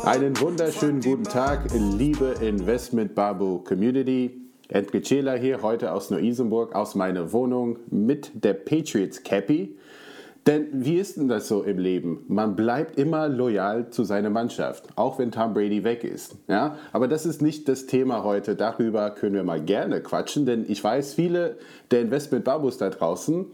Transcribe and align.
Einen 0.00 0.40
wunderschönen 0.40 1.00
guten 1.00 1.24
Tag, 1.24 1.70
liebe 1.72 2.34
Investment 2.40 3.14
Babu 3.14 3.58
Community. 3.58 4.40
Edgar 4.68 5.02
Cela 5.02 5.34
hier, 5.34 5.62
heute 5.62 5.92
aus 5.92 6.10
Neu-Isenburg, 6.10 6.74
aus 6.74 6.94
meiner 6.94 7.32
Wohnung 7.32 7.78
mit 7.90 8.30
der 8.34 8.54
Patriots 8.54 9.22
Cappy. 9.22 9.76
Denn 10.46 10.68
wie 10.72 10.96
ist 10.96 11.18
denn 11.18 11.28
das 11.28 11.46
so 11.46 11.62
im 11.62 11.78
Leben? 11.78 12.24
Man 12.26 12.56
bleibt 12.56 12.98
immer 12.98 13.28
loyal 13.28 13.90
zu 13.90 14.02
seiner 14.02 14.30
Mannschaft, 14.30 14.88
auch 14.96 15.18
wenn 15.18 15.30
Tom 15.30 15.54
Brady 15.54 15.84
weg 15.84 16.02
ist. 16.02 16.36
Ja? 16.48 16.78
Aber 16.92 17.06
das 17.06 17.26
ist 17.26 17.42
nicht 17.42 17.68
das 17.68 17.86
Thema 17.86 18.24
heute. 18.24 18.56
Darüber 18.56 19.10
können 19.10 19.34
wir 19.34 19.44
mal 19.44 19.60
gerne 19.60 20.00
quatschen, 20.00 20.46
denn 20.46 20.64
ich 20.66 20.82
weiß, 20.82 21.14
viele 21.14 21.58
der 21.90 22.00
Investment-Babus 22.00 22.78
da 22.78 22.90
draußen 22.90 23.46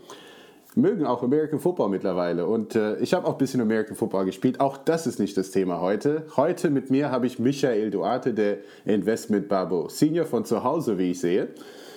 mögen 0.79 1.05
auch 1.05 1.23
American 1.23 1.59
Football 1.59 1.91
mittlerweile. 1.91 2.47
Und 2.47 2.75
äh, 2.75 2.97
ich 2.99 3.13
habe 3.13 3.27
auch 3.27 3.33
ein 3.33 3.39
bisschen 3.39 3.61
American 3.61 3.97
Football 3.97 4.25
gespielt. 4.25 4.61
Auch 4.61 4.79
das 4.79 5.07
ist 5.07 5.19
nicht 5.19 5.37
das 5.37 5.51
Thema 5.51 5.81
heute. 5.81 6.27
Heute 6.37 6.71
mit 6.71 6.91
mir 6.91 7.11
habe 7.11 7.27
ich 7.27 7.39
Michael 7.39 7.91
Duarte, 7.91 8.33
der 8.33 8.59
Investment 8.85 9.49
Babo 9.49 9.89
Senior 9.89 10.25
von 10.25 10.45
zu 10.45 10.65
Hause, 10.65 10.99
wie 10.99 11.11
ich 11.11 11.21
sehe. 11.21 11.49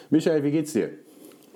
Michael, 0.09 0.43
wie 0.43 0.51
geht's 0.51 0.73
dir? 0.73 0.89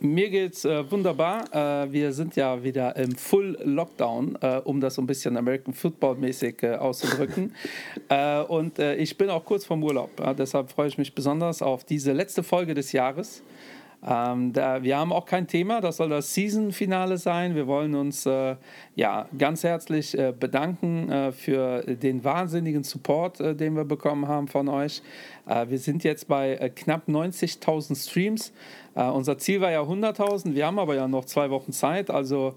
Mir 0.01 0.29
geht's 0.29 0.65
äh, 0.65 0.91
wunderbar. 0.91 1.45
Äh, 1.53 1.91
wir 1.91 2.11
sind 2.11 2.35
ja 2.35 2.61
wieder 2.63 2.95
im 2.97 3.15
Full 3.15 3.57
Lockdown, 3.63 4.37
äh, 4.41 4.61
um 4.63 4.81
das 4.81 4.95
so 4.95 5.01
ein 5.01 5.07
bisschen 5.07 5.37
American 5.37 5.73
Football 5.73 6.15
mäßig 6.15 6.63
äh, 6.63 6.75
auszudrücken. 6.75 7.53
Äh, 8.07 8.43
und 8.43 8.77
äh, 8.77 8.95
ich 8.97 9.17
bin 9.17 9.29
auch 9.31 9.43
kurz 9.45 9.65
vorm 9.65 9.83
Urlaub. 9.83 10.11
deshalb 10.37 10.69
freue 10.69 10.87
ich 10.87 10.97
mich 10.97 11.15
besonders 11.15 11.63
auf 11.63 11.83
diese 11.83 12.11
letzte 12.11 12.43
Folge 12.43 12.75
des 12.75 12.91
Jahres. 12.91 13.41
Ähm, 14.07 14.53
da, 14.53 14.83
wir 14.83 14.97
haben 14.97 15.11
auch 15.11 15.25
kein 15.25 15.47
Thema, 15.47 15.81
das 15.81 15.97
soll 15.97 16.09
das 16.09 16.33
Season-Finale 16.33 17.17
sein. 17.17 17.55
Wir 17.55 17.65
wollen 17.65 17.95
uns 17.95 18.25
äh, 18.27 18.55
ja, 18.95 19.27
ganz 19.35 19.63
herzlich 19.63 20.15
äh, 20.17 20.31
bedanken 20.31 21.11
äh, 21.11 21.31
für 21.31 21.81
den 21.81 22.23
wahnsinnigen 22.23 22.83
Support, 22.83 23.39
äh, 23.39 23.55
den 23.55 23.75
wir 23.75 23.85
bekommen 23.85 24.27
haben 24.27 24.47
von 24.47 24.69
euch. 24.69 25.01
Äh, 25.47 25.69
wir 25.69 25.79
sind 25.79 26.03
jetzt 26.03 26.27
bei 26.27 26.55
äh, 26.55 26.69
knapp 26.69 27.07
90.000 27.07 27.95
Streams. 28.07 28.53
Unser 28.95 29.37
Ziel 29.37 29.59
war 29.61 29.71
ja 29.71 29.81
100.000, 29.81 30.55
wir 30.55 30.65
haben 30.65 30.79
aber 30.79 30.95
ja 30.95 31.07
noch 31.07 31.25
zwei 31.25 31.49
Wochen 31.49 31.73
Zeit, 31.73 32.09
also 32.09 32.55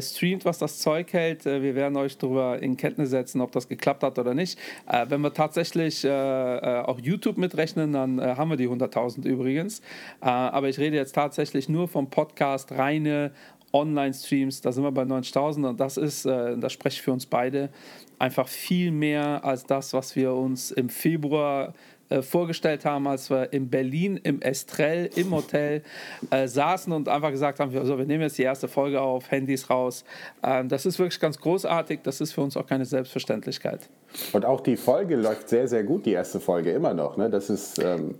streamt, 0.00 0.44
was 0.44 0.58
das 0.58 0.78
Zeug 0.80 1.12
hält. 1.14 1.46
wir 1.46 1.74
werden 1.74 1.96
euch 1.96 2.18
darüber 2.18 2.60
in 2.60 2.76
Kenntnis 2.76 3.08
setzen, 3.10 3.40
ob 3.40 3.52
das 3.52 3.68
geklappt 3.68 4.02
hat 4.02 4.18
oder 4.18 4.34
nicht. 4.34 4.58
wenn 5.06 5.22
wir 5.22 5.32
tatsächlich 5.32 6.06
auch 6.06 6.98
YouTube 7.00 7.38
mitrechnen, 7.38 7.94
dann 7.94 8.20
haben 8.20 8.50
wir 8.50 8.58
die 8.58 8.68
100.000 8.68 9.24
übrigens. 9.24 9.80
aber 10.20 10.68
ich 10.68 10.78
rede 10.78 10.96
jetzt 10.96 11.14
tatsächlich 11.14 11.70
nur 11.70 11.88
vom 11.88 12.10
Podcast, 12.10 12.72
reine 12.72 13.32
Online-Streams, 13.72 14.60
da 14.60 14.72
sind 14.72 14.82
wir 14.82 14.92
bei 14.92 15.02
90.000 15.02 15.68
und 15.68 15.80
das 15.80 15.96
ist, 15.96 16.24
äh, 16.24 16.56
das 16.56 16.72
spreche 16.72 16.96
ich 16.96 17.02
für 17.02 17.12
uns 17.12 17.26
beide, 17.26 17.70
einfach 18.18 18.48
viel 18.48 18.90
mehr 18.90 19.44
als 19.44 19.64
das, 19.64 19.92
was 19.92 20.16
wir 20.16 20.32
uns 20.32 20.70
im 20.70 20.88
Februar 20.88 21.74
äh, 22.08 22.22
vorgestellt 22.22 22.84
haben, 22.84 23.06
als 23.06 23.30
wir 23.30 23.52
in 23.52 23.68
Berlin 23.68 24.18
im 24.22 24.40
Estrell 24.40 25.10
im 25.16 25.30
Hotel 25.32 25.82
äh, 26.30 26.48
saßen 26.48 26.92
und 26.92 27.08
einfach 27.08 27.30
gesagt 27.30 27.60
haben, 27.60 27.76
also 27.76 27.98
wir 27.98 28.06
nehmen 28.06 28.22
jetzt 28.22 28.38
die 28.38 28.42
erste 28.42 28.68
Folge 28.68 29.00
auf, 29.00 29.30
Handys 29.30 29.70
raus. 29.70 30.04
Ähm, 30.42 30.68
das 30.68 30.86
ist 30.86 30.98
wirklich 30.98 31.20
ganz 31.20 31.38
großartig, 31.38 32.00
das 32.02 32.20
ist 32.20 32.32
für 32.32 32.40
uns 32.40 32.56
auch 32.56 32.66
keine 32.66 32.84
Selbstverständlichkeit. 32.84 33.88
Und 34.32 34.44
auch 34.44 34.60
die 34.60 34.76
Folge 34.76 35.16
läuft 35.16 35.48
sehr, 35.48 35.68
sehr 35.68 35.84
gut, 35.84 36.06
die 36.06 36.12
erste 36.12 36.40
Folge 36.40 36.70
immer 36.72 36.94
noch. 36.94 37.16
Ne? 37.16 37.30
Das 37.30 37.50
ist... 37.50 37.78
Ähm 37.82 38.14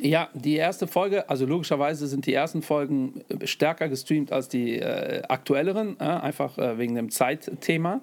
ja, 0.00 0.28
die 0.34 0.56
erste 0.56 0.86
Folge, 0.86 1.28
also 1.28 1.46
logischerweise 1.46 2.06
sind 2.06 2.26
die 2.26 2.34
ersten 2.34 2.62
Folgen 2.62 3.22
stärker 3.44 3.88
gestreamt 3.88 4.32
als 4.32 4.48
die 4.48 4.78
äh, 4.78 5.22
aktuelleren, 5.28 5.96
äh, 5.98 6.04
einfach 6.04 6.58
äh, 6.58 6.78
wegen 6.78 6.94
dem 6.94 7.10
Zeitthema. 7.10 8.00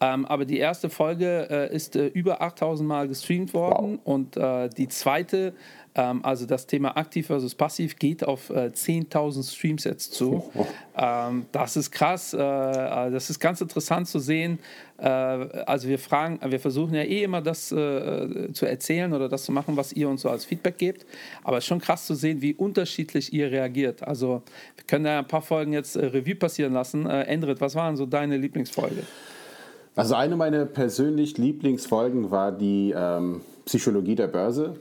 Ähm, 0.00 0.26
aber 0.26 0.44
die 0.44 0.58
erste 0.58 0.90
Folge 0.90 1.48
äh, 1.50 1.74
ist 1.74 1.96
äh, 1.96 2.06
über 2.06 2.42
8000 2.42 2.88
Mal 2.88 3.08
gestreamt 3.08 3.54
worden 3.54 3.98
wow. 4.04 4.14
und 4.14 4.36
äh, 4.36 4.68
die 4.68 4.88
zweite 4.88 5.54
ähm, 5.96 6.24
also 6.24 6.46
das 6.46 6.66
Thema 6.66 6.96
aktiv 6.96 7.26
versus 7.26 7.54
passiv 7.54 7.98
geht 7.98 8.22
auf 8.22 8.50
äh, 8.50 8.70
10.000 8.72 9.50
Streams 9.50 9.84
jetzt 9.84 10.12
zu. 10.12 10.50
Ähm, 10.96 11.46
das 11.52 11.76
ist 11.76 11.90
krass. 11.90 12.34
Äh, 12.34 12.38
äh, 12.38 13.10
das 13.10 13.30
ist 13.30 13.40
ganz 13.40 13.60
interessant 13.62 14.06
zu 14.06 14.18
sehen. 14.18 14.58
Äh, 14.98 15.06
also 15.06 15.88
wir 15.88 15.98
fragen, 15.98 16.38
wir 16.50 16.60
versuchen 16.60 16.94
ja 16.94 17.02
eh 17.02 17.22
immer 17.22 17.40
das 17.40 17.72
äh, 17.72 18.52
zu 18.52 18.66
erzählen 18.66 19.12
oder 19.12 19.28
das 19.28 19.44
zu 19.44 19.52
machen, 19.52 19.76
was 19.76 19.92
ihr 19.92 20.08
uns 20.08 20.22
so 20.22 20.28
als 20.28 20.44
Feedback 20.44 20.76
gebt. 20.76 21.06
Aber 21.42 21.56
es 21.56 21.64
ist 21.64 21.68
schon 21.68 21.80
krass 21.80 22.06
zu 22.06 22.14
sehen, 22.14 22.42
wie 22.42 22.54
unterschiedlich 22.54 23.32
ihr 23.32 23.50
reagiert. 23.50 24.02
Also 24.02 24.42
wir 24.76 24.84
können 24.86 25.04
da 25.04 25.18
ein 25.18 25.28
paar 25.28 25.42
Folgen 25.42 25.72
jetzt 25.72 25.96
äh, 25.96 26.04
Revue 26.04 26.34
passieren 26.34 26.74
lassen. 26.74 27.06
Endrit, 27.06 27.60
was 27.60 27.74
waren 27.74 27.96
so 27.96 28.04
deine 28.04 28.36
Lieblingsfolge? 28.36 29.02
Also 29.94 30.14
eine 30.14 30.36
meiner 30.36 30.66
persönlich 30.66 31.38
Lieblingsfolgen 31.38 32.30
war 32.30 32.52
die 32.52 32.92
ähm, 32.94 33.40
Psychologie 33.64 34.14
der 34.14 34.26
Börse. 34.26 34.76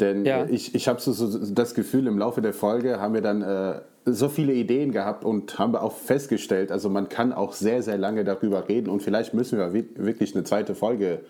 Denn 0.00 0.24
ja. 0.24 0.46
ich, 0.46 0.74
ich 0.74 0.88
habe 0.88 1.00
so, 1.00 1.12
so, 1.12 1.54
das 1.54 1.74
Gefühl, 1.74 2.06
im 2.06 2.18
Laufe 2.18 2.40
der 2.40 2.54
Folge 2.54 3.00
haben 3.00 3.12
wir 3.14 3.20
dann 3.20 3.42
äh, 3.42 3.80
so 4.06 4.28
viele 4.28 4.54
Ideen 4.54 4.92
gehabt 4.92 5.24
und 5.24 5.58
haben 5.58 5.76
auch 5.76 5.92
festgestellt, 5.92 6.72
also 6.72 6.88
man 6.88 7.08
kann 7.08 7.32
auch 7.32 7.52
sehr, 7.52 7.82
sehr 7.82 7.98
lange 7.98 8.24
darüber 8.24 8.68
reden 8.68 8.88
und 8.88 9.02
vielleicht 9.02 9.34
müssen 9.34 9.58
wir 9.58 9.74
wirklich 9.74 10.34
eine 10.34 10.44
zweite 10.44 10.74
Folge 10.74 11.20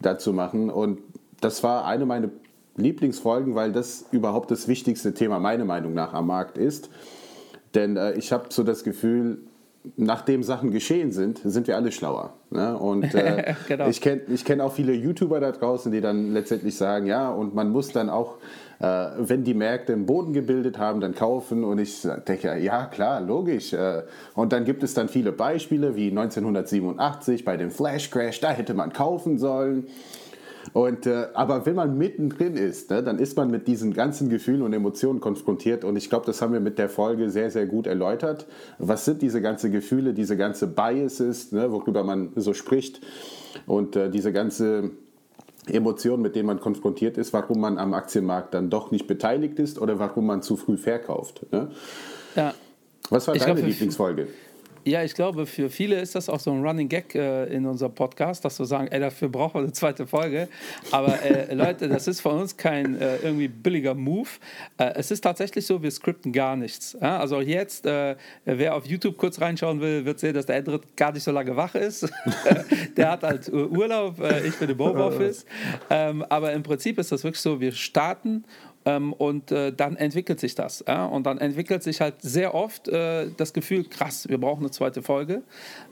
dazu 0.00 0.32
machen. 0.32 0.68
Und 0.68 1.00
das 1.40 1.62
war 1.62 1.84
eine 1.84 2.06
meiner 2.06 2.30
Lieblingsfolgen, 2.76 3.54
weil 3.54 3.72
das 3.72 4.06
überhaupt 4.10 4.50
das 4.50 4.66
wichtigste 4.66 5.14
Thema 5.14 5.38
meiner 5.38 5.64
Meinung 5.64 5.94
nach 5.94 6.12
am 6.12 6.26
Markt 6.26 6.58
ist. 6.58 6.90
Denn 7.74 7.96
äh, 7.96 8.14
ich 8.14 8.32
habe 8.32 8.46
so 8.50 8.64
das 8.64 8.82
Gefühl, 8.82 9.38
nachdem 9.96 10.42
Sachen 10.42 10.70
geschehen 10.70 11.12
sind, 11.12 11.40
sind 11.44 11.66
wir 11.66 11.76
alle 11.76 11.92
schlauer. 11.92 12.34
Ne? 12.50 12.76
Und 12.76 13.14
äh, 13.14 13.54
genau. 13.68 13.88
ich 13.88 14.00
kenne 14.00 14.22
ich 14.28 14.44
kenn 14.44 14.60
auch 14.60 14.72
viele 14.72 14.92
YouTuber 14.92 15.40
da 15.40 15.52
draußen, 15.52 15.92
die 15.92 16.00
dann 16.00 16.32
letztendlich 16.32 16.76
sagen, 16.76 17.06
ja, 17.06 17.30
und 17.30 17.54
man 17.54 17.70
muss 17.70 17.92
dann 17.92 18.10
auch, 18.10 18.36
äh, 18.80 18.84
wenn 19.18 19.44
die 19.44 19.54
Märkte 19.54 19.92
einen 19.92 20.06
Boden 20.06 20.32
gebildet 20.32 20.78
haben, 20.78 21.00
dann 21.00 21.14
kaufen. 21.14 21.64
Und 21.64 21.78
ich 21.78 22.06
denke, 22.26 22.58
ja, 22.58 22.86
klar, 22.86 23.20
logisch. 23.20 23.72
Äh, 23.72 24.02
und 24.34 24.52
dann 24.52 24.64
gibt 24.64 24.82
es 24.82 24.94
dann 24.94 25.08
viele 25.08 25.32
Beispiele, 25.32 25.96
wie 25.96 26.08
1987 26.08 27.44
bei 27.44 27.56
dem 27.56 27.70
Flash 27.70 28.10
Crash, 28.10 28.40
da 28.40 28.50
hätte 28.50 28.74
man 28.74 28.92
kaufen 28.92 29.38
sollen. 29.38 29.86
Und, 30.72 31.06
äh, 31.06 31.28
aber 31.34 31.66
wenn 31.66 31.74
man 31.74 31.96
mittendrin 31.96 32.56
ist, 32.56 32.90
ne, 32.90 33.02
dann 33.02 33.18
ist 33.18 33.36
man 33.36 33.50
mit 33.50 33.66
diesen 33.68 33.94
ganzen 33.94 34.28
Gefühlen 34.28 34.62
und 34.62 34.72
Emotionen 34.72 35.20
konfrontiert. 35.20 35.84
Und 35.84 35.96
ich 35.96 36.08
glaube, 36.10 36.26
das 36.26 36.42
haben 36.42 36.52
wir 36.52 36.60
mit 36.60 36.78
der 36.78 36.88
Folge 36.88 37.30
sehr, 37.30 37.50
sehr 37.50 37.66
gut 37.66 37.86
erläutert. 37.86 38.46
Was 38.78 39.04
sind 39.04 39.22
diese 39.22 39.40
ganzen 39.40 39.72
Gefühle, 39.72 40.14
diese 40.14 40.36
ganze 40.36 40.66
Biases, 40.66 41.52
ne, 41.52 41.70
worüber 41.72 42.04
man 42.04 42.30
so 42.36 42.54
spricht 42.54 43.00
und 43.66 43.96
äh, 43.96 44.10
diese 44.10 44.32
ganze 44.32 44.90
Emotionen, 45.66 46.22
mit 46.22 46.34
denen 46.34 46.46
man 46.46 46.60
konfrontiert 46.60 47.18
ist, 47.18 47.32
warum 47.32 47.60
man 47.60 47.78
am 47.78 47.94
Aktienmarkt 47.94 48.54
dann 48.54 48.70
doch 48.70 48.90
nicht 48.90 49.06
beteiligt 49.06 49.58
ist 49.58 49.78
oder 49.78 49.98
warum 49.98 50.26
man 50.26 50.42
zu 50.42 50.56
früh 50.56 50.76
verkauft. 50.76 51.46
Ne? 51.52 51.68
Ja. 52.34 52.54
Was 53.10 53.26
war 53.26 53.34
ich 53.34 53.42
deine 53.42 53.54
glaub, 53.54 53.68
Lieblingsfolge? 53.68 54.28
Ja, 54.84 55.02
ich 55.02 55.14
glaube, 55.14 55.46
für 55.46 55.70
viele 55.70 56.00
ist 56.00 56.14
das 56.14 56.28
auch 56.28 56.40
so 56.40 56.50
ein 56.52 56.64
Running 56.64 56.88
Gag 56.88 57.14
äh, 57.14 57.44
in 57.46 57.66
unserem 57.66 57.94
Podcast, 57.94 58.44
dass 58.44 58.58
wir 58.58 58.66
sagen, 58.66 58.88
ey, 58.88 59.00
dafür 59.00 59.28
brauchen 59.28 59.54
wir 59.54 59.62
eine 59.62 59.72
zweite 59.72 60.06
Folge. 60.06 60.48
Aber 60.90 61.22
äh, 61.22 61.52
Leute, 61.58 61.88
das 61.88 62.08
ist 62.08 62.20
von 62.20 62.40
uns 62.40 62.56
kein 62.56 63.00
äh, 63.00 63.16
irgendwie 63.16 63.48
billiger 63.48 63.94
Move. 63.94 64.28
Äh, 64.78 64.92
es 64.94 65.10
ist 65.10 65.22
tatsächlich 65.22 65.66
so, 65.66 65.82
wir 65.82 65.90
skripten 65.90 66.32
gar 66.32 66.56
nichts. 66.56 66.96
Ja? 67.00 67.18
Also 67.18 67.40
jetzt, 67.40 67.86
äh, 67.86 68.16
wer 68.44 68.74
auf 68.74 68.86
YouTube 68.86 69.16
kurz 69.16 69.40
reinschauen 69.40 69.80
will, 69.80 70.04
wird 70.04 70.20
sehen, 70.20 70.34
dass 70.34 70.46
der 70.46 70.56
Edrit 70.56 70.96
gar 70.96 71.12
nicht 71.12 71.22
so 71.22 71.32
lange 71.32 71.56
wach 71.56 71.74
ist. 71.74 72.08
der 72.96 73.10
hat 73.10 73.22
halt 73.22 73.52
Urlaub, 73.52 74.20
äh, 74.20 74.46
ich 74.46 74.56
bin 74.56 74.70
im 74.70 74.78
Homeoffice. 74.88 75.44
Ähm, 75.90 76.24
aber 76.28 76.52
im 76.52 76.62
Prinzip 76.62 76.98
ist 76.98 77.12
das 77.12 77.24
wirklich 77.24 77.40
so, 77.40 77.60
wir 77.60 77.72
starten 77.72 78.44
und 78.84 79.52
äh, 79.52 79.72
dann 79.72 79.96
entwickelt 79.96 80.40
sich 80.40 80.54
das. 80.54 80.82
Und 80.82 81.26
dann 81.26 81.38
entwickelt 81.38 81.82
sich 81.82 82.00
halt 82.00 82.22
sehr 82.22 82.54
oft 82.54 82.88
äh, 82.88 83.30
das 83.36 83.52
Gefühl, 83.52 83.84
krass, 83.84 84.28
wir 84.28 84.38
brauchen 84.38 84.60
eine 84.60 84.70
zweite 84.70 85.02
Folge. 85.02 85.42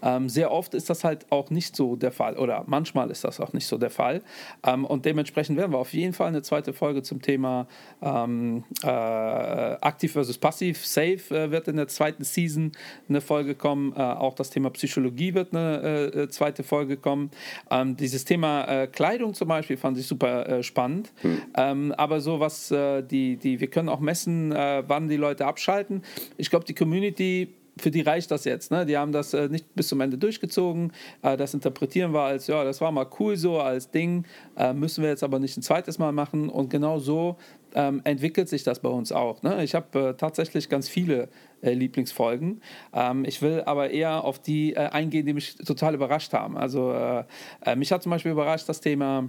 Ähm, 0.03 0.29
sehr 0.29 0.51
oft 0.51 0.75
ist 0.75 0.89
das 0.89 1.05
halt 1.05 1.27
auch 1.31 1.51
nicht 1.51 1.77
so 1.77 1.97
der 1.97 2.13
Fall 2.13 2.37
oder 2.37 2.65
manchmal 2.67 3.11
ist 3.11 3.25
das 3.25 3.41
auch 3.41 3.53
nicht 3.53 3.67
so 3.67 3.77
der 3.77 3.91
Fall. 3.91 4.23
Ähm, 4.65 4.85
und 4.85 5.05
dementsprechend 5.05 5.59
werden 5.59 5.73
wir 5.73 5.79
auf 5.79 5.93
jeden 5.93 6.13
Fall 6.13 6.29
eine 6.29 6.43
zweite 6.43 6.73
Folge 6.73 7.03
zum 7.03 7.21
Thema 7.21 7.67
ähm, 8.01 8.65
äh, 8.83 8.87
aktiv 8.87 10.13
versus 10.13 10.39
passiv. 10.39 10.87
Safe 10.87 11.51
wird 11.51 11.69
in 11.69 11.77
der 11.77 11.89
zweiten 11.89 12.25
Season 12.25 12.73
eine 13.09 13.21
Folge 13.21 13.55
kommen. 13.55 13.95
Auch 13.95 14.35
das 14.35 14.51
Thema 14.51 14.71
Psychologie 14.71 15.35
wird 15.35 15.55
eine 15.55 16.29
zweite 16.31 16.63
Folge 16.63 16.97
kommen. 16.97 17.31
Ähm, 17.71 17.97
dieses 17.97 18.25
Thema 18.25 18.87
Kleidung 18.87 19.35
zum 19.35 19.49
Beispiel 19.49 19.77
fand 19.77 19.99
ich 19.99 20.07
super 20.07 20.63
spannend. 20.63 21.13
Hm. 21.23 21.43
Ähm, 21.57 21.93
aber 21.97 22.21
so 22.21 22.41
was 22.41 22.71
äh, 22.87 23.03
die, 23.03 23.37
die, 23.37 23.61
wir 23.61 23.69
können 23.69 23.89
auch 23.89 24.01
messen, 24.01 24.53
äh, 24.53 24.83
wann 24.87 25.09
die 25.09 25.17
Leute 25.17 25.47
abschalten. 25.47 26.03
Ich 26.37 26.51
glaube, 26.51 26.65
die 26.65 26.75
Community 26.75 27.49
für 27.79 27.91
die 27.91 28.01
reicht 28.01 28.31
das 28.31 28.45
jetzt. 28.45 28.71
Ne? 28.71 28.87
Die 28.87 28.97
haben 28.97 29.13
das 29.13 29.35
äh, 29.35 29.49
nicht 29.49 29.75
bis 29.75 29.89
zum 29.89 30.01
Ende 30.01 30.17
durchgezogen. 30.17 30.93
Äh, 31.23 31.37
das 31.37 31.53
interpretieren 31.53 32.13
wir 32.13 32.23
als, 32.23 32.47
ja, 32.47 32.65
das 32.65 32.81
war 32.81 32.91
mal 32.91 33.07
cool 33.21 33.37
so, 33.37 33.61
als 33.61 33.91
Ding, 33.91 34.25
äh, 34.57 34.73
müssen 34.73 35.03
wir 35.03 35.11
jetzt 35.11 35.23
aber 35.23 35.39
nicht 35.39 35.57
ein 35.57 35.63
zweites 35.63 35.99
Mal 35.99 36.13
machen. 36.13 36.49
Und 36.49 36.71
genau 36.71 36.99
so 36.99 37.37
ähm, 37.75 38.01
entwickelt 38.05 38.49
sich 38.49 38.63
das 38.63 38.81
bei 38.81 38.89
uns 38.89 39.13
auch. 39.13 39.43
Ne? 39.43 39.63
Ich 39.63 39.75
habe 39.75 40.11
äh, 40.11 40.15
tatsächlich 40.15 40.71
ganz 40.71 40.89
viele 40.89 41.29
äh, 41.61 41.75
Lieblingsfolgen. 41.75 42.63
Ähm, 42.95 43.27
ich 43.27 43.43
will 43.43 43.63
aber 43.67 43.91
eher 43.91 44.25
auf 44.25 44.39
die 44.39 44.73
äh, 44.73 44.89
eingehen, 44.89 45.27
die 45.27 45.35
mich 45.35 45.57
total 45.57 45.95
überrascht 45.95 46.33
haben. 46.33 46.57
Also 46.57 46.95
mich 47.77 47.93
hat 47.93 48.03
zum 48.03 48.11
Beispiel 48.11 48.33
überrascht 48.33 48.69
das 48.69 48.81
Thema 48.81 49.29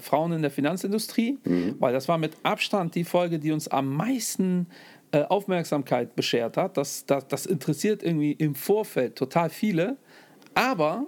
Frauen 0.00 0.32
in 0.32 0.42
der 0.42 0.50
Finanzindustrie, 0.50 1.38
mhm. 1.44 1.76
weil 1.78 1.92
das 1.92 2.08
war 2.08 2.18
mit 2.18 2.32
Abstand 2.42 2.94
die 2.94 3.04
Folge, 3.04 3.38
die 3.38 3.52
uns 3.52 3.68
am 3.68 3.94
meisten 3.94 4.66
äh, 5.12 5.22
Aufmerksamkeit 5.22 6.14
beschert 6.14 6.56
hat. 6.56 6.76
Das, 6.76 7.04
das, 7.06 7.26
das 7.26 7.46
interessiert 7.46 8.02
irgendwie 8.02 8.32
im 8.32 8.54
Vorfeld 8.54 9.16
total 9.16 9.50
viele. 9.50 9.96
Aber, 10.54 11.06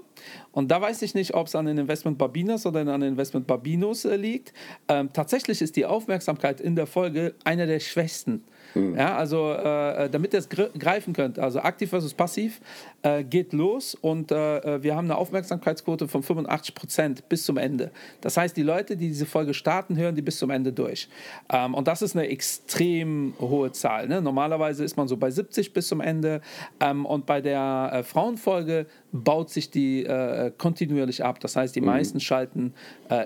und 0.52 0.70
da 0.70 0.80
weiß 0.80 1.02
ich 1.02 1.14
nicht, 1.14 1.34
ob 1.34 1.48
es 1.48 1.54
an 1.54 1.66
den 1.66 1.78
Investment 1.78 2.16
Barbinas 2.16 2.64
oder 2.64 2.80
an 2.80 3.00
den 3.00 3.10
Investment 3.10 3.46
Barbinos 3.46 4.04
äh, 4.04 4.16
liegt, 4.16 4.52
ähm, 4.88 5.10
tatsächlich 5.12 5.62
ist 5.62 5.76
die 5.76 5.84
Aufmerksamkeit 5.84 6.60
in 6.60 6.76
der 6.76 6.86
Folge 6.86 7.34
einer 7.44 7.66
der 7.66 7.80
schwächsten. 7.80 8.44
Mhm. 8.74 8.96
Ja, 8.96 9.16
also 9.16 9.52
äh, 9.52 10.08
damit 10.08 10.32
ihr 10.32 10.38
es 10.38 10.48
greifen 10.48 11.12
könnt, 11.12 11.38
also 11.38 11.60
aktiv 11.60 11.90
versus 11.90 12.14
passiv, 12.14 12.60
äh, 13.02 13.24
geht 13.24 13.52
los 13.52 13.94
und 13.94 14.30
äh, 14.30 14.58
äh 14.58 14.82
wir 14.82 14.96
haben 14.96 15.06
eine 15.06 15.16
Aufmerksamkeitsquote 15.16 16.08
von 16.08 16.22
85 16.22 16.74
Prozent 16.74 17.28
bis 17.28 17.44
zum 17.44 17.56
Ende. 17.56 17.90
Das 18.20 18.36
heißt, 18.36 18.56
die 18.56 18.62
Leute, 18.62 18.96
die 18.96 19.08
diese 19.08 19.26
Folge 19.26 19.54
starten, 19.54 19.96
hören 19.96 20.14
die 20.14 20.22
bis 20.22 20.38
zum 20.38 20.50
Ende 20.50 20.72
durch. 20.72 21.08
Ähm, 21.52 21.74
und 21.74 21.88
das 21.88 22.02
ist 22.02 22.16
eine 22.16 22.28
extrem 22.28 23.34
hohe 23.40 23.72
Zahl. 23.72 24.08
Ne? 24.08 24.22
Normalerweise 24.22 24.84
ist 24.84 24.96
man 24.96 25.08
so 25.08 25.16
bei 25.16 25.30
70 25.30 25.72
bis 25.72 25.88
zum 25.88 26.00
Ende 26.00 26.40
ähm, 26.80 27.04
und 27.04 27.26
bei 27.26 27.40
der 27.40 27.90
äh, 27.92 28.02
Frauenfolge 28.02 28.86
baut 29.12 29.50
sich 29.50 29.70
die 29.70 30.04
äh, 30.04 30.50
kontinuierlich 30.56 31.24
ab. 31.24 31.40
Das 31.40 31.56
heißt, 31.56 31.76
die 31.76 31.80
mhm. 31.80 31.86
meisten 31.88 32.20
schalten 32.20 32.74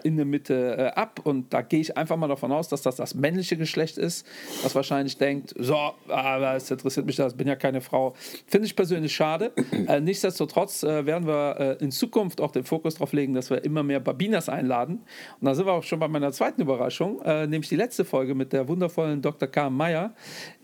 in 0.02 0.16
der 0.16 0.26
Mitte 0.26 0.96
ab 0.96 1.20
und 1.22 1.54
da 1.54 1.62
gehe 1.62 1.78
ich 1.78 1.96
einfach 1.96 2.16
mal 2.16 2.26
davon 2.26 2.50
aus, 2.50 2.66
dass 2.66 2.82
das 2.82 2.96
das 2.96 3.14
männliche 3.14 3.56
Geschlecht 3.56 3.98
ist, 3.98 4.26
was 4.64 4.74
wahrscheinlich 4.74 5.16
denkt, 5.16 5.26
denkt, 5.26 5.54
so, 5.58 5.76
aber 6.08 6.54
es 6.54 6.70
interessiert 6.70 7.06
mich 7.06 7.16
das, 7.16 7.34
bin 7.34 7.48
ja 7.48 7.56
keine 7.56 7.80
Frau. 7.80 8.14
Finde 8.46 8.66
ich 8.66 8.76
persönlich 8.76 9.14
schade. 9.14 9.52
Äh, 9.86 10.00
nichtsdestotrotz 10.00 10.82
äh, 10.82 11.06
werden 11.06 11.26
wir 11.26 11.78
äh, 11.80 11.84
in 11.84 11.90
Zukunft 11.90 12.40
auch 12.40 12.50
den 12.50 12.64
Fokus 12.64 12.94
darauf 12.94 13.12
legen, 13.12 13.34
dass 13.34 13.50
wir 13.50 13.64
immer 13.64 13.82
mehr 13.82 14.00
Babinas 14.00 14.48
einladen. 14.48 15.02
Und 15.40 15.44
da 15.46 15.54
sind 15.54 15.66
wir 15.66 15.72
auch 15.72 15.82
schon 15.82 16.00
bei 16.00 16.08
meiner 16.08 16.32
zweiten 16.32 16.62
Überraschung, 16.62 17.20
äh, 17.22 17.46
nämlich 17.46 17.68
die 17.68 17.76
letzte 17.76 18.04
Folge 18.04 18.34
mit 18.34 18.52
der 18.52 18.68
wundervollen 18.68 19.22
Dr. 19.22 19.48
K. 19.48 19.70
Meyer. 19.70 20.14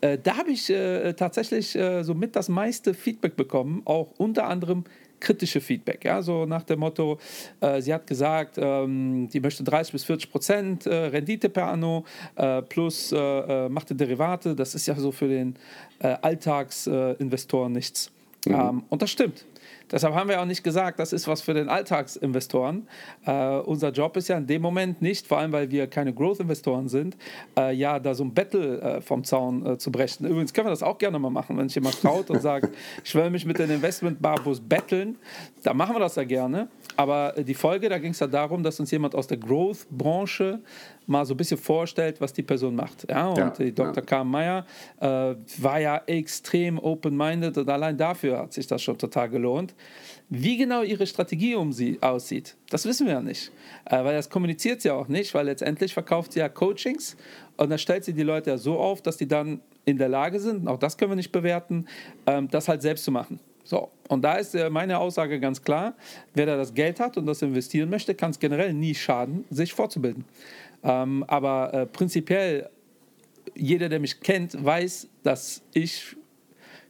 Äh, 0.00 0.18
da 0.18 0.38
habe 0.38 0.50
ich 0.50 0.70
äh, 0.70 1.12
tatsächlich 1.14 1.78
somit 2.02 2.36
das 2.36 2.48
meiste 2.48 2.94
Feedback 2.94 3.36
bekommen, 3.36 3.82
auch 3.84 4.12
unter 4.18 4.46
anderem 4.46 4.84
kritische 5.22 5.60
Feedback. 5.60 6.04
Ja? 6.04 6.20
So 6.20 6.44
nach 6.44 6.64
dem 6.64 6.80
Motto, 6.80 7.18
äh, 7.60 7.80
sie 7.80 7.94
hat 7.94 8.06
gesagt, 8.06 8.58
ähm, 8.58 9.28
die 9.32 9.40
möchte 9.40 9.64
30 9.64 9.92
bis 9.92 10.04
40 10.04 10.30
Prozent 10.30 10.86
äh, 10.86 10.94
Rendite 11.06 11.48
per 11.48 11.68
Anno 11.68 12.04
äh, 12.34 12.60
plus 12.62 13.12
machte 13.12 13.94
Derivate. 13.94 14.54
Das 14.54 14.74
ist 14.74 14.86
ja 14.86 14.94
so 14.94 15.12
für 15.12 15.28
den 15.28 15.56
Alltagsinvestoren 16.00 17.72
nichts. 17.72 18.10
Mhm. 18.46 18.54
Ähm, 18.54 18.82
und 18.88 19.02
das 19.02 19.10
stimmt. 19.10 19.44
Deshalb 19.92 20.14
haben 20.14 20.30
wir 20.30 20.40
auch 20.40 20.46
nicht 20.46 20.64
gesagt, 20.64 20.98
das 20.98 21.12
ist 21.12 21.28
was 21.28 21.42
für 21.42 21.52
den 21.52 21.68
Alltagsinvestoren. 21.68 22.88
Äh, 23.26 23.58
unser 23.58 23.90
Job 23.90 24.16
ist 24.16 24.28
ja 24.28 24.38
in 24.38 24.46
dem 24.46 24.62
Moment 24.62 25.02
nicht, 25.02 25.26
vor 25.26 25.38
allem 25.38 25.52
weil 25.52 25.70
wir 25.70 25.86
keine 25.86 26.14
Growth-Investoren 26.14 26.88
sind, 26.88 27.16
äh, 27.58 27.74
ja, 27.74 27.98
da 27.98 28.14
so 28.14 28.24
ein 28.24 28.32
Battle 28.32 28.80
äh, 28.80 29.00
vom 29.02 29.22
Zaun 29.22 29.66
äh, 29.66 29.78
zu 29.78 29.92
brechen. 29.92 30.26
Übrigens 30.26 30.54
können 30.54 30.66
wir 30.66 30.70
das 30.70 30.82
auch 30.82 30.96
gerne 30.96 31.18
mal 31.18 31.30
machen, 31.30 31.58
wenn 31.58 31.68
sich 31.68 31.74
jemand 31.74 32.00
traut 32.00 32.30
und 32.30 32.40
sagt, 32.40 32.74
ich 33.04 33.14
will 33.14 33.28
mich 33.28 33.44
mit 33.44 33.58
den 33.58 33.70
Investment-Barbos 33.70 34.60
battlen, 34.60 35.18
dann 35.62 35.76
machen 35.76 35.94
wir 35.94 36.00
das 36.00 36.16
ja 36.16 36.24
gerne. 36.24 36.68
Aber 36.96 37.36
äh, 37.36 37.44
die 37.44 37.54
Folge, 37.54 37.90
da 37.90 37.98
ging 37.98 38.12
es 38.12 38.20
ja 38.20 38.26
darum, 38.26 38.62
dass 38.62 38.80
uns 38.80 38.90
jemand 38.90 39.14
aus 39.14 39.26
der 39.26 39.36
Growth-Branche 39.36 40.60
mal 41.06 41.24
so 41.24 41.34
ein 41.34 41.36
bisschen 41.36 41.58
vorstellt, 41.58 42.20
was 42.20 42.32
die 42.32 42.42
Person 42.42 42.74
macht. 42.74 43.08
Ja, 43.10 43.28
und 43.28 43.38
ja, 43.38 43.50
die 43.50 43.74
Dr. 43.74 43.96
Ja. 43.96 44.02
K. 44.02 44.24
Meyer 44.24 44.66
äh, 45.00 45.34
war 45.58 45.80
ja 45.80 46.02
extrem 46.06 46.78
open-minded 46.78 47.58
und 47.58 47.68
allein 47.68 47.96
dafür 47.96 48.38
hat 48.38 48.52
sich 48.52 48.66
das 48.66 48.82
schon 48.82 48.98
total 48.98 49.28
gelohnt. 49.28 49.74
Wie 50.28 50.56
genau 50.56 50.82
ihre 50.82 51.06
Strategie 51.06 51.54
um 51.54 51.72
sie 51.72 51.98
aussieht, 52.00 52.56
das 52.70 52.86
wissen 52.86 53.06
wir 53.06 53.14
ja 53.14 53.22
nicht, 53.22 53.52
äh, 53.84 54.02
weil 54.02 54.14
das 54.14 54.30
kommuniziert 54.30 54.80
sie 54.80 54.90
auch 54.90 55.08
nicht, 55.08 55.34
weil 55.34 55.46
letztendlich 55.46 55.92
verkauft 55.92 56.32
sie 56.32 56.40
ja 56.40 56.48
Coachings 56.48 57.16
und 57.56 57.70
dann 57.70 57.78
stellt 57.78 58.04
sie 58.04 58.12
die 58.12 58.22
Leute 58.22 58.50
ja 58.50 58.58
so 58.58 58.78
auf, 58.78 59.02
dass 59.02 59.16
die 59.16 59.28
dann 59.28 59.60
in 59.84 59.98
der 59.98 60.08
Lage 60.08 60.40
sind, 60.40 60.68
auch 60.68 60.78
das 60.78 60.96
können 60.96 61.10
wir 61.10 61.16
nicht 61.16 61.32
bewerten, 61.32 61.86
ähm, 62.26 62.48
das 62.48 62.68
halt 62.68 62.82
selbst 62.82 63.04
zu 63.04 63.10
machen. 63.10 63.40
So, 63.64 63.90
und 64.08 64.22
da 64.22 64.34
ist 64.34 64.54
äh, 64.54 64.70
meine 64.70 64.98
Aussage 64.98 65.38
ganz 65.38 65.62
klar, 65.62 65.94
wer 66.34 66.46
da 66.46 66.56
das 66.56 66.74
Geld 66.74 66.98
hat 66.98 67.16
und 67.16 67.26
das 67.26 67.42
investieren 67.42 67.90
möchte, 67.90 68.14
kann 68.14 68.30
es 68.30 68.38
generell 68.38 68.72
nie 68.72 68.94
schaden, 68.94 69.44
sich 69.50 69.72
vorzubilden. 69.72 70.24
Ähm, 70.82 71.24
aber 71.28 71.74
äh, 71.74 71.86
prinzipiell, 71.86 72.68
jeder, 73.54 73.88
der 73.88 74.00
mich 74.00 74.20
kennt, 74.20 74.62
weiß, 74.64 75.08
dass 75.22 75.62
ich 75.74 76.16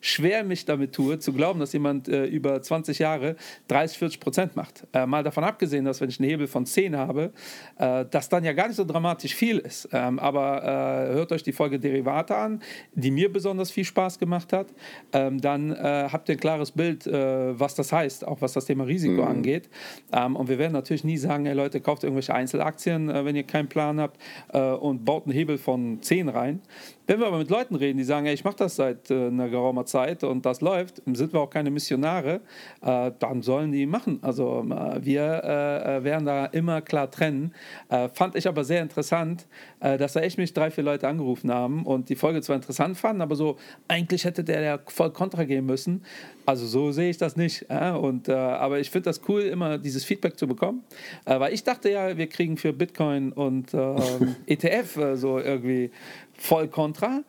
schwer 0.03 0.45
mich 0.45 0.65
damit 0.65 0.93
tue, 0.93 1.19
zu 1.19 1.33
glauben, 1.33 1.61
dass 1.61 1.73
jemand 1.73 2.09
äh, 2.09 2.27
über 2.27 2.61
20 2.61 2.99
Jahre 2.99 3.37
30, 3.69 3.99
40 3.99 4.21
Prozent 4.21 4.57
macht. 4.57 4.85
Äh, 4.93 5.07
mal 5.07 5.23
davon 5.23 5.45
abgesehen, 5.45 5.85
dass 5.85 6.01
wenn 6.01 6.11
ich 6.11 6.21
einen 6.21 6.29
Hebel 6.29 6.49
von 6.49 6.67
10 6.67 6.97
habe, 6.97 7.33
äh, 7.79 8.05
das 8.11 8.29
dann 8.29 8.45
ja 8.45 8.53
gar 8.53 8.67
nicht 8.67 8.77
so 8.77 8.85
dramatisch 8.85 9.35
viel 9.35 9.59
ist. 9.59 9.89
Ähm, 9.93 10.19
aber 10.19 10.63
äh, 10.63 11.15
hört 11.15 11.31
euch 11.31 11.45
die 11.45 11.53
Folge 11.53 11.79
Derivate 11.79 12.37
an, 12.37 12.61
die 12.95 13.13
mir 13.13 13.33
besonders 13.33 13.71
viel 13.71 13.85
Spaß 13.85 14.19
gemacht 14.19 14.53
hat. 14.53 14.67
Ähm, 15.13 15.41
dann 15.41 15.71
äh, 15.71 16.09
habt 16.13 16.29
ihr 16.29 16.35
ein 16.35 16.41
klares 16.41 16.73
Bild, 16.73 17.07
äh, 17.07 17.59
was 17.59 17.77
das 17.77 17.93
heißt, 17.93 18.27
auch 18.27 18.41
was 18.41 18.55
das 18.55 18.65
Thema 18.65 18.85
Risiko 18.85 19.23
mhm. 19.23 19.29
angeht. 19.29 19.71
Ähm, 20.13 20.35
und 20.35 20.49
wir 20.49 20.59
werden 20.59 20.73
natürlich 20.73 21.05
nie 21.05 21.17
sagen, 21.17 21.47
hey 21.47 21.55
Leute, 21.55 21.81
kauft 21.81 22.03
irgendwelche 22.03 22.35
Einzelaktien, 22.35 23.09
wenn 23.09 23.37
ihr 23.37 23.45
keinen 23.45 23.69
Plan 23.69 24.01
habt 24.01 24.19
und 24.53 25.05
baut 25.05 25.25
einen 25.25 25.33
Hebel 25.33 25.59
von 25.59 26.03
10 26.03 26.29
rein. 26.29 26.61
Wenn 27.07 27.21
wir 27.21 27.27
aber 27.27 27.39
mit 27.39 27.51
Leuten 27.51 27.75
reden, 27.75 27.99
die 27.99 28.05
sagen, 28.05 28.27
ey, 28.27 28.35
ich 28.35 28.45
mache 28.45 28.57
das 28.57 28.77
seit 28.77 29.11
einer 29.11 29.49
geraumer 29.49 29.85
Zeit 29.87 29.92
und 29.95 30.47
das 30.47 30.61
läuft, 30.61 31.03
sind 31.07 31.33
wir 31.33 31.41
auch 31.41 31.51
keine 31.51 31.71
Missionare, 31.71 32.41
äh, 32.83 33.11
dann 33.19 33.43
sollen 33.43 33.73
die 33.73 33.87
machen. 33.87 34.19
Also 34.23 34.65
äh, 34.69 35.05
wir 35.05 35.23
äh, 35.45 35.99
äh, 35.99 36.05
werden 36.05 36.27
da 36.27 36.47
immer 36.47 36.81
klar 36.81 37.11
trennen. 37.11 37.55
Äh, 37.89 38.09
fand 38.09 38.37
ich 38.37 38.49
aber 38.49 38.65
sehr 38.65 38.83
interessant, 38.83 39.47
dass 39.81 40.13
da 40.13 40.21
echt 40.21 40.39
mich 40.39 40.53
drei, 40.53 40.71
vier 40.71 40.85
Leute 40.85 41.09
angerufen 41.09 41.53
haben 41.53 41.85
und 41.85 42.09
die 42.09 42.15
Folge 42.15 42.41
zwar 42.41 42.55
interessant 42.55 42.97
fanden, 42.97 43.21
aber 43.21 43.35
so, 43.35 43.57
eigentlich 43.89 44.25
hätte 44.25 44.45
der 44.45 44.61
ja 44.61 44.79
voll 44.87 45.13
kontra 45.13 45.43
gehen 45.43 45.67
müssen. 45.67 46.05
Also 46.47 46.67
so 46.67 46.93
sehe 46.93 47.11
ich 47.11 47.19
das 47.19 47.37
nicht. 47.37 47.67
Und, 47.69 48.29
aber 48.29 48.79
ich 48.79 48.91
finde 48.91 49.11
das 49.11 49.23
cool, 49.29 49.43
immer 49.43 49.79
dieses 49.79 50.05
Feedback 50.05 50.39
zu 50.39 50.47
bekommen, 50.47 50.85
weil 51.25 51.53
ich 51.53 51.65
dachte 51.65 51.91
ja, 51.91 52.17
wir 52.17 52.29
kriegen 52.29 52.57
für 52.57 52.73
Bitcoin 52.73 53.33
und 53.33 53.75
ähm, 53.75 54.37
ETF 54.47 54.99
so 55.15 55.41
irgendwie 55.41 55.91
voll 56.35 56.69
kontra. 56.69 57.23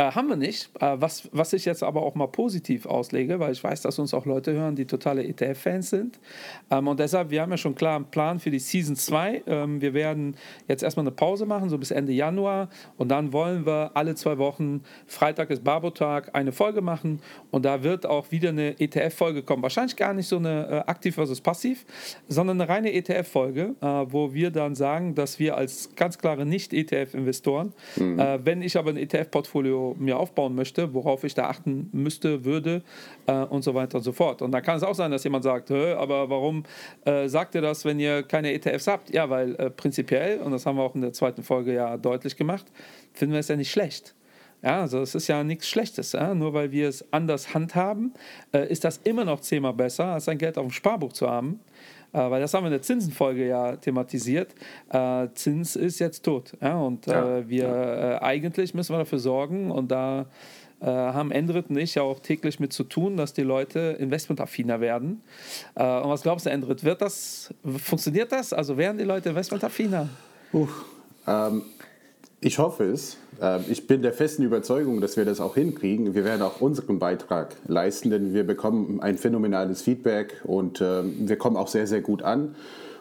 Äh, 0.00 0.12
haben 0.12 0.28
wir 0.28 0.36
nicht. 0.36 0.70
Äh, 0.80 0.96
was, 0.98 1.28
was 1.30 1.52
ich 1.52 1.66
jetzt 1.66 1.82
aber 1.82 2.02
auch 2.02 2.14
mal 2.14 2.26
positiv 2.26 2.86
auslege, 2.86 3.38
weil 3.38 3.52
ich 3.52 3.62
weiß, 3.62 3.82
dass 3.82 3.98
uns 3.98 4.14
auch 4.14 4.24
Leute 4.24 4.52
hören, 4.52 4.74
die 4.74 4.86
totale 4.86 5.22
ETF-Fans 5.22 5.90
sind. 5.90 6.18
Ähm, 6.70 6.88
und 6.88 6.98
deshalb, 6.98 7.28
wir 7.28 7.42
haben 7.42 7.50
ja 7.50 7.58
schon 7.58 7.74
klar 7.74 7.96
einen 7.96 8.06
Plan 8.06 8.40
für 8.40 8.50
die 8.50 8.60
Season 8.60 8.96
2. 8.96 9.42
Ähm, 9.46 9.82
wir 9.82 9.92
werden 9.92 10.36
jetzt 10.68 10.82
erstmal 10.82 11.04
eine 11.04 11.10
Pause 11.10 11.44
machen, 11.44 11.68
so 11.68 11.76
bis 11.76 11.90
Ende 11.90 12.12
Januar. 12.12 12.70
Und 12.96 13.10
dann 13.10 13.34
wollen 13.34 13.66
wir 13.66 13.90
alle 13.92 14.14
zwei 14.14 14.38
Wochen, 14.38 14.84
Freitag 15.06 15.50
ist 15.50 15.64
Barbotag, 15.64 16.34
eine 16.34 16.52
Folge 16.52 16.80
machen. 16.80 17.20
Und 17.50 17.66
da 17.66 17.82
wird 17.82 18.06
auch 18.06 18.30
wieder 18.30 18.48
eine 18.48 18.80
ETF-Folge 18.80 19.42
kommen. 19.42 19.62
Wahrscheinlich 19.62 19.96
gar 19.96 20.14
nicht 20.14 20.28
so 20.28 20.38
eine 20.38 20.66
äh, 20.66 20.90
aktiv 20.90 21.16
versus 21.16 21.42
passiv, 21.42 21.84
sondern 22.26 22.58
eine 22.58 22.70
reine 22.70 22.90
ETF-Folge, 22.94 23.74
äh, 23.82 23.86
wo 23.86 24.32
wir 24.32 24.50
dann 24.50 24.74
sagen, 24.74 25.14
dass 25.14 25.38
wir 25.38 25.58
als 25.58 25.90
ganz 25.94 26.16
klare 26.16 26.46
Nicht-ETF-Investoren, 26.46 27.74
mhm. 27.96 28.18
äh, 28.18 28.42
wenn 28.46 28.62
ich 28.62 28.78
aber 28.78 28.88
ein 28.88 28.96
ETF-Portfolio 28.96 29.89
mir 29.98 30.18
aufbauen 30.18 30.54
möchte, 30.54 30.94
worauf 30.94 31.24
ich 31.24 31.34
da 31.34 31.48
achten 31.48 31.88
müsste, 31.92 32.44
würde 32.44 32.82
äh, 33.26 33.32
und 33.32 33.62
so 33.62 33.74
weiter 33.74 33.98
und 33.98 34.04
so 34.04 34.12
fort. 34.12 34.42
Und 34.42 34.52
da 34.52 34.60
kann 34.60 34.76
es 34.76 34.82
auch 34.82 34.94
sein, 34.94 35.10
dass 35.10 35.24
jemand 35.24 35.44
sagt, 35.44 35.70
aber 35.70 36.30
warum 36.30 36.64
äh, 37.04 37.28
sagt 37.28 37.54
ihr 37.54 37.62
das, 37.62 37.84
wenn 37.84 37.98
ihr 38.00 38.22
keine 38.22 38.52
ETFs 38.52 38.86
habt? 38.86 39.10
Ja, 39.10 39.28
weil 39.30 39.54
äh, 39.56 39.70
prinzipiell, 39.70 40.38
und 40.40 40.52
das 40.52 40.66
haben 40.66 40.76
wir 40.76 40.82
auch 40.82 40.94
in 40.94 41.00
der 41.00 41.12
zweiten 41.12 41.42
Folge 41.42 41.74
ja 41.74 41.96
deutlich 41.96 42.36
gemacht, 42.36 42.66
finden 43.12 43.32
wir 43.32 43.40
es 43.40 43.48
ja 43.48 43.56
nicht 43.56 43.70
schlecht. 43.70 44.14
Ja, 44.62 44.82
also 44.82 45.00
es 45.00 45.14
ist 45.14 45.26
ja 45.28 45.42
nichts 45.42 45.68
Schlechtes. 45.68 46.12
Ja? 46.12 46.34
Nur 46.34 46.52
weil 46.52 46.70
wir 46.70 46.88
es 46.88 47.04
anders 47.12 47.54
handhaben, 47.54 48.12
äh, 48.52 48.70
ist 48.70 48.84
das 48.84 48.98
immer 48.98 49.24
noch 49.24 49.40
zehnmal 49.40 49.72
besser, 49.72 50.06
als 50.06 50.26
sein 50.26 50.38
Geld 50.38 50.58
auf 50.58 50.66
dem 50.66 50.70
Sparbuch 50.70 51.12
zu 51.12 51.28
haben. 51.28 51.60
Äh, 52.12 52.30
weil 52.30 52.40
das 52.40 52.54
haben 52.54 52.64
wir 52.64 52.68
in 52.68 52.72
der 52.72 52.82
Zinsenfolge 52.82 53.46
ja 53.46 53.76
thematisiert. 53.76 54.54
Äh, 54.90 55.28
Zins 55.34 55.76
ist 55.76 55.98
jetzt 55.98 56.24
tot. 56.24 56.56
Ja? 56.60 56.76
Und 56.78 57.06
ja, 57.06 57.38
äh, 57.38 57.48
wir 57.48 57.64
ja. 57.64 58.22
eigentlich 58.22 58.74
müssen 58.74 58.92
wir 58.92 58.98
dafür 58.98 59.18
sorgen 59.18 59.70
und 59.70 59.90
da 59.90 60.26
haben 60.82 61.30
Endrit 61.30 61.68
und 61.68 61.76
ich 61.76 61.96
ja 61.96 62.02
auch 62.02 62.20
täglich 62.20 62.58
mit 62.58 62.72
zu 62.72 62.84
tun, 62.84 63.18
dass 63.18 63.34
die 63.34 63.42
Leute 63.42 63.98
investmentaffiner 63.98 64.80
werden. 64.80 65.20
und 65.74 66.08
was 66.08 66.22
glaubst 66.22 66.46
du, 66.46 66.50
Endrit, 66.50 66.84
wird 66.84 67.02
das, 67.02 67.52
funktioniert 67.76 68.32
das? 68.32 68.54
Also 68.54 68.78
werden 68.78 68.96
die 68.96 69.04
Leute 69.04 69.28
investmentaffiner? 69.28 70.08
Uh, 70.54 70.68
ähm, 71.26 71.64
Ich 72.40 72.58
hoffe 72.58 72.84
es. 72.84 73.18
Ähm, 73.40 73.64
ich 73.68 73.86
bin 73.86 74.02
der 74.02 74.12
festen 74.12 74.42
Überzeugung, 74.42 75.00
dass 75.00 75.16
wir 75.16 75.24
das 75.24 75.40
auch 75.40 75.54
hinkriegen. 75.54 76.14
Wir 76.14 76.24
werden 76.24 76.42
auch 76.42 76.60
unseren 76.60 76.98
Beitrag 76.98 77.56
leisten, 77.66 78.10
denn 78.10 78.34
wir 78.34 78.44
bekommen 78.44 79.00
ein 79.00 79.16
phänomenales 79.18 79.82
Feedback 79.82 80.40
und 80.44 80.80
ähm, 80.80 81.28
wir 81.28 81.36
kommen 81.36 81.56
auch 81.56 81.68
sehr, 81.68 81.86
sehr 81.86 82.00
gut 82.00 82.22
an. 82.22 82.54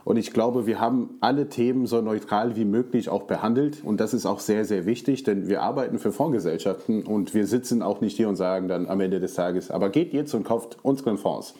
Und 0.05 0.17
ich 0.17 0.31
glaube, 0.31 0.65
wir 0.65 0.79
haben 0.79 1.17
alle 1.19 1.49
Themen 1.49 1.85
so 1.85 2.01
neutral 2.01 2.55
wie 2.55 2.65
möglich 2.65 3.09
auch 3.09 3.23
behandelt. 3.23 3.83
Und 3.83 3.99
das 3.99 4.13
ist 4.13 4.25
auch 4.25 4.39
sehr, 4.39 4.65
sehr 4.65 4.85
wichtig, 4.85 5.23
denn 5.23 5.47
wir 5.47 5.61
arbeiten 5.61 5.99
für 5.99 6.11
Fondsgesellschaften 6.11 7.03
und 7.03 7.33
wir 7.33 7.45
sitzen 7.45 7.83
auch 7.83 8.01
nicht 8.01 8.17
hier 8.17 8.29
und 8.29 8.35
sagen 8.35 8.67
dann 8.67 8.87
am 8.87 9.01
Ende 9.01 9.19
des 9.19 9.35
Tages, 9.35 9.69
aber 9.69 9.89
geht 9.89 10.13
jetzt 10.13 10.33
und 10.33 10.45
kauft 10.45 10.77
unseren 10.83 11.17
Fonds. 11.17 11.53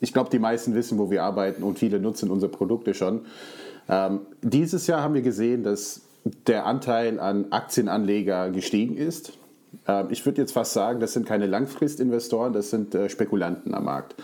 Ich 0.00 0.12
glaube, 0.12 0.30
die 0.30 0.38
meisten 0.38 0.74
wissen, 0.74 0.98
wo 0.98 1.10
wir 1.10 1.22
arbeiten 1.22 1.62
und 1.62 1.78
viele 1.78 1.98
nutzen 1.98 2.30
unsere 2.30 2.52
Produkte 2.52 2.92
schon. 2.92 3.22
Ähm, 3.88 4.20
dieses 4.42 4.86
Jahr 4.86 5.02
haben 5.02 5.14
wir 5.14 5.22
gesehen, 5.22 5.62
dass 5.62 6.02
der 6.46 6.66
Anteil 6.66 7.20
an 7.20 7.52
Aktienanleger 7.52 8.50
gestiegen 8.50 8.96
ist. 8.96 9.32
Ähm, 9.86 10.08
ich 10.10 10.24
würde 10.26 10.40
jetzt 10.40 10.52
fast 10.52 10.72
sagen, 10.72 11.00
das 11.00 11.12
sind 11.12 11.26
keine 11.26 11.46
Langfristinvestoren, 11.46 12.52
das 12.52 12.70
sind 12.70 12.94
äh, 12.94 13.08
Spekulanten 13.08 13.74
am 13.74 13.84
Markt. 13.84 14.16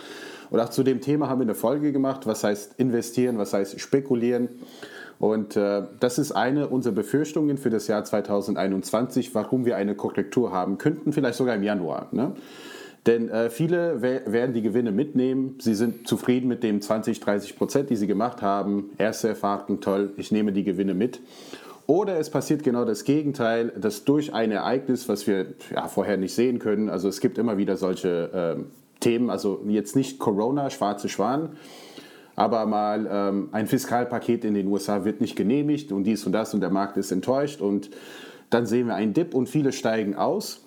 Und 0.49 0.59
auch 0.59 0.69
zu 0.69 0.83
dem 0.83 1.01
Thema 1.01 1.29
haben 1.29 1.39
wir 1.39 1.45
eine 1.45 1.55
Folge 1.55 1.91
gemacht, 1.91 2.27
was 2.27 2.43
heißt 2.43 2.75
investieren, 2.77 3.37
was 3.37 3.53
heißt 3.53 3.79
spekulieren. 3.79 4.49
Und 5.19 5.55
äh, 5.55 5.83
das 5.99 6.19
ist 6.19 6.33
eine 6.33 6.67
unserer 6.67 6.93
Befürchtungen 6.93 7.57
für 7.57 7.69
das 7.69 7.87
Jahr 7.87 8.03
2021, 8.03 9.33
warum 9.33 9.65
wir 9.65 9.77
eine 9.77 9.95
Korrektur 9.95 10.51
haben 10.51 10.77
könnten, 10.77 11.13
vielleicht 11.13 11.37
sogar 11.37 11.55
im 11.55 11.63
Januar. 11.63 12.09
Ne? 12.11 12.33
Denn 13.05 13.29
äh, 13.29 13.49
viele 13.49 14.01
werden 14.01 14.53
die 14.53 14.61
Gewinne 14.61 14.91
mitnehmen. 14.91 15.57
Sie 15.59 15.75
sind 15.75 16.07
zufrieden 16.07 16.47
mit 16.47 16.63
dem 16.63 16.81
20, 16.81 17.19
30 17.19 17.57
Prozent, 17.57 17.89
die 17.89 17.95
sie 17.95 18.07
gemacht 18.07 18.41
haben. 18.41 18.91
Erste 18.97 19.29
Erfahrung, 19.29 19.81
toll, 19.81 20.13
ich 20.17 20.31
nehme 20.31 20.53
die 20.53 20.63
Gewinne 20.63 20.93
mit. 20.93 21.19
Oder 21.85 22.17
es 22.17 22.29
passiert 22.29 22.63
genau 22.63 22.85
das 22.85 23.03
Gegenteil, 23.03 23.73
dass 23.77 24.05
durch 24.05 24.33
ein 24.33 24.51
Ereignis, 24.51 25.09
was 25.09 25.27
wir 25.27 25.47
ja, 25.73 25.87
vorher 25.87 26.17
nicht 26.17 26.33
sehen 26.33 26.59
können, 26.59 26.89
also 26.89 27.09
es 27.09 27.19
gibt 27.19 27.37
immer 27.37 27.57
wieder 27.57 27.75
solche 27.75 28.57
äh, 28.57 28.63
Themen, 29.01 29.29
also 29.29 29.61
jetzt 29.67 29.95
nicht 29.95 30.17
Corona, 30.17 30.69
schwarze 30.69 31.09
Schwan, 31.09 31.57
aber 32.35 32.65
mal 32.65 33.07
ähm, 33.11 33.49
ein 33.51 33.67
Fiskalpaket 33.67 34.45
in 34.45 34.53
den 34.53 34.67
USA 34.67 35.03
wird 35.03 35.19
nicht 35.19 35.35
genehmigt 35.35 35.91
und 35.91 36.05
dies 36.05 36.25
und 36.25 36.31
das 36.31 36.53
und 36.53 36.61
der 36.61 36.69
Markt 36.69 36.95
ist 36.95 37.11
enttäuscht 37.11 37.59
und 37.59 37.89
dann 38.49 38.65
sehen 38.65 38.87
wir 38.87 38.95
einen 38.95 39.13
Dip 39.13 39.33
und 39.33 39.49
viele 39.49 39.73
steigen 39.73 40.15
aus 40.15 40.61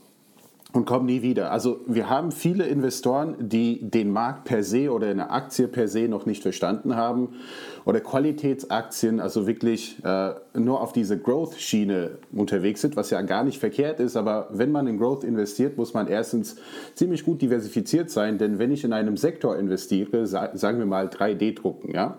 und 0.77 0.85
kommen 0.85 1.07
nie 1.07 1.23
wieder. 1.23 1.51
Also 1.51 1.81
wir 1.87 2.09
haben 2.11 2.31
viele 2.31 2.67
Investoren, 2.67 3.35
die 3.39 3.81
den 3.83 4.11
Markt 4.11 4.45
per 4.45 4.63
se 4.63 4.93
oder 4.93 5.09
eine 5.09 5.31
Aktie 5.31 5.69
per 5.69 5.89
se 5.89 6.09
noch 6.09 6.27
nicht 6.27 6.43
verstanden 6.43 6.95
haben 6.95 7.31
oder 7.85 8.01
Qualitätsaktien, 8.01 9.21
also 9.21 9.47
wirklich 9.47 10.05
äh, 10.05 10.35
nur 10.55 10.81
auf 10.81 10.93
diese 10.93 11.19
Growth-Schiene 11.19 12.19
unterwegs 12.33 12.83
sind, 12.83 12.97
was 12.97 13.11
ja 13.11 13.23
gar 13.23 13.43
nicht 13.43 13.59
verkehrt 13.59 14.01
ist. 14.01 14.17
Aber 14.17 14.49
wenn 14.51 14.71
man 14.71 14.87
in 14.87 14.99
Growth 14.99 15.25
investiert, 15.25 15.77
muss 15.77 15.95
man 15.95 16.09
erstens 16.09 16.57
ziemlich 16.95 17.25
gut 17.25 17.43
diversifiziert 17.43 18.11
sein, 18.11 18.39
denn 18.39 18.59
wenn 18.59 18.71
ich 18.71 18.85
in 18.85 18.93
einem 18.93 19.17
Sektor 19.17 19.57
investiere, 19.57 20.27
sagen 20.27 20.79
wir 20.79 20.87
mal 20.87 21.07
3D-Drucken, 21.07 21.95
ja, 21.95 22.19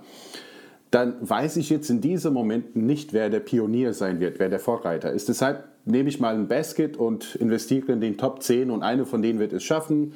dann 0.92 1.16
weiß 1.20 1.58
ich 1.58 1.70
jetzt 1.70 1.90
in 1.90 2.00
diesem 2.00 2.34
Moment 2.34 2.76
nicht, 2.76 3.12
wer 3.12 3.30
der 3.30 3.42
Pionier 3.42 3.94
sein 3.94 4.20
wird, 4.20 4.40
wer 4.40 4.50
der 4.50 4.60
Vorreiter 4.60 5.12
ist. 5.12 5.28
Deshalb 5.28 5.66
nehme 5.86 6.10
ich 6.10 6.20
mal 6.20 6.34
ein 6.34 6.48
Basket 6.48 6.98
und 6.98 7.36
investiere 7.36 7.92
in 7.92 8.02
den 8.02 8.18
Top 8.18 8.44
10 8.44 8.72
und 8.72 8.84
eine 8.84 9.06
von 9.06 9.22
denen 9.22 9.40
wird 9.40 9.54
es 9.54 9.64
schaffen. 9.64 10.14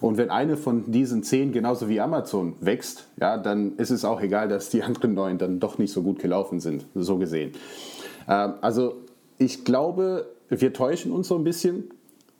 Und 0.00 0.16
wenn 0.16 0.30
eine 0.30 0.56
von 0.56 0.90
diesen 0.90 1.22
10 1.22 1.52
genauso 1.52 1.88
wie 1.88 2.00
Amazon 2.00 2.54
wächst, 2.60 3.08
ja, 3.20 3.36
dann 3.36 3.76
ist 3.76 3.90
es 3.90 4.04
auch 4.04 4.20
egal, 4.20 4.48
dass 4.48 4.68
die 4.68 4.82
anderen 4.82 5.14
neun 5.14 5.38
dann 5.38 5.60
doch 5.60 5.78
nicht 5.78 5.92
so 5.92 6.02
gut 6.02 6.18
gelaufen 6.18 6.60
sind, 6.60 6.86
so 6.94 7.18
gesehen. 7.18 7.52
Ähm, 8.28 8.54
also 8.60 8.96
ich 9.38 9.64
glaube, 9.64 10.26
wir 10.48 10.72
täuschen 10.72 11.12
uns 11.12 11.28
so 11.28 11.36
ein 11.36 11.44
bisschen, 11.44 11.90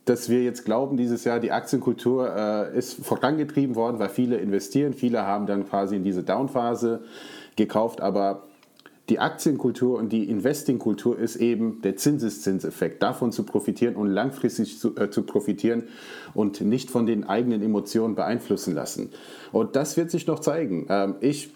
dass 0.05 0.29
wir 0.29 0.43
jetzt 0.43 0.65
glauben, 0.65 0.97
dieses 0.97 1.25
Jahr 1.25 1.39
die 1.39 1.53
Aktienkultur 1.53 2.35
äh, 2.35 2.77
ist 2.77 3.05
vorangetrieben 3.05 3.77
worden, 3.77 3.99
weil 4.01 4.09
viele 4.09 4.37
investieren, 4.37 4.95
viele 4.95 5.23
haben 5.23 5.47
dann 5.47 5.69
quasi 5.69 5.97
in 5.97 6.03
diese 6.03 6.25
Downphase 6.25 7.01
gekauft, 7.57 8.01
aber 8.01 8.45
die 9.09 9.19
Aktienkultur 9.19 9.99
und 9.99 10.11
die 10.11 10.29
Investingkultur 10.31 11.19
ist 11.19 11.37
eben 11.37 11.83
der 11.83 11.97
Zinseszinseffekt, 11.97 13.03
davon 13.03 13.33
zu 13.33 13.43
profitieren 13.43 13.97
und 13.97 14.09
langfristig 14.09 14.79
zu, 14.79 14.97
äh, 14.97 15.11
zu, 15.11 15.25
profitieren 15.25 15.85
und 16.35 16.61
nicht 16.61 16.91
von 16.91 17.05
den 17.05 17.25
eigenen 17.25 17.63
Emotionen 17.63 18.15
beeinflussen 18.15 18.75
lassen. 18.75 19.11
Und 19.51 19.77
das 19.77 19.97
wird 19.97 20.11
sich 20.11 20.27
noch 20.27 20.39
zeigen. 20.39 20.87
Ähm, 20.89 21.17
ich 21.21 21.53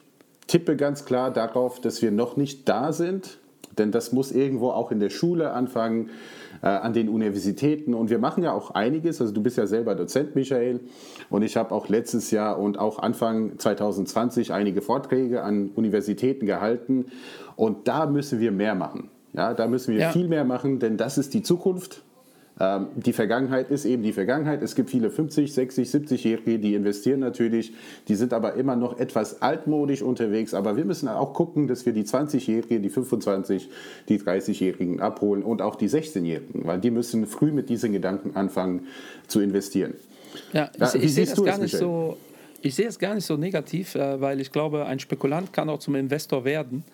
tippe 0.48 0.76
ganz 0.76 1.04
klar 1.04 1.32
darauf, 1.32 1.80
dass 1.80 2.02
wir 2.02 2.10
noch 2.10 2.36
nicht 2.36 2.68
da 2.68 2.92
sind, 2.92 3.38
denn 3.78 3.92
das 3.92 4.12
muss 4.12 4.32
irgendwo 4.32 4.70
auch 4.70 4.90
in 4.90 5.00
der 5.00 5.10
Schule 5.10 5.52
anfangen 5.52 6.10
äh, 6.62 6.66
an 6.66 6.92
den 6.92 7.08
Universitäten. 7.08 7.94
Und 7.94 8.10
wir 8.10 8.18
machen 8.18 8.42
ja 8.42 8.52
auch 8.52 8.70
einiges. 8.72 9.20
Also 9.20 9.32
du 9.32 9.42
bist 9.42 9.56
ja 9.56 9.66
selber 9.66 9.94
Dozent, 9.94 10.34
Michael. 10.34 10.80
Und 11.30 11.42
ich 11.42 11.56
habe 11.56 11.74
auch 11.74 11.88
letztes 11.88 12.30
Jahr 12.30 12.58
und 12.58 12.78
auch 12.78 12.98
Anfang 12.98 13.58
2020 13.58 14.52
einige 14.52 14.82
Vorträge 14.82 15.42
an 15.42 15.70
Universitäten 15.74 16.46
gehalten. 16.46 17.06
Und 17.56 17.88
da 17.88 18.06
müssen 18.06 18.40
wir 18.40 18.52
mehr 18.52 18.74
machen. 18.74 19.10
Ja, 19.32 19.52
da 19.52 19.66
müssen 19.66 19.94
wir 19.94 20.00
ja. 20.00 20.10
viel 20.10 20.28
mehr 20.28 20.44
machen, 20.44 20.78
denn 20.78 20.96
das 20.96 21.18
ist 21.18 21.34
die 21.34 21.42
Zukunft. 21.42 22.02
Ähm, 22.58 22.88
die 22.96 23.12
Vergangenheit 23.12 23.70
ist 23.70 23.84
eben 23.84 24.02
die 24.02 24.12
Vergangenheit. 24.12 24.62
Es 24.62 24.74
gibt 24.74 24.90
viele 24.90 25.10
50, 25.10 25.52
60, 25.52 25.88
70-Jährige, 25.88 26.58
die 26.58 26.74
investieren 26.74 27.20
natürlich, 27.20 27.74
die 28.08 28.14
sind 28.14 28.32
aber 28.32 28.54
immer 28.54 28.76
noch 28.76 28.98
etwas 28.98 29.42
altmodisch 29.42 30.02
unterwegs. 30.02 30.54
Aber 30.54 30.76
wir 30.76 30.84
müssen 30.84 31.08
auch 31.08 31.34
gucken, 31.34 31.68
dass 31.68 31.84
wir 31.84 31.92
die 31.92 32.04
20-Jährigen, 32.04 32.82
die 32.82 32.88
25, 32.88 33.68
die 34.08 34.18
30-Jährigen 34.18 35.00
abholen 35.00 35.42
und 35.42 35.60
auch 35.60 35.76
die 35.76 35.88
16-Jährigen, 35.88 36.66
weil 36.66 36.80
die 36.80 36.90
müssen 36.90 37.26
früh 37.26 37.52
mit 37.52 37.68
diesen 37.68 37.92
Gedanken 37.92 38.36
anfangen 38.36 38.86
zu 39.26 39.40
investieren. 39.40 39.94
Ja, 40.52 40.70
ich, 40.74 40.80
ja, 40.80 40.94
ich 40.94 41.14
sehe 41.14 41.26
das 41.26 41.42
gar 41.42 41.58
nicht 41.58 41.76
so. 41.76 42.16
Ich 42.62 42.74
sehe 42.74 42.88
es 42.88 42.98
gar 42.98 43.14
nicht 43.14 43.26
so 43.26 43.36
negativ, 43.36 43.94
äh, 43.94 44.20
weil 44.20 44.40
ich 44.40 44.50
glaube, 44.50 44.86
ein 44.86 44.98
Spekulant 44.98 45.52
kann 45.52 45.68
auch 45.68 45.78
zum 45.78 45.94
Investor 45.94 46.44
werden 46.44 46.84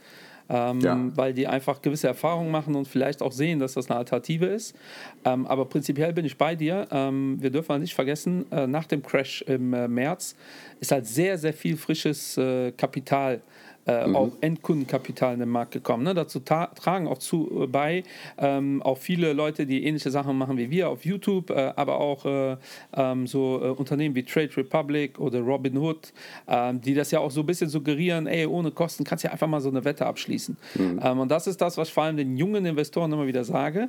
ähm, 0.49 0.81
ja. 0.81 0.99
weil 1.15 1.33
die 1.33 1.47
einfach 1.47 1.83
gewisse 1.83 2.07
Erfahrungen 2.09 2.51
machen 2.51 2.75
und 2.75 2.89
vielleicht 2.89 3.23
auch 3.23 3.33
sehen, 3.33 3.59
dass 3.59 3.75
das 3.75 3.91
eine 3.91 3.99
Alternative 3.99 4.47
ist. 4.47 4.77
Ähm, 5.25 5.47
aber 5.47 5.65
prinzipiell 5.65 6.13
bin 6.13 6.25
ich 6.25 6.37
bei 6.37 6.55
dir. 6.55 6.87
Ähm, 6.91 7.37
wir 7.41 7.51
dürfen 7.51 7.71
halt 7.71 7.83
nicht 7.83 7.95
vergessen, 7.95 8.51
äh, 8.51 8.67
nach 8.67 8.87
dem 8.87 9.03
Crash 9.03 9.43
im 9.43 9.73
äh, 9.73 9.89
März 9.89 10.37
ist 10.81 10.93
halt 10.93 11.07
sehr, 11.07 11.39
sehr 11.39 11.53
viel 11.53 11.77
frisches 11.77 12.37
äh, 12.37 12.73
Kapital 12.73 13.41
äh, 13.87 14.07
mhm. 14.07 14.17
auch 14.17 14.31
Endkundenkapital 14.41 15.35
in 15.35 15.41
den 15.41 15.49
Markt 15.49 15.73
gekommen. 15.73 16.05
Ne? 16.05 16.15
Dazu 16.15 16.41
tragen 16.41 17.07
auch 17.07 17.19
zu, 17.19 17.63
äh, 17.63 17.67
bei 17.67 18.05
ähm, 18.39 18.83
auch 18.83 18.99
viele 18.99 19.33
Leute, 19.33 19.67
die 19.67 19.85
ähnliche 19.85 20.11
Sachen 20.11 20.37
machen 20.39 20.57
wie 20.57 20.71
wir 20.71 20.89
auf 20.89 21.05
YouTube, 21.05 21.51
äh, 21.51 21.73
aber 21.77 21.99
auch 21.99 22.25
äh, 22.25 22.57
ähm, 22.95 23.27
so 23.27 23.61
äh, 23.63 23.69
Unternehmen 23.71 24.15
wie 24.15 24.23
Trade 24.23 24.51
Republic 24.57 25.19
oder 25.19 25.41
Robinhood, 25.41 26.13
ähm, 26.49 26.81
die 26.81 26.95
das 26.95 27.11
ja 27.11 27.21
auch 27.21 27.31
so 27.31 27.41
ein 27.41 27.47
bisschen 27.47 27.69
suggerieren, 27.69 28.27
ey, 28.27 28.47
ohne 28.47 28.71
Kosten 28.71 29.05
kannst 29.05 29.25
du 29.25 29.29
ja 29.29 29.33
einfach 29.33 29.49
mal 29.49 29.61
so 29.61 29.69
eine 29.69 29.85
Wette 29.85 30.07
abschließen. 30.07 30.57
Mhm. 30.75 31.01
Ähm, 31.03 31.19
und 31.21 31.31
das 31.31 31.47
ist 31.47 31.61
das, 31.61 31.77
was 31.77 31.89
ich 31.89 31.95
vor 31.95 32.05
allem 32.05 32.17
den 32.17 32.37
jungen 32.37 32.65
Investoren 32.65 33.13
immer 33.13 33.27
wieder 33.27 33.45
sage. 33.45 33.89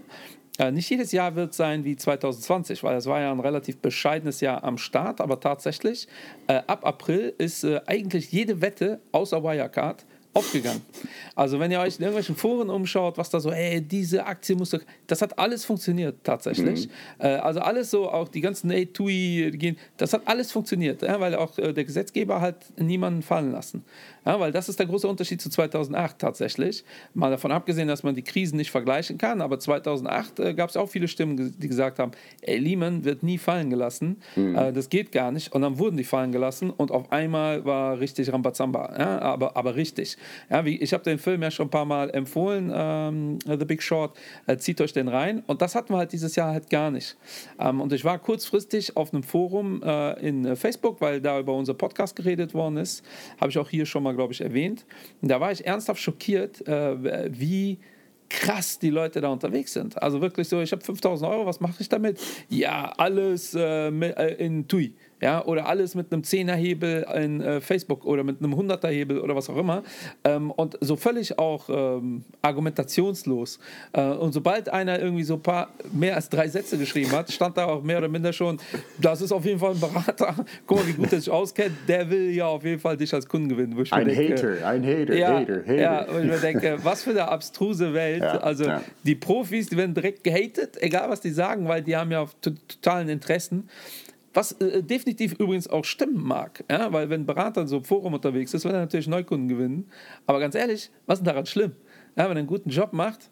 Äh, 0.59 0.71
nicht 0.71 0.89
jedes 0.89 1.11
Jahr 1.11 1.35
wird 1.35 1.53
sein 1.53 1.83
wie 1.83 1.95
2020, 1.95 2.83
weil 2.83 2.95
es 2.95 3.07
war 3.07 3.19
ja 3.19 3.31
ein 3.31 3.39
relativ 3.39 3.77
bescheidenes 3.79 4.39
Jahr 4.39 4.63
am 4.63 4.77
Start, 4.77 5.19
aber 5.19 5.39
tatsächlich 5.39 6.07
äh, 6.47 6.61
ab 6.67 6.85
April 6.85 7.33
ist 7.37 7.63
äh, 7.63 7.81
eigentlich 7.87 8.31
jede 8.31 8.61
Wette 8.61 8.99
außer 9.11 9.43
Wirecard 9.43 10.05
aufgegangen. 10.33 10.81
Also 11.35 11.59
wenn 11.59 11.71
ihr 11.71 11.79
euch 11.79 11.97
in 11.97 12.01
irgendwelchen 12.01 12.35
Foren 12.35 12.69
umschaut, 12.69 13.17
was 13.17 13.29
da 13.29 13.39
so, 13.39 13.51
ey, 13.51 13.81
diese 13.81 14.25
Aktie 14.25 14.55
muss 14.55 14.71
doch, 14.71 14.79
das 15.07 15.21
hat 15.21 15.37
alles 15.37 15.63
funktioniert 15.65 16.17
tatsächlich. 16.23 16.87
Mhm. 16.87 17.25
Äh, 17.25 17.27
also 17.35 17.59
alles 17.59 17.91
so, 17.91 18.09
auch 18.09 18.27
die 18.27 18.41
ganzen, 18.41 18.71
ey, 18.71 18.87
TUI, 18.87 19.51
gehen, 19.53 19.77
das 19.97 20.13
hat 20.13 20.23
alles 20.25 20.51
funktioniert, 20.51 21.01
ja, 21.01 21.19
weil 21.19 21.35
auch 21.35 21.57
äh, 21.57 21.73
der 21.73 21.83
Gesetzgeber 21.83 22.41
hat 22.41 22.65
niemanden 22.77 23.21
fallen 23.21 23.51
lassen. 23.51 23.83
Ja, 24.25 24.39
weil 24.39 24.51
das 24.51 24.69
ist 24.69 24.79
der 24.79 24.85
große 24.85 25.07
Unterschied 25.07 25.41
zu 25.41 25.49
2008 25.49 26.17
tatsächlich. 26.17 26.83
Mal 27.13 27.29
davon 27.29 27.51
abgesehen, 27.51 27.87
dass 27.87 28.03
man 28.03 28.15
die 28.15 28.21
Krisen 28.21 28.55
nicht 28.57 28.71
vergleichen 28.71 29.17
kann, 29.17 29.41
aber 29.41 29.59
2008 29.59 30.39
äh, 30.39 30.53
gab 30.53 30.69
es 30.69 30.77
auch 30.77 30.89
viele 30.89 31.07
Stimmen, 31.07 31.55
die 31.59 31.67
gesagt 31.67 31.99
haben, 31.99 32.11
ey, 32.41 32.57
Lehman 32.57 33.03
wird 33.03 33.21
nie 33.21 33.37
fallen 33.37 33.69
gelassen, 33.69 34.21
mhm. 34.35 34.55
äh, 34.55 34.73
das 34.73 34.89
geht 34.89 35.11
gar 35.11 35.31
nicht. 35.31 35.53
Und 35.53 35.61
dann 35.61 35.77
wurden 35.77 35.97
die 35.97 36.03
fallen 36.03 36.31
gelassen 36.31 36.69
und 36.69 36.91
auf 36.91 37.11
einmal 37.11 37.65
war 37.65 37.99
richtig 37.99 38.31
Rambazamba, 38.31 38.95
ja, 38.97 39.19
aber, 39.19 39.57
aber 39.57 39.75
richtig. 39.75 40.17
Ja, 40.49 40.65
wie, 40.65 40.77
ich 40.77 40.93
habe 40.93 41.03
den 41.03 41.17
Film 41.17 41.41
ja 41.41 41.51
schon 41.51 41.67
ein 41.67 41.71
paar 41.71 41.85
Mal 41.85 42.09
empfohlen, 42.11 42.71
ähm, 42.73 43.39
The 43.45 43.65
Big 43.65 43.81
Short, 43.81 44.17
äh, 44.47 44.57
zieht 44.57 44.81
euch 44.81 44.93
den 44.93 45.07
rein. 45.07 45.43
Und 45.47 45.61
das 45.61 45.75
hatten 45.75 45.93
wir 45.93 45.97
halt 45.97 46.11
dieses 46.11 46.35
Jahr 46.35 46.51
halt 46.51 46.69
gar 46.69 46.91
nicht. 46.91 47.17
Ähm, 47.59 47.81
und 47.81 47.93
ich 47.93 48.05
war 48.05 48.19
kurzfristig 48.19 48.95
auf 48.97 49.13
einem 49.13 49.23
Forum 49.23 49.81
äh, 49.83 50.19
in 50.25 50.55
Facebook, 50.55 51.01
weil 51.01 51.21
da 51.21 51.39
über 51.39 51.53
unser 51.53 51.73
Podcast 51.73 52.15
geredet 52.15 52.53
worden 52.53 52.77
ist. 52.77 53.03
Habe 53.39 53.49
ich 53.49 53.57
auch 53.57 53.69
hier 53.69 53.85
schon 53.85 54.03
mal, 54.03 54.15
glaube 54.15 54.33
ich, 54.33 54.41
erwähnt. 54.41 54.85
Und 55.21 55.29
da 55.29 55.39
war 55.39 55.51
ich 55.51 55.65
ernsthaft 55.65 56.01
schockiert, 56.01 56.67
äh, 56.67 57.31
wie 57.39 57.79
krass 58.33 58.79
die 58.79 58.89
Leute 58.89 59.21
da 59.21 59.29
unterwegs 59.29 59.73
sind. 59.73 60.01
Also 60.01 60.19
wirklich 60.19 60.47
so, 60.47 60.59
ich 60.61 60.71
habe 60.71 60.83
5000 60.83 61.29
Euro, 61.29 61.45
was 61.45 61.59
mache 61.59 61.75
ich 61.79 61.89
damit? 61.89 62.19
Ja, 62.49 62.91
alles 62.97 63.53
äh, 63.53 63.89
äh 63.89 64.45
in 64.45 64.67
TUI. 64.67 64.95
Ja, 65.23 65.45
oder 65.45 65.67
alles 65.67 65.95
mit 65.95 66.11
einem 66.11 66.25
Zehnerhebel 66.25 67.05
in 67.15 67.39
äh, 67.39 67.61
Facebook 67.61 68.05
oder 68.05 68.25
mit 68.25 68.39
einem 68.39 68.57
Hunderterhebel 68.57 69.19
oder 69.21 69.33
was 69.37 69.49
auch 69.49 69.55
immer 69.55 69.81
ähm, 70.25 70.51
und 70.51 70.77
so 70.81 70.97
völlig 70.97 71.39
auch 71.39 71.69
ähm, 71.69 72.25
argumentationslos. 72.41 73.57
Äh, 73.93 74.01
und 74.01 74.33
sobald 74.33 74.67
einer 74.67 74.99
irgendwie 74.99 75.23
so 75.23 75.35
ein 75.35 75.41
paar 75.41 75.69
mehr 75.93 76.15
als 76.15 76.27
drei 76.27 76.49
Sätze 76.49 76.77
geschrieben 76.77 77.13
hat, 77.13 77.31
stand 77.31 77.55
da 77.57 77.67
auch 77.67 77.81
mehr 77.81 77.99
oder 77.99 78.09
minder 78.09 78.33
schon, 78.33 78.59
das 78.99 79.21
ist 79.21 79.31
auf 79.31 79.45
jeden 79.45 79.59
Fall 79.59 79.71
ein 79.71 79.79
Berater. 79.79 80.35
Guck 80.67 80.79
mal, 80.79 80.87
wie 80.87 80.93
gut 80.93 81.13
er 81.13 81.19
sich 81.19 81.31
auskennt. 81.31 81.77
Der 81.87 82.09
will 82.09 82.31
ja 82.31 82.47
auf 82.47 82.65
jeden 82.65 82.81
Fall 82.81 82.97
dich 82.97 83.13
als 83.13 83.25
Kunden 83.25 83.47
gewinnen. 83.47 83.77
ein 83.91 84.05
denke, 84.05 84.33
Hater, 84.33 84.67
ein 84.67 84.83
Hater, 84.83 85.15
ja, 85.15 85.39
Hater, 85.39 85.61
Hater. 85.61 85.81
Ja, 85.81 86.03
und 86.03 86.23
ich 86.25 86.31
mir 86.31 86.39
denke, 86.39 86.79
was 86.83 87.03
für 87.03 87.11
eine 87.11 87.29
abstruse 87.29 87.93
Welt. 87.93 88.23
Ja, 88.23 88.39
also 88.39 88.65
ja. 88.65 88.81
die 89.03 89.15
Profis, 89.15 89.67
die 89.67 89.77
werden 89.77 89.93
direkt 89.93 90.25
gehatet, 90.25 90.75
egal 90.81 91.09
was 91.09 91.21
die 91.21 91.31
sagen, 91.31 91.65
weil 91.69 91.81
die 91.81 91.95
haben 91.95 92.11
ja 92.11 92.25
totalen 92.41 93.07
Interessen. 93.07 93.69
Was 94.33 94.53
äh, 94.53 94.81
definitiv 94.83 95.33
übrigens 95.33 95.67
auch 95.67 95.85
stimmen 95.85 96.23
mag, 96.23 96.63
ja? 96.69 96.91
weil 96.91 97.09
wenn 97.09 97.21
ein 97.21 97.25
Berater 97.25 97.67
so 97.67 97.77
im 97.77 97.83
Forum 97.83 98.13
unterwegs 98.13 98.53
ist, 98.53 98.65
will 98.65 98.73
er 98.73 98.79
natürlich 98.79 99.07
Neukunden 99.07 99.47
gewinnen. 99.47 99.89
Aber 100.25 100.39
ganz 100.39 100.55
ehrlich, 100.55 100.89
was 101.05 101.19
ist 101.19 101.27
daran 101.27 101.45
schlimm? 101.45 101.73
Ja, 102.15 102.25
wenn 102.25 102.37
er 102.37 102.39
einen 102.39 102.47
guten 102.47 102.69
Job 102.69 102.93
macht, 102.93 103.29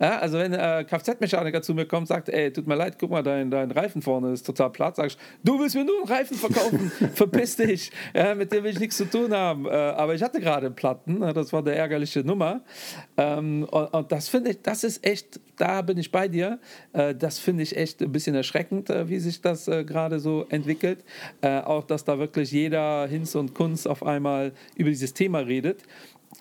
ja, 0.00 0.18
also 0.18 0.38
wenn 0.38 0.54
ein 0.54 0.80
äh, 0.80 0.84
Kfz-Mechaniker 0.84 1.60
zu 1.60 1.74
mir 1.74 1.84
kommt 1.84 2.02
und 2.02 2.06
sagt, 2.06 2.30
ey, 2.30 2.50
tut 2.50 2.66
mir 2.66 2.74
leid, 2.74 2.96
guck 2.98 3.10
mal, 3.10 3.22
dein, 3.22 3.50
dein 3.50 3.70
Reifen 3.70 4.00
vorne 4.00 4.32
ist 4.32 4.46
total 4.46 4.70
platt, 4.70 4.96
sag 4.96 5.08
ich, 5.08 5.18
du 5.44 5.60
willst 5.60 5.76
mir 5.76 5.84
nur 5.84 5.98
einen 5.98 6.08
Reifen 6.08 6.38
verkaufen, 6.38 6.90
verpiss 7.14 7.56
dich, 7.56 7.92
ja, 8.14 8.34
mit 8.34 8.50
dem 8.50 8.64
will 8.64 8.70
ich 8.70 8.80
nichts 8.80 8.96
zu 8.96 9.04
tun 9.04 9.32
haben. 9.34 9.66
Äh, 9.66 9.70
aber 9.70 10.14
ich 10.14 10.22
hatte 10.22 10.40
gerade 10.40 10.66
einen 10.66 10.74
Platten, 10.74 11.18
ne, 11.18 11.34
das 11.34 11.52
war 11.52 11.62
der 11.62 11.76
ärgerliche 11.76 12.20
Nummer. 12.20 12.62
Ähm, 13.18 13.64
und, 13.70 13.86
und, 13.92 14.10
das 14.10 14.28
finde 14.30 14.52
ich, 14.52 14.62
das 14.62 14.84
ist 14.84 15.06
echt, 15.06 15.38
da 15.58 15.82
bin 15.82 15.98
ich 15.98 16.10
bei 16.10 16.28
dir, 16.28 16.58
äh, 16.94 17.14
das 17.14 17.38
finde 17.38 17.62
ich 17.62 17.76
echt 17.76 18.00
ein 18.00 18.10
bisschen 18.10 18.34
erschreckend, 18.34 18.88
äh, 18.88 19.06
wie 19.10 19.18
sich 19.18 19.42
das 19.42 19.68
äh, 19.68 19.84
gerade 19.84 20.18
so 20.18 20.46
entwickelt. 20.48 21.04
Äh, 21.42 21.60
auch, 21.60 21.84
dass 21.84 22.04
da 22.04 22.18
wirklich 22.18 22.50
jeder 22.52 23.06
Hinz 23.06 23.34
und 23.34 23.54
Kunst 23.54 23.86
auf 23.86 24.02
einmal 24.02 24.52
über 24.76 24.88
dieses 24.88 25.12
Thema 25.12 25.40
redet 25.40 25.82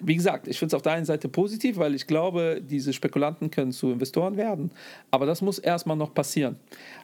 wie 0.04 0.16
gesagt, 0.16 0.48
ich 0.48 0.60
finde 0.60 0.70
es 0.70 0.74
auf 0.76 0.84
der 0.84 0.94
einen 0.94 1.06
Seite 1.06 1.28
positiv, 1.28 1.78
weil 1.78 1.96
ich 1.96 2.06
glaube, 2.06 2.62
diese 2.64 2.94
Spekulanten 2.94 3.50
können 3.50 3.72
zu 3.72 3.92
Investoren 3.92 4.38
werden. 4.38 4.70
Aber 5.10 5.26
das 5.26 5.42
muss 5.42 5.58
erstmal 5.58 5.98
noch 5.98 6.14
passieren. 6.14 6.58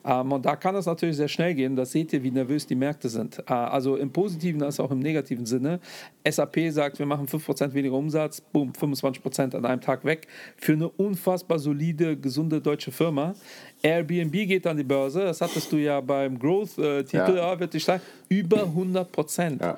Ähm, 0.05 0.31
und 0.31 0.45
da 0.45 0.55
kann 0.55 0.75
es 0.75 0.85
natürlich 0.85 1.15
sehr 1.15 1.27
schnell 1.27 1.55
gehen. 1.55 1.75
Das 1.75 1.91
seht 1.91 2.13
ihr, 2.13 2.21
wie 2.21 2.29
nervös 2.29 2.67
die 2.67 2.75
Märkte 2.75 3.09
sind. 3.09 3.39
Äh, 3.39 3.53
also 3.53 3.95
im 3.95 4.11
positiven 4.11 4.61
als 4.61 4.79
auch 4.79 4.91
im 4.91 4.99
negativen 4.99 5.47
Sinne. 5.47 5.79
SAP 6.27 6.57
sagt, 6.69 6.99
wir 6.99 7.07
machen 7.07 7.27
5% 7.27 7.73
weniger 7.73 7.95
Umsatz, 7.95 8.39
boom, 8.39 8.71
25% 8.71 9.55
an 9.55 9.65
einem 9.65 9.81
Tag 9.81 10.05
weg. 10.05 10.27
Für 10.55 10.73
eine 10.73 10.87
unfassbar 10.87 11.57
solide, 11.57 12.15
gesunde 12.15 12.61
deutsche 12.61 12.91
Firma. 12.91 13.33
Airbnb 13.81 14.31
geht 14.31 14.65
an 14.67 14.77
die 14.77 14.83
Börse, 14.83 15.21
das 15.23 15.41
hattest 15.41 15.71
du 15.71 15.77
ja 15.77 16.01
beim 16.01 16.39
Growth-Titel, 16.39 17.15
äh, 17.15 17.35
ja. 17.35 17.35
ja, 17.35 17.59
wird 17.59 17.73
die 17.73 17.79
steigen, 17.79 18.01
über 18.29 18.63
100 18.63 19.11
Prozent. 19.11 19.61
Ja. 19.61 19.77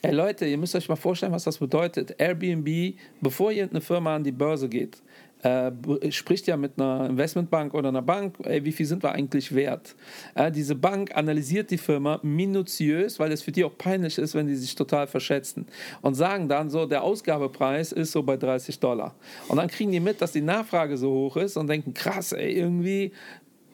Ey 0.00 0.12
Leute, 0.12 0.46
ihr 0.46 0.56
müsst 0.58 0.76
euch 0.76 0.88
mal 0.88 0.94
vorstellen, 0.94 1.32
was 1.32 1.42
das 1.42 1.58
bedeutet. 1.58 2.14
Airbnb, 2.48 2.98
bevor 3.20 3.52
ihr 3.52 3.68
eine 3.68 3.80
Firma 3.80 4.16
an 4.16 4.24
die 4.24 4.32
Börse 4.32 4.68
geht, 4.68 5.02
äh, 5.42 5.70
spricht 6.10 6.46
ja 6.46 6.56
mit 6.56 6.72
einer 6.78 7.06
Investmentbank 7.10 7.74
oder 7.74 7.90
einer 7.90 8.02
Bank, 8.02 8.36
ey, 8.42 8.64
wie 8.64 8.72
viel 8.72 8.86
sind 8.86 9.02
wir 9.02 9.12
eigentlich 9.12 9.54
wert? 9.54 9.94
Äh, 10.34 10.50
diese 10.50 10.74
Bank 10.74 11.16
analysiert 11.16 11.70
die 11.70 11.78
Firma 11.78 12.18
minutiös, 12.22 13.20
weil 13.20 13.30
es 13.30 13.42
für 13.42 13.52
die 13.52 13.64
auch 13.64 13.76
peinlich 13.78 14.18
ist, 14.18 14.34
wenn 14.34 14.48
die 14.48 14.56
sich 14.56 14.74
total 14.74 15.06
verschätzen 15.06 15.66
und 16.02 16.14
sagen 16.14 16.48
dann 16.48 16.70
so, 16.70 16.86
der 16.86 17.02
Ausgabepreis 17.04 17.92
ist 17.92 18.12
so 18.12 18.22
bei 18.22 18.36
30 18.36 18.80
Dollar. 18.80 19.14
Und 19.46 19.58
dann 19.58 19.68
kriegen 19.68 19.92
die 19.92 20.00
mit, 20.00 20.20
dass 20.20 20.32
die 20.32 20.40
Nachfrage 20.40 20.96
so 20.96 21.10
hoch 21.10 21.36
ist 21.36 21.56
und 21.56 21.68
denken, 21.68 21.94
krass, 21.94 22.32
ey, 22.32 22.52
irgendwie 22.52 23.12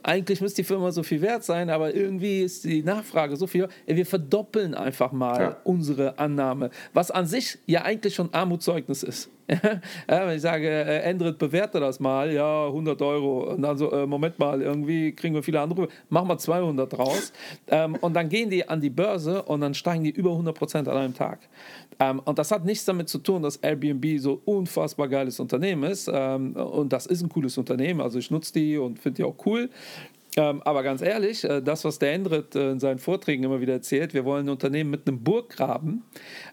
eigentlich 0.05 0.41
müsste 0.41 0.63
die 0.63 0.67
Firma 0.67 0.93
so 0.93 1.03
viel 1.03 1.23
wert 1.23 1.45
sein, 1.45 1.71
aber 1.71 1.95
irgendwie 1.95 2.43
ist 2.43 2.65
die 2.65 2.83
Nachfrage 2.83 3.37
so 3.37 3.47
viel. 3.47 3.69
Wir 3.87 4.07
verdoppeln 4.07 4.75
einfach 4.75 5.13
mal 5.13 5.41
ja. 5.41 5.57
unsere 5.65 6.19
Annahme, 6.19 6.71
was 6.93 7.11
an 7.11 7.27
sich 7.27 7.59
ja 7.67 7.83
eigentlich 7.83 8.15
schon 8.15 8.33
Armutszeugnis 8.33 9.03
ist. 9.03 9.31
ja, 10.09 10.27
wenn 10.27 10.37
ich 10.37 10.43
sage, 10.43 10.67
äh, 10.67 11.01
Endrit 11.01 11.39
bewerte 11.39 11.79
das 11.79 12.01
mal, 12.01 12.33
ja, 12.33 12.67
100 12.67 13.01
Euro, 13.03 13.53
und 13.53 13.63
dann 13.63 13.77
so, 13.77 13.93
äh, 13.93 14.07
Moment 14.07 14.39
mal, 14.39 14.63
irgendwie 14.63 15.13
kriegen 15.13 15.35
wir 15.35 15.43
viele 15.43 15.61
Anrufe, 15.61 15.89
machen 16.09 16.29
wir 16.29 16.39
200 16.39 16.91
draus. 16.91 17.33
Ähm, 17.69 17.97
und 18.01 18.15
dann 18.15 18.29
gehen 18.29 18.49
die 18.49 18.67
an 18.67 18.81
die 18.81 18.91
Börse 18.91 19.43
und 19.43 19.61
dann 19.61 19.75
steigen 19.75 20.05
die 20.05 20.11
über 20.11 20.31
100 20.31 20.57
Prozent 20.57 20.89
an 20.89 20.97
einem 20.97 21.15
Tag. 21.15 21.41
Ähm, 22.01 22.21
und 22.25 22.39
das 22.39 22.51
hat 22.51 22.65
nichts 22.65 22.87
damit 22.87 23.09
zu 23.09 23.19
tun, 23.19 23.43
dass 23.43 23.57
Airbnb 23.57 24.19
so 24.19 24.41
unfassbar 24.45 25.09
geiles 25.09 25.39
Unternehmen 25.39 25.85
ist. 25.91 26.11
Ähm, 26.13 26.55
und 26.57 26.93
das 26.93 27.07
ist 27.07 27.23
ein 27.23 27.29
cooles 27.29 27.59
Unternehmen, 27.59 28.01
also 28.01 28.19
ich 28.19 28.31
nutze 28.31 28.53
die 28.55 28.79
und 28.79 28.99
finde 28.99 29.17
die 29.17 29.25
auch 29.25 29.37
cool. 29.45 29.69
Ähm, 30.37 30.63
aber 30.65 30.83
ganz 30.83 31.01
ehrlich, 31.01 31.45
äh, 31.45 31.63
das, 31.63 31.85
was 31.85 31.99
der 31.99 32.13
Endrit 32.15 32.57
äh, 32.57 32.73
in 32.73 32.81
seinen 32.81 32.99
Vorträgen 32.99 33.45
immer 33.45 33.61
wieder 33.61 33.75
erzählt, 33.75 34.15
wir 34.15 34.25
wollen 34.25 34.47
ein 34.47 34.51
Unternehmen 34.51 34.91
mit 34.91 35.07
einem 35.07 35.23
Burggraben. 35.23 36.03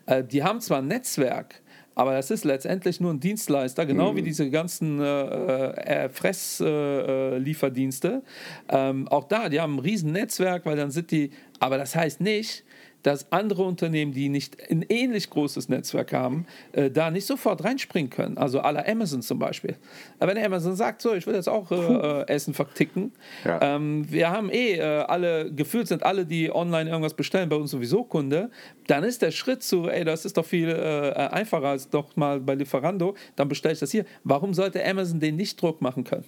Äh, 0.06 0.24
die 0.24 0.44
haben 0.44 0.62
zwar 0.62 0.80
ein 0.80 0.88
Netzwerk, 0.88 1.62
aber 1.96 2.14
das 2.14 2.32
ist 2.32 2.46
letztendlich 2.46 3.02
nur 3.02 3.14
ein 3.14 3.20
Dienstleister, 3.20 3.86
genau 3.86 4.14
mhm. 4.14 4.18
wie 4.18 4.22
diese 4.22 4.50
ganzen 4.50 5.02
äh, 5.02 6.06
äh, 6.06 6.10
Fresslieferdienste. 6.10 8.22
Äh, 8.68 8.90
ähm, 8.90 9.08
auch 9.10 9.26
da, 9.26 9.50
die 9.50 9.60
haben 9.60 9.76
ein 9.76 9.80
riesen 9.80 10.12
Netzwerk, 10.12 10.66
weil 10.66 10.78
dann 10.78 10.92
sind 10.92 11.12
die, 11.12 11.32
aber 11.60 11.78
das 11.78 11.96
heißt 11.96 12.22
nicht, 12.22 12.64
dass 13.04 13.32
andere 13.32 13.64
Unternehmen, 13.64 14.14
die 14.14 14.30
nicht 14.30 14.58
ein 14.70 14.86
ähnlich 14.88 15.30
großes 15.30 15.70
Netzwerk 15.70 16.14
haben, 16.14 16.46
äh, 16.72 16.90
da 16.90 17.12
nicht 17.12 17.26
sofort 17.26 17.64
reinspringen 17.64 18.10
können. 18.10 18.38
Also 18.38 18.60
aller 18.60 18.88
Amazon 18.88 19.22
zum 19.22 19.40
Beispiel. 19.40 19.76
Aber 20.20 20.34
wenn 20.34 20.44
Amazon 20.44 20.76
sagt, 20.76 21.02
so, 21.02 21.14
ich 21.14 21.26
will 21.28 21.36
jetzt 21.36 21.50
auch 21.50 21.72
äh, 21.72 21.76
äh, 21.76 22.28
Essen 22.28 22.54
verticken, 22.54 23.12
ja. 23.46 23.60
ähm, 23.62 24.06
wir 24.10 24.30
haben 24.30 24.50
eh 24.52 24.76
äh, 24.76 24.82
alle, 24.82 25.52
gefühlt 25.52 25.88
sind 25.88 26.04
alle, 26.04 26.26
die 26.26 26.54
online 26.54 26.90
irgendwas 26.90 27.14
bestellen, 27.14 27.50
bei 27.50 27.56
uns 27.56 27.72
sowieso 27.72 28.04
Kunde, 28.04 28.50
dann 28.88 29.04
ist 29.04 29.22
der 29.22 29.32
Schritt 29.32 29.64
zu, 29.64 29.90
ey, 29.90 30.04
das 30.04 30.26
ist 30.26 30.38
doch 30.38 30.46
viel 30.46 30.70
äh, 30.70 31.14
einfacher 31.32 31.68
als 31.68 31.90
doch 31.90 32.16
mal 32.16 32.40
bei 32.40 32.56
Lieferando, 32.56 33.16
dann 33.36 33.48
bestelle 33.48 33.74
ich 33.74 33.80
das 33.80 33.92
hier. 33.92 34.06
Warum 34.24 34.54
sollte 34.54 34.86
Amazon 34.86 35.20
den 35.20 35.36
nicht 35.36 35.62
Druck 35.62 35.82
machen 35.82 36.04
können? 36.04 36.26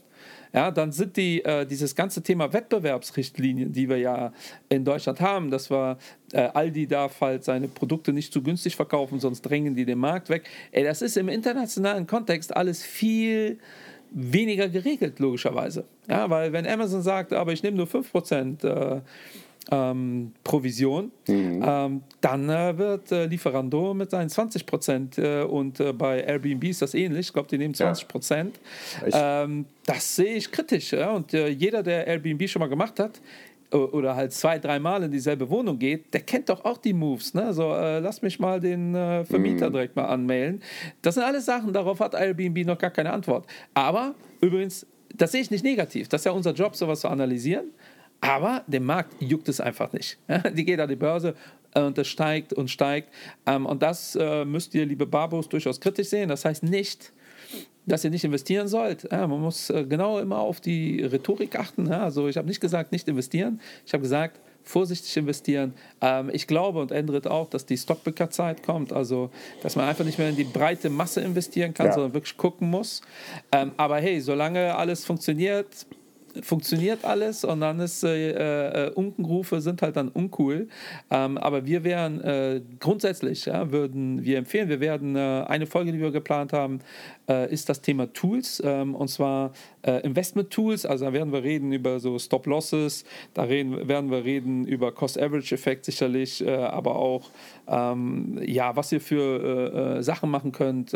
Ja, 0.53 0.69
dann 0.71 0.91
sind 0.91 1.17
die, 1.17 1.43
äh, 1.43 1.65
dieses 1.65 1.95
ganze 1.95 2.21
Thema 2.21 2.53
Wettbewerbsrichtlinien, 2.53 3.71
die 3.71 3.89
wir 3.89 3.97
ja 3.97 4.31
in 4.69 4.85
Deutschland 4.85 5.19
haben, 5.19 5.49
dass 5.49 5.71
wir 5.71 5.97
äh, 6.31 6.41
Aldi 6.53 6.87
darf 6.87 7.19
halt 7.21 7.43
seine 7.43 7.67
Produkte 7.67 8.13
nicht 8.13 8.31
zu 8.31 8.43
günstig 8.43 8.75
verkaufen, 8.75 9.19
sonst 9.19 9.41
drängen 9.41 9.75
die 9.75 9.85
den 9.85 9.99
Markt 9.99 10.29
weg. 10.29 10.43
Ey, 10.71 10.83
das 10.83 11.01
ist 11.01 11.17
im 11.17 11.29
internationalen 11.29 12.05
Kontext 12.05 12.55
alles 12.55 12.83
viel 12.83 13.57
weniger 14.11 14.69
geregelt, 14.69 15.19
logischerweise. 15.19 15.85
Ja, 16.07 16.29
weil 16.29 16.53
wenn 16.53 16.67
Amazon 16.67 17.01
sagt, 17.01 17.33
aber 17.33 17.51
ich 17.51 17.63
nehme 17.63 17.77
nur 17.77 17.87
5% 17.87 18.63
äh, 18.63 19.01
ähm, 19.71 20.33
Provision, 20.43 21.11
mhm. 21.27 21.63
ähm, 21.65 22.03
dann 22.21 22.49
äh, 22.49 22.77
wird 22.77 23.11
äh, 23.11 23.25
Lieferando 23.25 23.93
mit 23.93 24.11
seinen 24.11 24.29
20 24.29 24.65
Prozent 24.65 25.17
äh, 25.17 25.43
und 25.43 25.79
äh, 25.79 25.93
bei 25.93 26.21
Airbnb 26.21 26.65
ist 26.65 26.81
das 26.81 26.93
ähnlich, 26.93 27.27
ich 27.27 27.33
glaube, 27.33 27.47
die 27.49 27.57
nehmen 27.57 27.73
20 27.73 28.07
Prozent. 28.07 28.59
Ja. 29.09 29.43
Ähm, 29.43 29.65
das 29.85 30.15
sehe 30.15 30.35
ich 30.35 30.51
kritisch. 30.51 30.93
Ja? 30.93 31.11
Und 31.11 31.33
äh, 31.33 31.47
jeder, 31.47 31.83
der 31.83 32.07
Airbnb 32.07 32.47
schon 32.49 32.59
mal 32.59 32.67
gemacht 32.67 32.99
hat, 32.99 33.21
oder 33.73 34.15
halt 34.15 34.33
zwei, 34.33 34.59
dreimal 34.59 35.01
in 35.03 35.11
dieselbe 35.11 35.49
Wohnung 35.49 35.79
geht, 35.79 36.13
der 36.13 36.21
kennt 36.21 36.49
doch 36.49 36.63
auch 36.63 36.77
die 36.77 36.93
Moves. 36.93 37.33
Ne? 37.33 37.53
So, 37.53 37.73
äh, 37.73 37.99
lass 37.99 38.21
mich 38.21 38.39
mal 38.39 38.59
den 38.59 38.93
äh, 38.93 39.25
Vermieter 39.25 39.69
mm. 39.69 39.73
direkt 39.73 39.95
mal 39.95 40.05
anmailen. 40.05 40.61
Das 41.01 41.15
sind 41.15 41.23
alles 41.23 41.45
Sachen, 41.45 41.73
darauf 41.73 41.99
hat 41.99 42.13
Airbnb 42.13 42.67
noch 42.67 42.77
gar 42.77 42.91
keine 42.91 43.11
Antwort. 43.11 43.47
Aber 43.73 44.13
übrigens, 44.41 44.85
das 45.15 45.31
sehe 45.31 45.41
ich 45.41 45.51
nicht 45.51 45.63
negativ. 45.63 46.07
Das 46.07 46.21
ist 46.21 46.25
ja 46.25 46.31
unser 46.31 46.53
Job, 46.53 46.75
sowas 46.75 46.99
zu 47.01 47.07
analysieren. 47.07 47.71
Aber 48.23 48.63
dem 48.67 48.85
Markt 48.85 49.21
juckt 49.21 49.49
es 49.49 49.59
einfach 49.59 49.91
nicht. 49.91 50.17
Die 50.53 50.63
geht 50.63 50.79
an 50.79 50.87
die 50.87 50.95
Börse 50.95 51.35
äh, 51.73 51.81
und 51.81 51.97
das 51.97 52.07
steigt 52.07 52.53
und 52.53 52.71
steigt. 52.71 53.13
Ähm, 53.45 53.65
und 53.65 53.83
das 53.83 54.15
äh, 54.15 54.45
müsst 54.45 54.73
ihr, 54.75 54.85
liebe 54.85 55.05
Barbos, 55.05 55.49
durchaus 55.49 55.81
kritisch 55.81 56.07
sehen. 56.07 56.29
Das 56.29 56.45
heißt 56.45 56.63
nicht, 56.63 57.11
dass 57.85 58.05
ihr 58.05 58.09
nicht 58.09 58.23
investieren 58.23 58.69
sollt. 58.69 59.11
man 59.11 59.41
muss 59.41 59.69
äh, 59.69 59.83
genau 59.83 60.19
immer 60.19 60.37
auf 60.37 60.61
die 60.61 61.01
Rhetorik 61.01 61.59
achten. 61.59 61.91
Also 61.91 62.29
ich 62.29 62.37
habe 62.37 62.47
nicht 62.47 62.61
gesagt, 62.61 62.93
nicht 62.93 63.09
investieren. 63.09 63.59
Ich 63.85 63.91
habe 63.91 64.01
gesagt, 64.01 64.39
vorsichtig 64.63 65.17
investieren. 65.17 65.73
Ähm, 65.99 66.29
ich 66.31 66.47
glaube 66.47 66.79
und 66.79 66.93
Endrit 66.93 67.27
auch, 67.27 67.49
dass 67.49 67.65
die 67.65 67.75
Stockpicker-Zeit 67.75 68.63
kommt, 68.63 68.93
also 68.93 69.31
dass 69.61 69.75
man 69.75 69.85
einfach 69.85 70.05
nicht 70.05 70.17
mehr 70.17 70.29
in 70.29 70.37
die 70.37 70.45
breite 70.45 70.89
Masse 70.89 71.19
investieren 71.19 71.73
kann, 71.73 71.87
ja. 71.87 71.91
sondern 71.91 72.13
wirklich 72.13 72.37
gucken 72.37 72.69
muss. 72.69 73.01
Ähm, 73.51 73.73
aber 73.75 73.97
hey, 73.97 74.21
solange 74.21 74.73
alles 74.75 75.03
funktioniert, 75.03 75.85
funktioniert 76.41 77.05
alles 77.05 77.43
und 77.43 77.61
dann 77.61 77.79
ist 77.79 78.03
äh, 78.03 78.87
äh, 78.87 78.91
Unkenrufe 78.91 79.61
sind 79.61 79.81
halt 79.81 79.95
dann 79.95 80.09
uncool. 80.09 80.67
Ähm, 81.11 81.37
aber 81.37 81.65
wir 81.65 81.83
wären 81.83 82.21
äh, 82.21 82.61
grundsätzlich, 82.79 83.45
ja, 83.45 83.71
würden 83.71 84.23
wir 84.23 84.37
empfehlen, 84.37 84.69
wir 84.69 84.79
werden 84.79 85.15
äh, 85.15 85.45
eine 85.47 85.67
Folge, 85.67 85.91
die 85.91 85.99
wir 85.99 86.11
geplant 86.11 86.53
haben, 86.53 86.79
äh, 87.29 87.51
ist 87.51 87.69
das 87.69 87.81
Thema 87.81 88.11
Tools 88.13 88.61
ähm, 88.65 88.95
und 88.95 89.09
zwar 89.09 89.51
äh, 89.83 89.99
Investment 90.05 90.49
Tools. 90.49 90.85
Also 90.85 91.05
da 91.05 91.13
werden 91.13 91.31
wir 91.31 91.43
reden 91.43 91.71
über 91.71 91.99
so 91.99 92.17
Stop 92.19 92.45
Losses, 92.47 93.05
da 93.33 93.43
reden, 93.43 93.87
werden 93.87 94.09
wir 94.09 94.23
reden 94.23 94.65
über 94.65 94.91
Cost 94.91 95.19
Average 95.19 95.53
Effekt 95.53 95.85
sicherlich, 95.85 96.45
aber 96.47 96.95
auch 96.95 97.29
ähm, 97.67 98.39
ja, 98.45 98.75
was 98.75 98.91
ihr 98.91 99.01
für 99.01 100.01
Sachen 100.01 100.29
machen 100.29 100.51
könnt, 100.51 100.95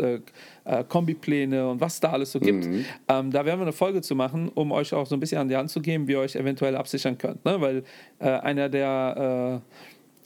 Kombipläne 0.88 1.68
und 1.68 1.80
was 1.80 2.00
da 2.00 2.10
alles 2.10 2.32
so 2.32 2.40
gibt. 2.40 2.66
Mhm. 2.66 2.84
Ähm, 3.08 3.30
da 3.30 3.44
werden 3.44 3.60
wir 3.60 3.64
eine 3.64 3.72
Folge 3.72 4.02
zu 4.02 4.14
machen, 4.14 4.50
um 4.54 4.72
euch 4.72 4.92
auch 4.94 5.06
so 5.06 5.16
ein 5.16 5.20
bisschen 5.20 5.38
an 5.38 5.48
die 5.48 5.56
Hand 5.56 5.70
zu 5.70 5.80
geben, 5.80 6.08
wie 6.08 6.12
ihr 6.12 6.20
euch 6.20 6.36
eventuell 6.36 6.76
absichern 6.76 7.18
könnt. 7.18 7.44
Ne? 7.44 7.60
Weil 7.60 7.84
einer 8.18 8.68
der 8.68 9.62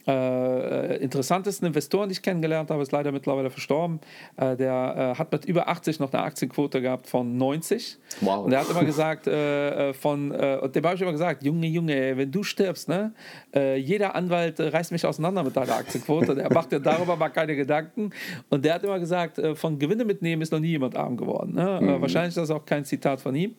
äh, 0.05 0.97
interessantesten 0.97 1.67
Investoren, 1.67 2.09
die 2.09 2.13
ich 2.13 2.21
kennengelernt 2.21 2.69
habe, 2.69 2.81
ist 2.81 2.91
leider 2.91 3.11
mittlerweile 3.11 3.49
verstorben. 3.49 3.99
Äh, 4.35 4.55
der 4.57 5.13
äh, 5.15 5.19
hat 5.19 5.31
mit 5.31 5.45
über 5.45 5.69
80 5.69 5.99
noch 5.99 6.11
eine 6.11 6.23
Aktienquote 6.23 6.81
gehabt 6.81 7.07
von 7.07 7.37
90. 7.37 7.97
Wow. 8.21 8.45
Und 8.45 8.51
er 8.51 8.59
hat 8.61 8.69
immer 8.69 8.83
gesagt, 8.83 9.27
äh, 9.27 9.89
äh, 9.89 9.93
von, 9.93 10.31
äh, 10.31 10.59
und 10.61 10.75
dem 10.75 10.83
habe 10.83 10.95
ich 10.95 11.01
immer 11.01 11.11
gesagt, 11.11 11.43
Junge, 11.43 11.67
Junge, 11.67 12.17
wenn 12.17 12.31
du 12.31 12.43
stirbst, 12.43 12.89
ne, 12.89 13.13
jeder 13.53 14.15
Anwalt 14.15 14.59
reißt 14.59 14.91
mich 14.91 15.05
auseinander 15.05 15.43
mit 15.43 15.55
deiner 15.55 15.75
Aktienquote. 15.75 16.35
Der 16.35 16.51
macht 16.51 16.71
dir 16.71 16.79
darüber 16.79 17.15
mal 17.15 17.29
keine 17.29 17.55
Gedanken. 17.55 18.09
Und 18.49 18.65
der 18.65 18.75
hat 18.75 18.83
immer 18.83 18.99
gesagt, 18.99 19.39
von 19.55 19.77
Gewinne 19.77 20.05
mitnehmen 20.05 20.41
ist 20.41 20.51
noch 20.51 20.59
nie 20.59 20.69
jemand 20.69 20.95
arm 20.95 21.17
geworden. 21.17 21.53
Ne? 21.53 21.79
Mhm. 21.81 22.01
wahrscheinlich 22.01 22.29
ist 22.29 22.37
das 22.37 22.49
auch 22.49 22.65
kein 22.65 22.83
Zitat 22.83 23.21
von 23.21 23.35
ihm. 23.35 23.55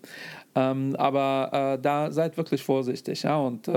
Ähm, 0.57 0.95
aber 0.97 1.79
da 1.81 2.11
seid 2.11 2.37
wirklich 2.37 2.63
vorsichtig. 2.63 3.23
Ja? 3.23 3.37
Und 3.37 3.69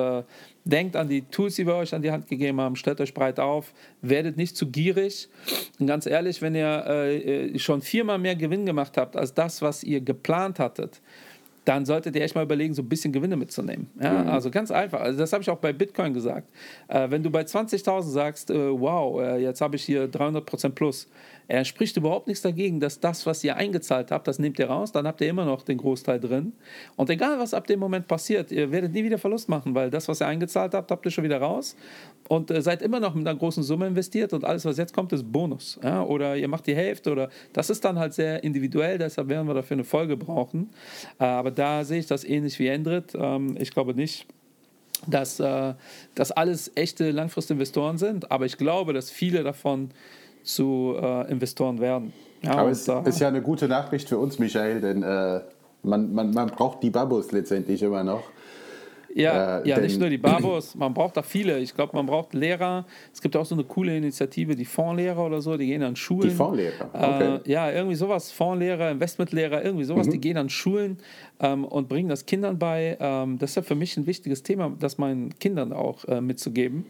Denkt 0.69 0.95
an 0.95 1.08
die 1.08 1.21
Tools, 1.21 1.56
die 1.56 1.65
wir 1.65 1.75
euch 1.75 1.93
an 1.93 2.01
die 2.01 2.12
Hand 2.12 2.27
gegeben 2.27 2.60
haben. 2.60 2.75
Stellt 2.75 2.99
euch 2.99 3.13
breit 3.13 3.39
auf. 3.39 3.73
Werdet 4.01 4.38
nicht 4.38 4.58
zu 4.58 4.69
gierig. 4.69 5.30
Und 5.80 5.88
ganz 5.88 6.06
ehrlich, 6.06 6.41
wenn 6.41 6.56
ihr 6.56 6.86
äh, 6.86 7.58
schon 7.58 7.82
viermal 7.82 8.17
mehr 8.17 8.36
Gewinn 8.36 8.65
gemacht 8.65 8.97
habt 8.97 9.15
als 9.15 9.34
das, 9.34 9.62
was 9.62 9.84
ihr 9.84 10.01
geplant 10.01 10.60
hattet, 10.60 11.01
dann 11.67 11.86
solltet 11.86 12.15
ihr 12.15 12.21
echt 12.21 12.34
mal 12.34 12.43
überlegen, 12.43 12.73
so 12.73 12.82
ein 12.82 12.88
bisschen 12.88 13.12
Gewinne 13.12 13.36
mitzunehmen. 13.36 13.89
Ja, 14.01 14.23
mhm. 14.23 14.30
Also 14.30 14.49
ganz 14.49 14.71
einfach. 14.71 15.01
Also 15.01 15.19
das 15.19 15.34
habe 15.34 15.43
ich 15.43 15.49
auch 15.49 15.58
bei 15.58 15.73
Bitcoin 15.73 16.13
gesagt. 16.13 16.47
Äh, 16.88 17.10
wenn 17.10 17.23
du 17.23 17.30
bei 17.30 17.41
20.000 17.41 18.03
sagst, 18.03 18.51
äh, 18.51 18.80
wow, 18.80 19.21
äh, 19.21 19.41
jetzt 19.41 19.60
habe 19.60 19.75
ich 19.75 19.84
hier 19.84 20.10
300% 20.10 20.69
plus, 20.69 21.10
er 21.47 21.63
spricht 21.63 21.95
überhaupt 21.95 22.27
nichts 22.27 22.41
dagegen, 22.41 22.79
dass 22.79 22.99
das, 22.99 23.25
was 23.25 23.43
ihr 23.43 23.55
eingezahlt 23.55 24.12
habt, 24.12 24.27
das 24.27 24.38
nehmt 24.38 24.60
ihr 24.60 24.67
raus, 24.67 24.91
dann 24.91 25.07
habt 25.07 25.21
ihr 25.21 25.29
immer 25.29 25.45
noch 25.45 25.63
den 25.63 25.77
Großteil 25.77 26.19
drin. 26.19 26.53
Und 26.97 27.10
egal, 27.10 27.39
was 27.39 27.53
ab 27.53 27.67
dem 27.67 27.79
Moment 27.79 28.07
passiert, 28.07 28.51
ihr 28.51 28.71
werdet 28.71 28.93
nie 28.93 29.03
wieder 29.03 29.17
Verlust 29.17 29.47
machen, 29.47 29.73
weil 29.73 29.89
das, 29.89 30.07
was 30.07 30.21
ihr 30.21 30.27
eingezahlt 30.27 30.73
habt, 30.73 30.91
habt 30.91 31.05
ihr 31.05 31.12
schon 31.12 31.23
wieder 31.23 31.39
raus 31.39 31.75
und 32.27 32.51
äh, 32.51 32.62
seid 32.62 32.81
immer 32.81 32.99
noch 32.99 33.15
mit 33.15 33.25
einer 33.25 33.38
großen 33.38 33.63
Summe 33.63 33.88
investiert 33.88 34.33
und 34.33 34.43
alles, 34.43 34.65
was 34.65 34.77
jetzt 34.77 34.93
kommt, 34.93 35.13
ist 35.13 35.31
Bonus. 35.31 35.79
Ja? 35.81 36.03
Oder 36.03 36.36
ihr 36.36 36.49
macht 36.49 36.67
die 36.67 36.75
Hälfte 36.75 37.12
oder 37.12 37.29
das 37.53 37.69
ist 37.69 37.86
dann 37.86 37.97
halt 37.97 38.13
sehr 38.13 38.43
individuell, 38.43 38.97
deshalb 38.97 39.29
werden 39.29 39.47
wir 39.47 39.53
dafür 39.53 39.75
eine 39.75 39.86
Folge 39.86 40.17
brauchen. 40.17 40.69
Äh, 41.19 41.23
aber 41.23 41.51
da 41.51 41.86
sehe 41.86 41.99
ich 41.99 42.07
das 42.07 42.25
ähnlich 42.25 42.60
wie 42.60 42.67
Endrit. 42.67 43.13
Ähm, 43.15 43.55
ich 43.57 43.71
glaube 43.71 43.93
nicht, 43.93 44.27
dass 45.05 45.39
äh, 45.39 45.75
das 46.15 46.31
alles 46.31 46.71
echte 46.75 47.12
Langfristinvestoren 47.12 47.97
sind, 47.97 48.31
aber 48.31 48.45
ich 48.45 48.57
glaube, 48.57 48.93
dass 48.93 49.12
viele 49.12 49.43
davon 49.43 49.91
zu 50.47 50.95
äh, 50.99 51.31
Investoren 51.31 51.79
werden. 51.79 52.13
Ja, 52.41 52.51
Aber 52.53 52.69
es 52.69 52.86
da, 52.86 53.01
ist 53.01 53.19
ja 53.19 53.27
eine 53.27 53.41
gute 53.41 53.67
Nachricht 53.67 54.07
für 54.10 54.17
uns, 54.17 54.39
Michael, 54.39 54.81
denn 54.81 55.03
äh, 55.03 55.41
man, 55.83 56.13
man, 56.13 56.31
man 56.31 56.47
braucht 56.47 56.83
die 56.83 56.89
Babos 56.89 57.31
letztendlich 57.31 57.81
immer 57.81 58.03
noch. 58.03 58.23
Ja, 59.13 59.60
äh, 59.60 59.67
ja 59.67 59.79
nicht 59.79 59.99
nur 59.99 60.10
die 60.10 60.19
Babos, 60.19 60.75
man 60.75 60.93
braucht 60.93 61.17
da 61.17 61.23
viele. 61.23 61.57
Ich 61.60 61.73
glaube, 61.73 61.95
man 61.95 62.05
braucht 62.05 62.36
Lehrer. 62.36 62.86
Es 63.12 63.19
gibt 63.19 63.36
auch 63.36 63.45
so 63.45 63.55
eine 63.55 63.63
coole 63.63 63.97
Initiative, 63.97 64.55
die 64.55 64.65
Fondslehrer 64.65 65.25
oder 65.25 65.41
so, 65.41 65.57
die 65.57 65.65
gehen 65.65 65.81
an 65.81 65.95
Schulen. 65.95 66.29
Die 66.29 66.36
Fondslehrer, 66.36 66.89
okay. 66.93 67.39
Äh, 67.43 67.51
ja, 67.51 67.71
irgendwie 67.71 67.95
sowas, 67.95 68.31
Fondslehrer, 68.31 68.91
Investmentlehrer, 68.91 69.63
irgendwie 69.63 69.86
sowas, 69.86 70.05
mhm. 70.05 70.12
die 70.12 70.19
gehen 70.19 70.38
an 70.38 70.49
Schulen 70.49 70.97
ähm, 71.39 71.65
und 71.65 71.89
bringen 71.89 72.10
das 72.10 72.27
Kindern 72.27 72.60
bei. 72.60 72.95
Ähm, 72.99 73.39
das 73.39 73.51
ist 73.51 73.55
ja 73.55 73.62
für 73.63 73.75
mich 73.75 73.97
ein 73.97 74.05
wichtiges 74.05 74.43
Thema, 74.43 74.71
das 74.79 74.99
meinen 74.99 75.38
Kindern 75.39 75.73
auch 75.73 76.05
äh, 76.05 76.21
mitzugeben. 76.21 76.86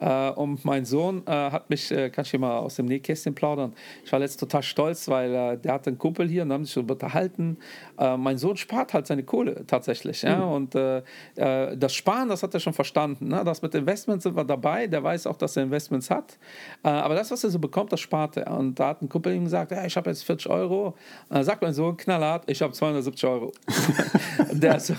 Äh, 0.00 0.30
und 0.30 0.64
mein 0.64 0.84
Sohn 0.84 1.22
äh, 1.26 1.30
hat 1.30 1.68
mich, 1.68 1.90
äh, 1.90 2.10
kann 2.10 2.24
ich 2.24 2.30
hier 2.30 2.40
mal 2.40 2.58
aus 2.58 2.76
dem 2.76 2.86
Nähkästchen 2.86 3.34
plaudern, 3.34 3.74
ich 4.04 4.10
war 4.10 4.18
letztens 4.18 4.40
total 4.40 4.62
stolz, 4.62 5.08
weil 5.08 5.58
der 5.58 5.72
hat 5.72 5.86
einen 5.86 5.98
Kumpel 5.98 6.28
hier 6.28 6.42
und 6.42 6.52
haben 6.52 6.64
sich 6.64 6.76
unterhalten. 6.76 7.58
Mein 7.98 8.38
Sohn 8.38 8.56
spart 8.56 8.94
halt 8.94 9.06
seine 9.06 9.22
Kohle 9.22 9.66
tatsächlich. 9.66 10.22
Ja? 10.22 10.38
Mhm. 10.38 10.52
Und 10.52 10.74
äh, 10.74 11.02
das 11.76 11.94
Sparen, 11.94 12.28
das 12.28 12.42
hat 12.42 12.54
er 12.54 12.60
schon 12.60 12.72
verstanden. 12.72 13.28
Ne? 13.28 13.42
Das 13.44 13.60
mit 13.60 13.74
Investments 13.74 14.24
sind 14.24 14.36
wir 14.36 14.44
dabei, 14.44 14.86
der 14.86 15.02
weiß 15.02 15.26
auch, 15.26 15.36
dass 15.36 15.56
er 15.56 15.64
Investments 15.64 16.08
hat. 16.10 16.38
aber 16.82 17.14
das, 17.14 17.30
was 17.30 17.44
er 17.44 17.50
so 17.50 17.58
bekommt, 17.58 17.92
das 17.92 18.00
spart 18.00 18.38
er. 18.38 18.58
Und 18.58 18.78
da 18.78 18.88
hat 18.88 19.02
ein 19.02 19.08
Kumpel 19.08 19.34
ihm 19.34 19.44
gesagt, 19.44 19.70
ja, 19.72 19.84
ich 19.84 19.96
habe 19.96 20.10
jetzt 20.10 20.24
40 20.24 20.50
Euro. 20.50 20.86
Und 20.88 20.96
dann 21.36 21.44
sagt 21.44 21.62
mein 21.62 21.74
Sohn 21.74 21.96
knallhart, 21.96 22.44
ich 22.46 22.62
habe 22.62 22.72
270 22.72 23.28
Euro. 23.28 23.52
und, 24.50 24.62
der 24.62 24.80
so, 24.80 24.94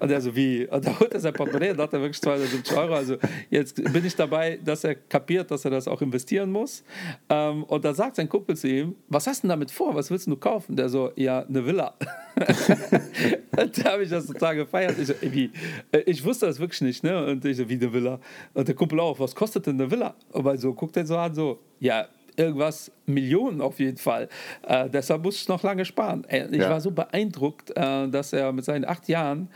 und 0.00 0.08
der 0.08 0.20
so, 0.20 0.34
wie? 0.36 0.66
Und 0.66 0.86
da 0.86 0.98
holt 1.00 1.14
er 1.14 1.20
sein 1.20 1.32
Portemonnaie 1.32 1.70
und 1.70 1.78
hat 1.78 1.92
er 1.92 2.00
wirklich 2.00 2.20
270 2.20 2.76
Euro. 2.76 2.94
Also 2.94 3.16
jetzt 3.50 3.82
bin 3.92 4.04
ich 4.04 4.14
dabei 4.14 4.33
dabei, 4.34 4.58
dass 4.62 4.84
er 4.84 4.94
kapiert, 4.94 5.50
dass 5.50 5.64
er 5.64 5.70
das 5.70 5.88
auch 5.88 6.02
investieren 6.02 6.50
muss. 6.50 6.84
Ähm, 7.28 7.64
und 7.64 7.84
da 7.84 7.94
sagt 7.94 8.16
sein 8.16 8.28
Kumpel 8.28 8.56
zu 8.56 8.68
ihm, 8.68 8.96
was 9.08 9.26
hast 9.26 9.42
du 9.42 9.46
denn 9.46 9.50
damit 9.50 9.70
vor? 9.70 9.94
Was 9.94 10.10
willst 10.10 10.26
du 10.26 10.36
kaufen? 10.36 10.76
Der 10.76 10.88
so, 10.88 11.12
ja, 11.16 11.40
eine 11.40 11.64
Villa. 11.64 11.94
da 12.36 13.92
habe 13.92 14.02
ich 14.02 14.10
das 14.10 14.26
total 14.26 14.56
gefeiert. 14.56 14.98
Ich, 14.98 15.06
so, 15.08 15.14
wie? 15.20 15.50
Äh, 15.92 16.00
ich 16.00 16.24
wusste 16.24 16.46
das 16.46 16.58
wirklich 16.58 16.80
nicht. 16.80 17.04
Ne? 17.04 17.26
Und 17.26 17.44
ich 17.44 17.56
so, 17.56 17.68
wie 17.68 17.74
eine 17.74 17.92
Villa? 17.92 18.20
Und 18.54 18.66
der 18.66 18.74
Kumpel 18.74 18.98
auch, 19.00 19.18
was 19.20 19.34
kostet 19.34 19.66
denn 19.66 19.80
eine 19.80 19.90
Villa? 19.90 20.14
Und 20.32 20.60
so 20.60 20.74
guckt 20.74 20.96
er 20.96 21.06
so 21.06 21.16
an, 21.16 21.34
so, 21.34 21.60
ja, 21.80 22.08
irgendwas 22.36 22.90
Millionen 23.06 23.60
auf 23.60 23.78
jeden 23.78 23.96
Fall. 23.96 24.28
Äh, 24.62 24.90
deshalb 24.90 25.22
muss 25.22 25.36
ich 25.36 25.48
noch 25.48 25.62
lange 25.62 25.84
sparen. 25.84 26.26
Ich 26.28 26.58
ja. 26.58 26.68
war 26.68 26.80
so 26.80 26.90
beeindruckt, 26.90 27.70
äh, 27.76 28.08
dass 28.08 28.32
er 28.32 28.52
mit 28.52 28.64
seinen 28.64 28.84
acht 28.84 29.08
Jahren 29.08 29.48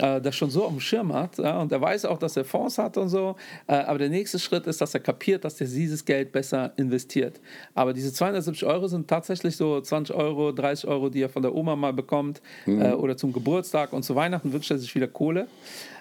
äh, 0.00 0.20
das 0.20 0.34
schon 0.36 0.50
so 0.50 0.64
auf 0.64 0.70
dem 0.70 0.80
Schirm 0.80 1.12
hat. 1.12 1.38
Ja, 1.38 1.60
und 1.60 1.72
er 1.72 1.80
weiß 1.80 2.04
auch, 2.06 2.18
dass 2.18 2.36
er 2.36 2.44
Fonds 2.44 2.78
hat 2.78 2.96
und 2.96 3.08
so. 3.08 3.36
Äh, 3.66 3.74
aber 3.74 3.98
der 3.98 4.08
nächste 4.08 4.38
Schritt 4.38 4.66
ist, 4.66 4.80
dass 4.80 4.94
er 4.94 5.00
kapiert, 5.00 5.44
dass 5.44 5.60
er 5.60 5.66
dieses 5.66 6.04
Geld 6.04 6.32
besser 6.32 6.72
investiert. 6.76 7.40
Aber 7.74 7.92
diese 7.92 8.12
270 8.12 8.66
Euro 8.66 8.86
sind 8.88 9.08
tatsächlich 9.08 9.56
so 9.56 9.80
20 9.80 10.14
Euro, 10.14 10.52
30 10.52 10.88
Euro, 10.88 11.08
die 11.08 11.22
er 11.22 11.28
von 11.28 11.42
der 11.42 11.54
Oma 11.54 11.76
mal 11.76 11.92
bekommt 11.92 12.40
mhm. 12.66 12.80
äh, 12.80 12.92
oder 12.92 13.16
zum 13.16 13.32
Geburtstag 13.32 13.92
und 13.92 14.02
zu 14.02 14.14
Weihnachten 14.14 14.52
wünscht 14.52 14.70
er 14.70 14.78
sich 14.78 14.94
wieder 14.94 15.08
Kohle. 15.08 15.46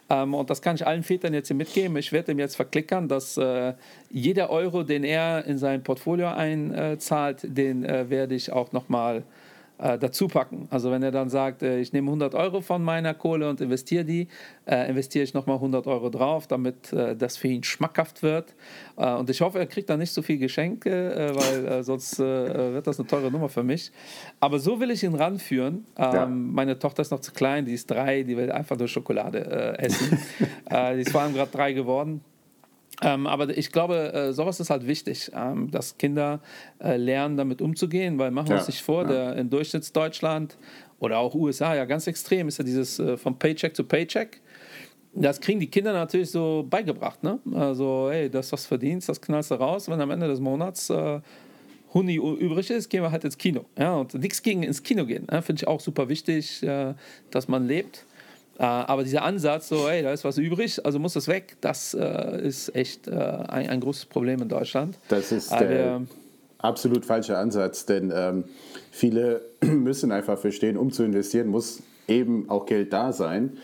Ähm, 0.09 0.33
und 0.33 0.49
das 0.49 0.61
kann 0.61 0.75
ich 0.75 0.87
allen 0.87 1.03
Vätern 1.03 1.33
jetzt 1.33 1.47
hier 1.47 1.57
mitgeben. 1.57 1.97
Ich 1.97 2.11
werde 2.11 2.31
ihm 2.31 2.39
jetzt 2.39 2.55
verklickern, 2.55 3.07
dass 3.07 3.37
äh, 3.37 3.73
jeder 4.09 4.49
Euro, 4.49 4.83
den 4.83 5.03
er 5.03 5.45
in 5.45 5.57
sein 5.57 5.83
Portfolio 5.83 6.29
einzahlt, 6.29 7.39
den 7.43 7.83
werde 7.83 8.35
ich 8.35 8.51
auch 8.51 8.71
nochmal 8.71 9.23
äh, 9.79 9.97
dazu 9.97 10.27
packen. 10.27 10.67
Also 10.69 10.91
wenn 10.91 11.03
er 11.03 11.11
dann 11.11 11.29
sagt, 11.29 11.63
äh, 11.63 11.79
ich 11.79 11.93
nehme 11.93 12.07
100 12.07 12.35
Euro 12.35 12.61
von 12.61 12.83
meiner 12.83 13.13
Kohle 13.13 13.49
und 13.49 13.61
investiere 13.61 14.03
die, 14.03 14.27
äh, 14.65 14.89
investiere 14.89 15.23
ich 15.23 15.33
nochmal 15.33 15.55
100 15.55 15.87
Euro 15.87 16.09
drauf, 16.09 16.47
damit 16.47 16.91
äh, 16.93 17.15
das 17.15 17.37
für 17.37 17.47
ihn 17.47 17.63
schmackhaft 17.63 18.21
wird. 18.21 18.55
Äh, 18.97 19.13
und 19.13 19.29
ich 19.29 19.41
hoffe, 19.41 19.59
er 19.59 19.67
kriegt 19.67 19.89
da 19.89 19.97
nicht 19.97 20.11
so 20.11 20.21
viel 20.21 20.37
Geschenke, 20.37 21.13
äh, 21.13 21.35
weil 21.35 21.83
sonst 21.83 22.19
wird 22.19 22.85
das 22.85 22.99
eine 22.99 23.07
teure 23.07 23.31
Nummer 23.31 23.49
für 23.49 23.63
mich. 23.63 23.91
Aber 24.39 24.59
so 24.59 24.79
will 24.79 24.91
ich 24.91 25.03
ihn 25.03 25.15
ranführen. 25.15 25.85
Ähm, 25.97 26.13
ja. 26.13 26.25
Meine 26.25 26.77
Tochter 26.77 27.01
ist 27.01 27.11
noch 27.11 27.21
zu 27.21 27.31
klein, 27.31 27.65
die 27.65 27.73
ist 27.73 27.89
drei, 27.89 28.23
die 28.23 28.35
will 28.35 28.51
einfach 28.51 28.77
nur 28.77 28.87
Schokolade 28.87 29.77
essen. 29.79 30.19
die 30.69 31.01
ist 31.01 31.11
vor 31.11 31.21
allem 31.21 31.33
gerade 31.33 31.51
drei 31.51 31.73
geworden. 31.73 32.21
Ähm, 33.01 33.27
aber 33.27 33.57
ich 33.57 33.71
glaube, 33.71 34.13
äh, 34.13 34.33
sowas 34.33 34.59
ist 34.59 34.69
halt 34.69 34.85
wichtig, 34.85 35.31
ähm, 35.33 35.71
dass 35.71 35.97
Kinder 35.97 36.41
äh, 36.79 36.97
lernen, 36.97 37.37
damit 37.37 37.61
umzugehen, 37.61 38.19
weil 38.19 38.31
machen 38.31 38.49
wir 38.49 38.55
ja, 38.55 38.59
uns 38.59 38.67
nicht 38.67 38.81
vor, 38.81 39.03
ja. 39.03 39.07
der, 39.07 39.35
in 39.37 39.49
Durchschnittsdeutschland 39.49 40.57
oder 40.99 41.17
auch 41.19 41.33
USA, 41.33 41.75
ja 41.75 41.85
ganz 41.85 42.07
extrem 42.07 42.49
ist 42.49 42.57
ja 42.57 42.65
dieses 42.65 42.99
äh, 42.99 43.15
vom 43.15 43.39
Paycheck 43.39 43.75
zu 43.75 43.85
Paycheck. 43.85 44.41
Das 45.13 45.39
kriegen 45.39 45.59
die 45.59 45.67
Kinder 45.67 45.93
natürlich 45.93 46.29
so 46.29 46.65
beigebracht. 46.69 47.23
Ne? 47.23 47.39
Also, 47.53 48.09
hey, 48.11 48.29
das, 48.29 48.51
was 48.51 48.63
du 48.63 48.67
verdienst, 48.67 49.09
das 49.09 49.19
knallst 49.19 49.49
du 49.49 49.55
raus. 49.55 49.89
Wenn 49.89 49.99
am 50.01 50.11
Ende 50.11 50.27
des 50.27 50.39
Monats 50.39 50.89
äh, 50.89 51.19
Huni 51.93 52.15
übrig 52.15 52.69
ist, 52.69 52.89
gehen 52.89 53.01
wir 53.01 53.11
halt 53.11 53.23
ins 53.23 53.37
Kino. 53.37 53.65
Ja? 53.77 53.95
Und 53.95 54.13
nichts 54.13 54.43
gegen 54.43 54.61
ins 54.61 54.83
Kino 54.83 55.05
gehen. 55.05 55.25
Ja? 55.31 55.41
Finde 55.41 55.61
ich 55.61 55.67
auch 55.67 55.79
super 55.79 56.09
wichtig, 56.09 56.61
äh, 56.61 56.93
dass 57.31 57.47
man 57.47 57.65
lebt. 57.65 58.05
Äh, 58.59 58.63
aber 58.63 59.03
dieser 59.03 59.23
Ansatz, 59.23 59.69
so, 59.69 59.87
hey, 59.87 60.03
da 60.03 60.11
ist 60.11 60.25
was 60.25 60.37
übrig, 60.37 60.85
also 60.85 60.99
muss 60.99 61.13
das 61.13 61.29
weg, 61.29 61.55
das 61.61 61.93
äh, 61.93 62.45
ist 62.45 62.75
echt 62.75 63.07
äh, 63.07 63.11
ein, 63.13 63.69
ein, 63.69 63.79
großes 63.79 64.07
Problem 64.07 64.41
in 64.41 64.49
Deutschland. 64.49 64.97
Das 65.07 65.31
ist 65.31 65.53
aber, 65.53 65.65
der 65.65 66.01
absolut 66.57 67.05
falsche 67.05 67.37
Ansatz, 67.37 67.85
denn 67.85 68.11
ähm, 68.13 68.43
viele 68.91 69.41
müssen 69.61 70.11
einfach 70.11 70.37
verstehen, 70.37 70.75
um 70.75 70.91
zu 70.91 71.03
investieren, 71.03 71.47
muss 71.47 71.81
eben 72.09 72.49
auch 72.49 72.65
Geld 72.65 72.91
da 72.91 73.13
sein. 73.13 73.57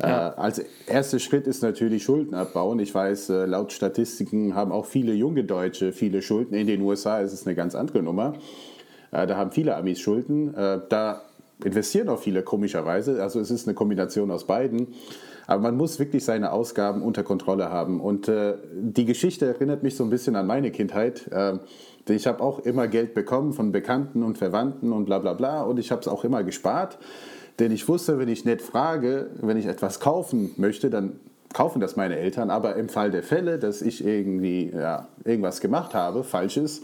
Ja. 0.00 0.28
Äh, 0.28 0.34
als 0.36 0.64
erster 0.86 1.18
Schritt 1.18 1.48
ist 1.48 1.64
natürlich 1.64 2.04
Schulden 2.04 2.34
abbauen. 2.34 2.78
Ich 2.78 2.94
weiß, 2.94 3.30
äh, 3.30 3.46
laut 3.46 3.72
Statistiken 3.72 4.54
haben 4.54 4.70
auch 4.70 4.86
viele 4.86 5.12
junge 5.14 5.42
Deutsche 5.42 5.92
viele 5.92 6.22
Schulden. 6.22 6.54
In 6.54 6.68
den 6.68 6.82
USA 6.82 7.18
ist 7.18 7.32
es 7.32 7.46
eine 7.46 7.56
ganz 7.56 7.74
andere 7.74 8.00
Nummer. 8.00 8.34
Äh, 9.10 9.26
da 9.26 9.36
haben 9.36 9.50
viele 9.50 9.74
Amis 9.74 9.98
Schulden. 9.98 10.54
Da 10.54 11.22
investieren 11.64 12.08
auch 12.08 12.18
viele 12.18 12.42
komischerweise. 12.42 13.22
Also 13.22 13.40
es 13.40 13.50
ist 13.50 13.66
eine 13.66 13.74
Kombination 13.74 14.30
aus 14.30 14.46
beiden. 14.46 14.88
Aber 15.46 15.62
man 15.62 15.76
muss 15.76 15.98
wirklich 15.98 16.24
seine 16.24 16.52
Ausgaben 16.52 17.02
unter 17.02 17.22
Kontrolle 17.22 17.70
haben. 17.70 18.00
Und 18.00 18.28
äh, 18.28 18.54
die 18.72 19.04
Geschichte 19.04 19.46
erinnert 19.46 19.82
mich 19.82 19.96
so 19.96 20.04
ein 20.04 20.10
bisschen 20.10 20.34
an 20.36 20.46
meine 20.46 20.70
Kindheit. 20.70 21.28
Äh, 21.30 21.58
ich 22.08 22.26
habe 22.26 22.42
auch 22.42 22.60
immer 22.60 22.88
Geld 22.88 23.14
bekommen 23.14 23.52
von 23.52 23.72
Bekannten 23.72 24.22
und 24.22 24.38
Verwandten 24.38 24.92
und 24.92 25.06
bla 25.06 25.18
bla 25.18 25.34
bla. 25.34 25.62
Und 25.62 25.78
ich 25.78 25.90
habe 25.92 26.00
es 26.00 26.08
auch 26.08 26.24
immer 26.24 26.42
gespart. 26.42 26.98
Denn 27.58 27.72
ich 27.72 27.88
wusste, 27.88 28.18
wenn 28.18 28.28
ich 28.28 28.44
nicht 28.44 28.60
frage, 28.60 29.30
wenn 29.40 29.56
ich 29.56 29.66
etwas 29.66 30.00
kaufen 30.00 30.50
möchte, 30.56 30.90
dann 30.90 31.20
kaufen 31.52 31.80
das 31.80 31.96
meine 31.96 32.16
Eltern. 32.16 32.50
Aber 32.50 32.76
im 32.76 32.88
Fall 32.88 33.10
der 33.10 33.22
Fälle, 33.22 33.58
dass 33.58 33.82
ich 33.82 34.04
irgendwie 34.04 34.72
ja, 34.74 35.08
irgendwas 35.24 35.60
gemacht 35.60 35.94
habe, 35.94 36.22
Falsches, 36.22 36.82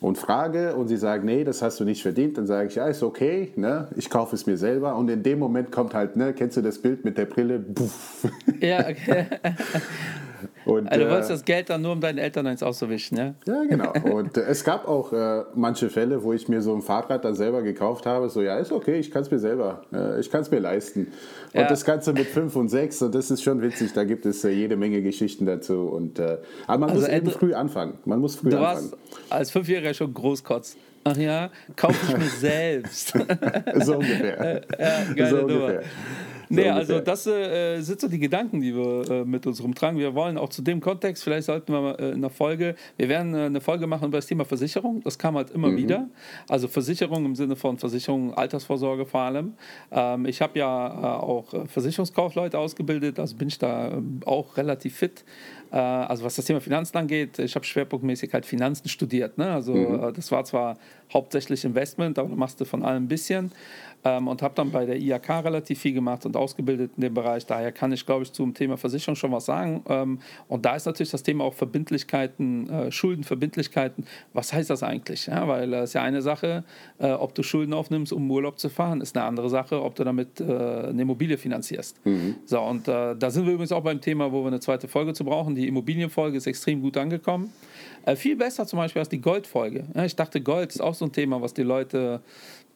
und 0.00 0.16
frage 0.16 0.74
und 0.74 0.88
sie 0.88 0.96
sagen, 0.96 1.26
nee, 1.26 1.44
das 1.44 1.62
hast 1.62 1.78
du 1.80 1.84
nicht 1.84 2.02
verdient, 2.02 2.38
dann 2.38 2.46
sage 2.46 2.68
ich, 2.68 2.74
ja, 2.74 2.86
ist 2.86 3.02
okay, 3.02 3.52
ne? 3.56 3.88
ich 3.96 4.08
kaufe 4.08 4.34
es 4.34 4.46
mir 4.46 4.56
selber 4.56 4.96
und 4.96 5.10
in 5.10 5.22
dem 5.22 5.38
Moment 5.38 5.70
kommt 5.70 5.94
halt, 5.94 6.16
ne, 6.16 6.32
kennst 6.32 6.56
du 6.56 6.62
das 6.62 6.78
Bild 6.78 7.04
mit 7.04 7.18
der 7.18 7.26
Brille? 7.26 7.58
Puff. 7.58 8.26
Ja, 8.60 8.80
okay. 8.80 9.26
Und, 10.70 10.88
also 10.88 11.04
du 11.04 11.10
wolltest 11.10 11.30
äh, 11.30 11.34
das 11.34 11.44
Geld 11.44 11.70
dann 11.70 11.82
nur, 11.82 11.92
um 11.92 12.00
deinen 12.00 12.18
Eltern 12.18 12.46
eins 12.46 12.62
auszuwischen, 12.62 13.18
ja? 13.18 13.34
Ja, 13.46 13.64
genau. 13.64 13.92
Und 14.04 14.36
äh, 14.36 14.42
es 14.42 14.64
gab 14.64 14.86
auch 14.86 15.12
äh, 15.12 15.42
manche 15.54 15.90
Fälle, 15.90 16.22
wo 16.22 16.32
ich 16.32 16.48
mir 16.48 16.62
so 16.62 16.74
ein 16.74 16.82
Fahrrad 16.82 17.24
dann 17.24 17.34
selber 17.34 17.62
gekauft 17.62 18.06
habe. 18.06 18.28
So, 18.28 18.42
ja, 18.42 18.58
ist 18.58 18.72
okay, 18.72 18.98
ich 18.98 19.10
kann 19.10 19.22
es 19.22 19.30
mir 19.30 19.38
selber, 19.38 19.82
äh, 19.92 20.20
ich 20.20 20.30
kann 20.30 20.42
es 20.42 20.50
mir 20.50 20.60
leisten. 20.60 21.08
Und 21.52 21.60
ja. 21.60 21.66
das 21.66 21.84
Ganze 21.84 22.12
mit 22.12 22.26
5 22.26 22.54
und 22.54 22.68
6, 22.68 23.02
und 23.02 23.14
das 23.14 23.30
ist 23.30 23.42
schon 23.42 23.60
witzig, 23.62 23.92
da 23.92 24.04
gibt 24.04 24.26
es 24.26 24.44
äh, 24.44 24.50
jede 24.50 24.76
Menge 24.76 25.02
Geschichten 25.02 25.46
dazu. 25.46 25.88
Und, 25.88 26.20
aber 26.20 26.38
man 26.78 26.90
also 26.90 27.02
muss 27.02 27.08
eben 27.08 27.30
früh 27.30 27.54
anfangen. 27.54 27.98
Man 28.04 28.20
muss 28.20 28.36
früh 28.36 28.50
du 28.50 28.58
anfangen. 28.58 28.92
warst 28.92 28.96
als 29.30 29.50
Fünfjähriger 29.50 29.94
schon 29.94 30.14
großkotzt. 30.14 30.76
Ach 31.02 31.16
ja, 31.16 31.50
kaufe 31.76 31.96
ich 32.06 32.16
mir 32.16 32.24
selbst. 32.40 33.14
so 33.82 33.94
ungefähr. 33.94 34.62
ja, 34.78 35.14
geile 35.14 35.30
so 35.30 35.36
ungefähr. 35.38 35.82
Nee, 36.60 36.68
also 36.68 36.98
das 36.98 37.28
äh, 37.28 37.80
sind 37.80 38.00
so 38.00 38.08
die 38.08 38.18
Gedanken, 38.18 38.60
die 38.60 38.74
wir 38.74 39.08
äh, 39.08 39.24
mit 39.24 39.46
uns 39.46 39.62
rumtragen. 39.62 40.00
Wir 40.00 40.16
wollen 40.16 40.36
auch 40.36 40.48
zu 40.48 40.62
dem 40.62 40.80
Kontext, 40.80 41.22
vielleicht 41.22 41.46
sollten 41.46 41.72
wir 41.72 41.98
äh, 42.00 42.08
in 42.08 42.16
einer 42.16 42.30
Folge, 42.30 42.74
wir 42.96 43.08
werden 43.08 43.34
äh, 43.34 43.44
eine 43.44 43.60
Folge 43.60 43.86
machen 43.86 44.08
über 44.08 44.18
das 44.18 44.26
Thema 44.26 44.44
Versicherung. 44.44 45.00
Das 45.02 45.16
kam 45.16 45.36
halt 45.36 45.52
immer 45.52 45.68
mhm. 45.68 45.76
wieder. 45.76 46.08
Also 46.48 46.66
Versicherung 46.66 47.24
im 47.24 47.36
Sinne 47.36 47.54
von 47.54 47.78
Versicherung, 47.78 48.34
Altersvorsorge 48.34 49.06
vor 49.06 49.20
allem. 49.20 49.54
Ähm, 49.92 50.26
ich 50.26 50.42
habe 50.42 50.58
ja 50.58 50.88
äh, 50.88 51.22
auch 51.22 51.54
äh, 51.54 51.66
Versicherungskaufleute 51.68 52.58
ausgebildet, 52.58 53.20
also 53.20 53.36
bin 53.36 53.46
ich 53.46 53.58
da 53.58 53.92
ähm, 53.92 54.20
auch 54.26 54.56
relativ 54.56 54.96
fit. 54.96 55.24
Also 55.72 56.24
was 56.24 56.34
das 56.34 56.46
Thema 56.46 56.60
Finanzen 56.60 56.96
angeht, 56.96 57.38
ich 57.38 57.54
habe 57.54 57.64
schwerpunktmäßig 57.64 58.32
halt 58.32 58.44
Finanzen 58.44 58.88
studiert. 58.88 59.38
Ne? 59.38 59.52
Also 59.52 59.72
mhm. 59.72 60.12
das 60.14 60.32
war 60.32 60.44
zwar 60.44 60.78
hauptsächlich 61.12 61.64
Investment, 61.64 62.18
aber 62.18 62.28
du 62.28 62.36
machst 62.36 62.60
du 62.60 62.64
von 62.64 62.84
allem 62.84 63.04
ein 63.04 63.08
bisschen 63.08 63.52
ähm, 64.04 64.28
und 64.28 64.42
habe 64.42 64.54
dann 64.54 64.70
bei 64.70 64.86
der 64.86 64.96
IAK 64.96 65.44
relativ 65.44 65.80
viel 65.80 65.92
gemacht 65.92 66.24
und 66.26 66.36
ausgebildet 66.36 66.92
in 66.96 67.02
dem 67.02 67.14
Bereich. 67.14 67.46
Daher 67.46 67.72
kann 67.72 67.92
ich, 67.92 68.06
glaube 68.06 68.22
ich, 68.22 68.32
zum 68.32 68.54
Thema 68.54 68.76
Versicherung 68.76 69.16
schon 69.16 69.32
was 69.32 69.46
sagen. 69.46 69.82
Ähm, 69.88 70.20
und 70.48 70.64
da 70.64 70.76
ist 70.76 70.86
natürlich 70.86 71.10
das 71.10 71.22
Thema 71.22 71.44
auch 71.44 71.54
Verbindlichkeiten, 71.54 72.68
äh, 72.70 72.92
Schuldenverbindlichkeiten. 72.92 74.06
Was 74.32 74.52
heißt 74.52 74.70
das 74.70 74.82
eigentlich? 74.82 75.26
Ja, 75.26 75.46
weil 75.48 75.72
es 75.74 75.80
äh, 75.80 75.84
ist 75.84 75.92
ja 75.94 76.02
eine 76.02 76.22
Sache, 76.22 76.64
äh, 76.98 77.10
ob 77.12 77.34
du 77.34 77.42
Schulden 77.42 77.74
aufnimmst, 77.74 78.12
um 78.12 78.30
Urlaub 78.30 78.58
zu 78.58 78.68
fahren, 78.68 79.00
ist 79.00 79.16
eine 79.16 79.26
andere 79.26 79.50
Sache, 79.50 79.82
ob 79.82 79.94
du 79.94 80.04
damit 80.04 80.40
äh, 80.40 80.44
eine 80.44 81.02
Immobilie 81.02 81.36
finanzierst. 81.36 82.04
Mhm. 82.04 82.36
So, 82.44 82.60
und 82.60 82.88
äh, 82.88 83.16
da 83.16 83.30
sind 83.30 83.46
wir 83.46 83.52
übrigens 83.52 83.72
auch 83.72 83.82
beim 83.82 84.00
Thema, 84.00 84.32
wo 84.32 84.42
wir 84.42 84.48
eine 84.48 84.60
zweite 84.60 84.88
Folge 84.88 85.12
zu 85.12 85.24
brauchen. 85.24 85.54
Die 85.54 85.68
Immobilienfolge 85.68 86.36
ist 86.36 86.46
extrem 86.46 86.80
gut 86.80 86.96
angekommen. 86.96 87.52
Äh, 88.04 88.16
viel 88.16 88.36
besser 88.36 88.66
zum 88.66 88.78
Beispiel 88.78 89.00
als 89.00 89.08
die 89.08 89.20
Goldfolge. 89.20 89.84
Ja, 89.94 90.04
ich 90.04 90.16
dachte, 90.16 90.40
Gold 90.40 90.70
ist 90.70 90.80
auch 90.80 90.94
so 90.94 91.04
ein 91.04 91.12
Thema, 91.12 91.40
was 91.40 91.54
die 91.54 91.62
Leute 91.62 92.20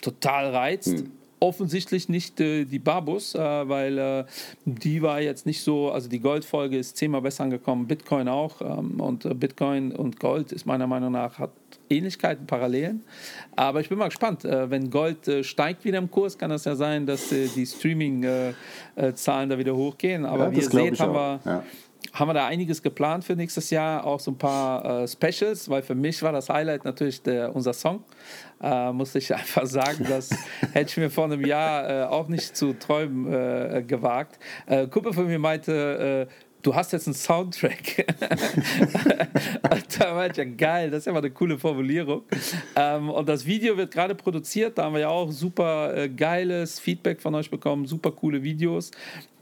total 0.00 0.50
reizt. 0.50 0.98
Hm. 0.98 1.10
Offensichtlich 1.40 2.08
nicht 2.08 2.40
äh, 2.40 2.64
die 2.64 2.78
Babus, 2.78 3.34
äh, 3.34 3.38
weil 3.38 3.98
äh, 3.98 4.24
die 4.64 5.02
war 5.02 5.20
jetzt 5.20 5.44
nicht 5.44 5.62
so, 5.62 5.90
also 5.90 6.08
die 6.08 6.20
Goldfolge 6.20 6.78
ist 6.78 6.96
zehnmal 6.96 7.20
besser 7.20 7.44
angekommen, 7.44 7.86
Bitcoin 7.86 8.28
auch. 8.28 8.62
Ähm, 8.62 9.00
und 9.00 9.26
äh, 9.26 9.34
Bitcoin 9.34 9.92
und 9.92 10.18
Gold 10.20 10.52
ist 10.52 10.64
meiner 10.64 10.86
Meinung 10.86 11.12
nach, 11.12 11.38
hat 11.38 11.50
Ähnlichkeiten, 11.90 12.46
Parallelen. 12.46 13.02
Aber 13.56 13.80
ich 13.80 13.90
bin 13.90 13.98
mal 13.98 14.08
gespannt. 14.08 14.44
Äh, 14.44 14.70
wenn 14.70 14.90
Gold 14.90 15.28
äh, 15.28 15.44
steigt 15.44 15.84
wieder 15.84 15.98
im 15.98 16.10
Kurs, 16.10 16.38
kann 16.38 16.48
das 16.48 16.64
ja 16.64 16.76
sein, 16.76 17.04
dass 17.04 17.28
die 17.28 17.66
Streaming-Zahlen 17.66 19.50
da 19.50 19.58
wieder 19.58 19.76
hochgehen. 19.76 20.24
Aber 20.24 20.44
ja, 20.44 20.52
wie 20.52 20.56
ihr 20.56 20.70
seht, 20.70 21.00
haben 21.00 21.14
wir. 21.14 21.40
Ja 21.44 21.62
haben 22.14 22.28
wir 22.28 22.34
da 22.34 22.46
einiges 22.46 22.80
geplant 22.80 23.24
für 23.24 23.34
nächstes 23.34 23.70
Jahr, 23.70 24.06
auch 24.06 24.20
so 24.20 24.30
ein 24.30 24.38
paar 24.38 25.02
äh, 25.02 25.08
Specials, 25.08 25.68
weil 25.68 25.82
für 25.82 25.96
mich 25.96 26.22
war 26.22 26.30
das 26.30 26.48
Highlight 26.48 26.84
natürlich 26.84 27.20
der, 27.22 27.54
unser 27.54 27.72
Song. 27.72 28.04
Äh, 28.62 28.92
muss 28.92 29.14
ich 29.16 29.34
einfach 29.34 29.66
sagen, 29.66 30.06
das 30.08 30.30
hätte 30.72 30.90
ich 30.90 30.96
mir 30.96 31.10
vor 31.10 31.24
einem 31.24 31.44
Jahr 31.44 31.90
äh, 31.90 32.04
auch 32.04 32.28
nicht 32.28 32.56
zu 32.56 32.72
träumen 32.72 33.32
äh, 33.32 33.82
gewagt. 33.82 34.38
Äh, 34.66 34.86
Kumpel 34.86 35.12
von 35.12 35.26
mir 35.26 35.40
meinte, 35.40 36.28
äh, 36.30 36.32
du 36.62 36.74
hast 36.74 36.92
jetzt 36.92 37.08
einen 37.08 37.14
Soundtrack. 37.14 38.06
da 39.98 40.14
war 40.14 40.30
ich 40.30 40.36
ja 40.36 40.44
geil, 40.44 40.90
das 40.90 41.00
ist 41.00 41.06
ja 41.06 41.12
mal 41.12 41.18
eine 41.18 41.30
coole 41.30 41.58
Formulierung. 41.58 42.22
Ähm, 42.76 43.10
und 43.10 43.28
das 43.28 43.44
Video 43.44 43.76
wird 43.76 43.92
gerade 43.92 44.14
produziert, 44.14 44.78
da 44.78 44.84
haben 44.84 44.94
wir 44.94 45.00
ja 45.00 45.08
auch 45.08 45.32
super 45.32 45.96
äh, 45.96 46.08
geiles 46.08 46.78
Feedback 46.78 47.20
von 47.20 47.34
euch 47.34 47.50
bekommen, 47.50 47.86
super 47.86 48.12
coole 48.12 48.42
Videos. 48.42 48.92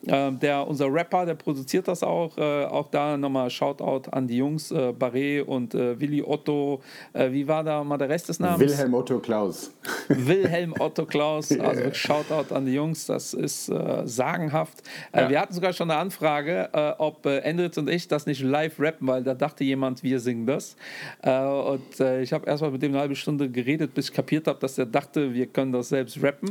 Ähm, 0.08 0.40
der, 0.40 0.66
unser 0.66 0.92
Rapper, 0.92 1.26
der 1.26 1.34
produziert 1.34 1.86
das 1.86 2.02
auch. 2.02 2.36
Äh, 2.36 2.64
auch 2.64 2.88
da 2.88 3.16
nochmal 3.16 3.50
Shoutout 3.50 4.10
an 4.10 4.26
die 4.26 4.38
Jungs, 4.38 4.72
äh, 4.72 4.92
Barré 4.98 5.42
und 5.42 5.74
äh, 5.74 5.98
Willi 6.00 6.22
Otto. 6.22 6.80
Äh, 7.12 7.30
wie 7.30 7.46
war 7.46 7.62
da 7.62 7.84
mal 7.84 7.98
der 7.98 8.08
Rest 8.08 8.28
des 8.28 8.40
Namens? 8.40 8.60
Wilhelm 8.60 8.94
Otto 8.94 9.20
Klaus. 9.20 9.72
Wilhelm 10.08 10.74
Otto 10.78 11.06
Klaus. 11.06 11.52
Also. 11.56 11.92
Shoutout 11.92 12.52
an 12.52 12.66
die 12.66 12.74
Jungs, 12.74 13.06
das 13.06 13.32
ist 13.32 13.68
äh, 13.68 14.02
sagenhaft. 14.04 14.82
Äh, 15.12 15.22
ja. 15.22 15.30
Wir 15.30 15.40
hatten 15.40 15.54
sogar 15.54 15.72
schon 15.72 15.90
eine 15.90 16.00
Anfrage, 16.00 16.68
ob 16.98 17.24
äh, 17.26 17.38
Endrit 17.38 17.78
und 17.78 17.88
ich 17.88 18.08
das 18.08 18.26
nicht 18.26 18.42
live 18.42 18.80
rappen, 18.80 19.06
weil 19.06 19.22
da 19.22 19.34
dachte 19.34 19.62
jemand, 19.62 20.02
wir 20.02 20.18
singen 20.18 20.46
das. 20.46 20.76
und 21.22 22.00
ich 22.20 22.32
habe 22.32 22.46
erstmal 22.46 22.70
mit 22.70 22.82
dem 22.82 22.92
eine 22.92 23.00
halbe 23.00 23.14
Stunde 23.14 23.48
geredet, 23.48 23.94
bis 23.94 24.08
ich 24.08 24.12
kapiert 24.12 24.46
habe, 24.46 24.58
dass 24.58 24.78
er 24.78 24.86
dachte, 24.86 25.32
wir 25.32 25.46
können 25.46 25.72
das 25.72 25.90
selbst 25.90 26.22
rappen. 26.22 26.50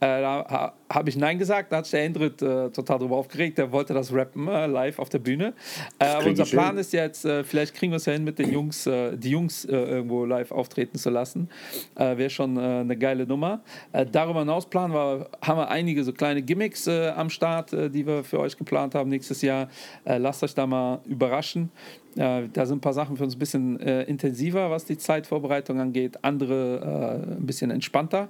da 0.00 0.74
habe 0.90 1.08
ich 1.08 1.16
Nein 1.16 1.38
gesagt, 1.38 1.72
da 1.72 1.78
hat 1.78 1.84
sich 1.86 1.92
der 1.92 2.04
Endrit 2.04 2.42
total 2.84 2.98
drüber 2.98 3.16
aufgeregt. 3.16 3.58
Der 3.58 3.72
wollte 3.72 3.94
das 3.94 4.12
rappen 4.12 4.48
äh, 4.48 4.66
live 4.66 4.98
auf 4.98 5.08
der 5.08 5.18
Bühne. 5.18 5.54
Äh, 5.98 6.06
aber 6.06 6.26
unser 6.26 6.44
Plan 6.44 6.70
hin. 6.70 6.78
ist 6.78 6.92
jetzt, 6.92 7.24
äh, 7.24 7.44
vielleicht 7.44 7.74
kriegen 7.74 7.92
wir 7.92 7.96
es 7.96 8.06
ja 8.06 8.12
hin, 8.12 8.24
mit 8.24 8.38
den 8.38 8.52
Jungs, 8.52 8.86
äh, 8.86 9.16
die 9.16 9.30
Jungs 9.30 9.64
irgendwo 9.64 10.24
live 10.24 10.50
auftreten 10.50 10.98
zu 10.98 11.10
lassen. 11.10 11.48
Wäre 11.96 12.30
schon 12.30 12.58
eine 12.58 12.96
geile 12.96 13.26
Nummer. 13.26 13.62
darüber 14.10 14.40
hinaus 14.40 14.68
planen 14.68 14.92
wir, 14.92 15.28
haben 15.40 15.58
wir 15.58 15.68
einige 15.68 16.04
so 16.04 16.12
kleine 16.12 16.42
Gimmicks 16.42 16.88
am 16.88 17.30
Start, 17.30 17.72
die 17.72 18.06
wir 18.06 18.24
für 18.24 18.40
euch 18.40 18.56
geplant 18.56 18.94
haben 18.94 19.08
nächstes 19.08 19.42
Jahr. 19.42 19.68
lasst 20.04 20.42
euch 20.42 20.54
da 20.54 20.66
mal 20.66 21.00
überraschen. 21.06 21.70
Äh, 22.16 22.48
da 22.52 22.66
sind 22.66 22.78
ein 22.78 22.80
paar 22.80 22.92
Sachen 22.92 23.16
für 23.16 23.24
uns 23.24 23.36
ein 23.36 23.38
bisschen 23.38 23.80
äh, 23.80 24.02
intensiver, 24.02 24.70
was 24.70 24.84
die 24.84 24.98
Zeitvorbereitung 24.98 25.80
angeht, 25.80 26.18
andere 26.22 27.24
äh, 27.28 27.32
ein 27.36 27.46
bisschen 27.46 27.70
entspannter. 27.70 28.28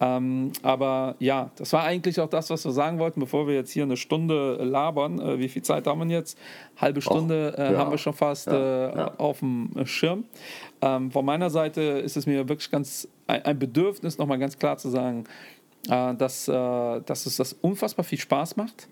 Ähm, 0.00 0.52
aber 0.62 1.14
ja, 1.18 1.50
das 1.56 1.72
war 1.72 1.84
eigentlich 1.84 2.20
auch 2.20 2.28
das, 2.28 2.50
was 2.50 2.64
wir 2.64 2.72
sagen 2.72 2.98
wollten, 2.98 3.20
bevor 3.20 3.46
wir 3.46 3.54
jetzt 3.54 3.70
hier 3.70 3.84
eine 3.84 3.96
Stunde 3.96 4.56
labern. 4.62 5.20
Äh, 5.20 5.38
wie 5.38 5.48
viel 5.48 5.62
Zeit 5.62 5.86
haben 5.86 6.08
wir 6.08 6.16
jetzt? 6.16 6.38
Halbe 6.76 7.00
Stunde 7.00 7.54
äh, 7.56 7.72
ja, 7.72 7.78
haben 7.78 7.90
wir 7.90 7.98
schon 7.98 8.12
fast 8.12 8.48
ja, 8.48 8.52
äh, 8.54 8.96
ja. 8.96 9.14
auf 9.18 9.38
dem 9.38 9.70
Schirm. 9.84 10.24
Ähm, 10.82 11.10
von 11.10 11.24
meiner 11.24 11.48
Seite 11.50 11.80
ist 11.80 12.16
es 12.16 12.26
mir 12.26 12.48
wirklich 12.48 12.70
ganz 12.70 13.08
ein, 13.26 13.44
ein 13.44 13.58
Bedürfnis, 13.58 14.18
nochmal 14.18 14.38
ganz 14.38 14.58
klar 14.58 14.76
zu 14.76 14.88
sagen, 14.88 15.24
äh, 15.24 15.53
dass, 15.86 16.48
äh, 16.48 16.52
dass 16.52 17.26
es 17.26 17.36
das 17.36 17.52
unfassbar 17.52 18.04
viel 18.04 18.18
Spaß 18.18 18.56
macht. 18.56 18.88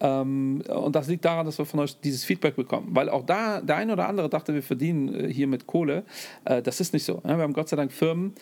Ähm, 0.00 0.62
und 0.68 0.94
das 0.94 1.08
liegt 1.08 1.24
daran, 1.24 1.46
dass 1.46 1.58
wir 1.58 1.64
von 1.64 1.80
euch 1.80 1.98
dieses 2.00 2.24
Feedback 2.24 2.56
bekommen. 2.56 2.88
Weil 2.90 3.08
auch 3.08 3.24
da 3.24 3.60
der 3.60 3.76
eine 3.76 3.92
oder 3.92 4.08
andere 4.08 4.28
dachte, 4.28 4.52
wir 4.52 4.62
verdienen 4.62 5.14
äh, 5.14 5.32
hier 5.32 5.46
mit 5.46 5.66
Kohle. 5.66 6.04
das 6.44 6.80
ist 6.80 6.92
nicht 6.92 7.04
so. 7.04 7.20
Wir 7.24 7.36
haben 7.36 7.52
Gott 7.52 7.68
sei 7.68 7.76
Dank 7.76 7.92
Firmen, 7.92 8.34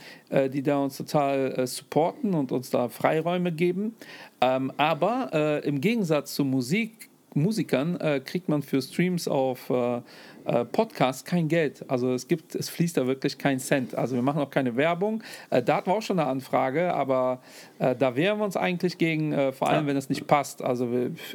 die 0.53 0.63
da 0.63 0.79
uns 0.79 0.97
total 0.97 1.67
supporten 1.67 2.35
und 2.35 2.53
uns 2.53 2.71
da 2.71 2.89
Freiräume 2.89 3.53
geben. 3.53 3.95
Ähm, 4.41 4.73
aber 4.77 5.63
im 5.65 5.81
Gegensatz 5.81 6.35
zu 6.35 6.45
Musik, 6.45 7.09
Musikern 7.35 7.99
kriegt 8.25 8.49
man 8.49 8.63
für 8.63 8.83
Streams 8.83 9.29
auf 9.29 9.71
äh, 10.42 10.42
Podcast 10.65 11.27
kein 11.27 11.49
Geld. 11.49 11.85
Also 11.89 12.13
es 12.13 12.29
gibt, 12.29 12.55
es 12.55 12.69
fließt 12.69 12.97
da 12.97 13.07
wirklich 13.07 13.39
kein 13.39 13.59
Cent. 13.59 13.95
Also 13.95 14.15
wir 14.15 14.23
machen 14.23 14.41
auch 14.41 14.51
keine 14.51 14.77
Werbung. 14.77 15.23
Äh, 15.51 15.63
da 15.63 15.77
hatten 15.77 15.91
wir 15.91 15.95
auch 15.95 16.03
schon 16.03 16.19
eine 16.19 16.29
Anfrage, 16.29 16.93
aber 16.95 17.41
äh, 17.79 17.95
da 17.97 18.17
wehren 18.17 18.39
wir 18.39 18.45
uns 18.45 18.57
eigentlich 18.57 18.99
gegen, 18.99 19.33
äh, 19.33 19.53
vor 19.53 19.69
allem 19.69 19.87
wenn 19.87 19.97
es 19.97 20.09
nicht 20.09 20.27
passt. 20.27 20.63
Also 20.63 20.89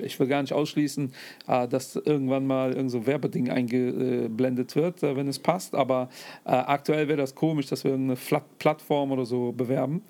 ich 0.04 0.20
will 0.20 0.28
gar 0.28 0.41
nicht 0.41 0.54
ausschließen, 0.54 1.13
äh, 1.48 1.67
dass 1.67 1.96
irgendwann 1.96 2.48
mal 2.48 2.74
irgend 2.74 2.91
so 2.91 3.06
Werbeding 3.06 3.50
eingeblendet 3.50 4.76
wird, 4.76 5.04
äh, 5.04 5.15
wenn 5.15 5.28
es 5.28 5.39
passt. 5.39 5.76
Aber 5.76 6.10
aktuell 6.46 7.08
wäre 7.08 7.17
das 7.17 7.36
komisch, 7.36 7.67
dass 7.67 7.84
wir 7.84 7.91
irgendeine 7.91 8.15
Flat 8.15 8.43
Plattform 8.60 9.12
oder 9.12 9.26
so 9.26 9.52
bewerben. 9.52 10.02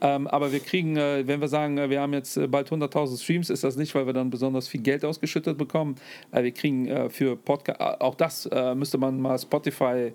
Ähm, 0.00 0.26
aber 0.26 0.52
wir 0.52 0.60
kriegen, 0.60 0.96
wenn 0.96 1.40
wir 1.40 1.48
sagen, 1.48 1.76
wir 1.90 2.00
haben 2.00 2.12
jetzt 2.12 2.38
bald 2.50 2.70
100.000 2.70 3.22
Streams, 3.22 3.50
ist 3.50 3.64
das 3.64 3.76
nicht, 3.76 3.94
weil 3.94 4.06
wir 4.06 4.12
dann 4.12 4.30
besonders 4.30 4.68
viel 4.68 4.82
Geld 4.82 5.04
ausgeschüttet 5.04 5.58
bekommen. 5.58 5.96
wir 6.32 6.52
kriegen 6.52 7.10
für 7.10 7.36
Podcast, 7.36 7.80
auch 7.80 8.14
das 8.14 8.37
äh, 8.46 8.74
müsste 8.74 8.98
man 8.98 9.20
mal 9.20 9.38
Spotify 9.38 10.12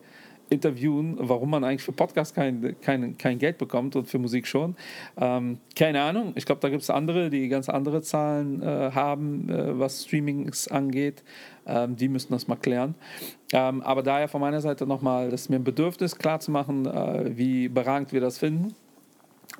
interviewen, 0.50 1.16
warum 1.20 1.50
man 1.50 1.64
eigentlich 1.64 1.84
für 1.84 1.92
Podcasts 1.92 2.34
kein, 2.34 2.76
kein, 2.82 3.18
kein 3.18 3.40
Geld 3.40 3.58
bekommt 3.58 3.96
und 3.96 4.08
für 4.08 4.20
Musik 4.20 4.48
schon. 4.48 4.76
Ähm, 5.18 5.58
keine 5.76 6.02
Ahnung. 6.02 6.34
Ich 6.36 6.46
glaube, 6.46 6.62
da 6.62 6.70
gibt 6.70 6.84
es 6.84 6.90
andere, 6.90 7.30
die 7.30 7.48
ganz 7.48 7.70
andere 7.70 8.02
Zahlen 8.02 8.62
äh, 8.62 8.92
haben, 8.92 9.50
äh, 9.50 9.80
was 9.80 10.04
Streamings 10.04 10.68
angeht. 10.68 11.24
Ähm, 11.66 11.96
die 11.96 12.08
müssten 12.08 12.34
das 12.34 12.48
mal 12.48 12.56
klären. 12.56 12.96
Ähm, 13.52 13.82
aber 13.82 14.04
daher 14.04 14.28
von 14.28 14.42
meiner 14.42 14.62
Seite 14.62 14.86
nochmal, 14.86 15.30
das 15.30 15.42
ist 15.42 15.50
mir 15.50 15.58
ein 15.58 15.64
Bedürfnis, 15.64 16.18
klar 16.18 16.40
zu 16.40 16.52
machen, 16.52 16.86
äh, 16.86 17.38
wie 17.38 17.68
berangend 17.70 18.12
wir 18.12 18.22
das 18.22 18.38
finden 18.38 18.76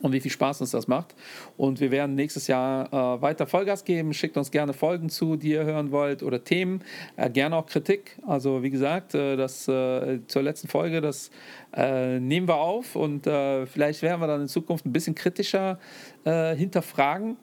und 0.02 0.12
wie 0.12 0.20
viel 0.20 0.32
Spaß 0.32 0.62
uns 0.62 0.72
das 0.72 0.88
macht. 0.88 1.16
Und 1.58 1.80
wir 1.80 1.92
werden 1.92 2.16
nächstes 2.16 2.48
Jahr 2.48 2.88
äh, 2.92 3.22
weiter 3.22 3.48
Vollgas 3.48 3.86
geben. 3.86 4.14
Schickt 4.14 4.38
uns 4.38 4.52
gerne 4.52 4.74
Folgen 4.74 5.10
zu, 5.10 5.36
die 5.36 5.52
ihr 5.52 5.64
hören 5.64 5.92
wollt 5.92 6.24
oder 6.24 6.44
Themen. 6.44 6.84
Äh, 7.16 7.30
gerne 7.30 7.56
auch 7.56 7.66
Kritik. 7.66 8.18
Also 8.26 8.64
wie 8.64 8.70
gesagt, 8.70 9.16
äh, 9.16 9.36
das 9.36 9.68
äh, 9.68 10.20
zur 10.28 10.42
letzten 10.42 10.68
Folge, 10.68 11.02
das 11.02 11.32
äh, 11.76 12.20
nehmen 12.20 12.48
wir 12.48 12.56
auf 12.56 12.96
und 12.96 13.28
äh, 13.28 13.66
vielleicht 13.66 14.02
werden 14.02 14.20
wir 14.22 14.28
dann 14.28 14.42
in 14.42 14.48
Zukunft 14.48 14.86
ein 14.86 14.94
bisschen 14.94 15.16
kritischer 15.16 15.80
hinterfragen 16.26 17.36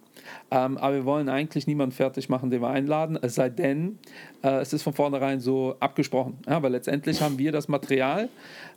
Ähm, 0.51 0.79
aber 0.79 0.95
wir 0.95 1.05
wollen 1.05 1.29
eigentlich 1.29 1.67
niemanden 1.67 1.95
fertig 1.95 2.29
machen, 2.29 2.51
den 2.51 2.63
wir 2.63 2.69
einladen, 2.69 3.19
es 3.21 3.35
sei 3.35 3.49
denn, 3.49 3.99
äh, 4.43 4.61
es 4.61 4.73
ist 4.73 4.83
von 4.83 4.93
vornherein 4.93 5.41
so 5.41 5.77
abgesprochen. 5.81 6.39
Ja, 6.49 6.63
weil 6.63 6.73
letztendlich 6.73 7.21
haben 7.21 7.39
wir 7.39 7.53
das 7.53 7.69
Material, 7.69 8.29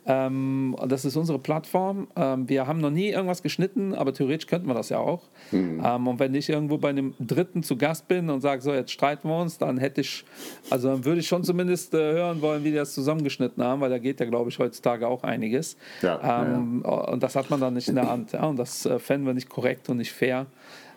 ähm, 0.06 0.76
das 0.86 1.04
ist 1.04 1.16
unsere 1.16 1.38
Plattform. 1.38 2.08
Ähm, 2.16 2.48
wir 2.48 2.66
haben 2.66 2.80
noch 2.80 2.90
nie 2.90 3.08
irgendwas 3.08 3.42
geschnitten, 3.42 3.94
aber 3.94 4.12
theoretisch 4.12 4.46
könnten 4.46 4.66
wir 4.66 4.74
das 4.74 4.90
ja 4.90 4.98
auch. 4.98 5.22
Mhm. 5.50 5.82
Ähm, 5.84 6.06
und 6.06 6.18
wenn 6.18 6.34
ich 6.34 6.48
irgendwo 6.48 6.78
bei 6.78 6.90
einem 6.90 7.14
Dritten 7.18 7.62
zu 7.62 7.76
Gast 7.76 8.06
bin 8.06 8.28
und 8.28 8.40
sage, 8.40 8.60
so 8.60 8.72
jetzt 8.72 8.92
streiten 8.92 9.28
wir 9.28 9.40
uns, 9.40 9.58
dann 9.58 9.78
hätte 9.78 10.02
ich, 10.02 10.24
also 10.70 10.88
dann 10.88 11.04
würde 11.04 11.20
ich 11.20 11.28
schon 11.28 11.42
zumindest 11.42 11.94
äh, 11.94 12.12
hören 12.12 12.42
wollen, 12.42 12.64
wie 12.64 12.70
die 12.70 12.76
das 12.76 12.92
zusammengeschnitten 12.94 13.62
haben, 13.62 13.80
weil 13.80 13.90
da 13.90 13.98
geht 13.98 14.20
ja, 14.20 14.26
glaube 14.26 14.50
ich, 14.50 14.58
heutzutage 14.58 15.08
auch 15.08 15.22
einiges. 15.22 15.76
Ja, 16.02 16.44
ähm, 16.44 16.82
ja. 16.84 16.90
Und 16.90 17.22
das 17.22 17.34
hat 17.34 17.48
man 17.50 17.60
dann 17.60 17.74
nicht 17.74 17.88
in 17.88 17.94
der 17.94 18.10
Hand. 18.10 18.32
Ja? 18.32 18.44
Und 18.44 18.58
das 18.58 18.84
äh, 18.84 18.98
fänden 18.98 19.26
wir 19.26 19.34
nicht 19.34 19.48
korrekt 19.48 19.88
und 19.88 19.96
nicht 19.96 20.12
fair. 20.12 20.46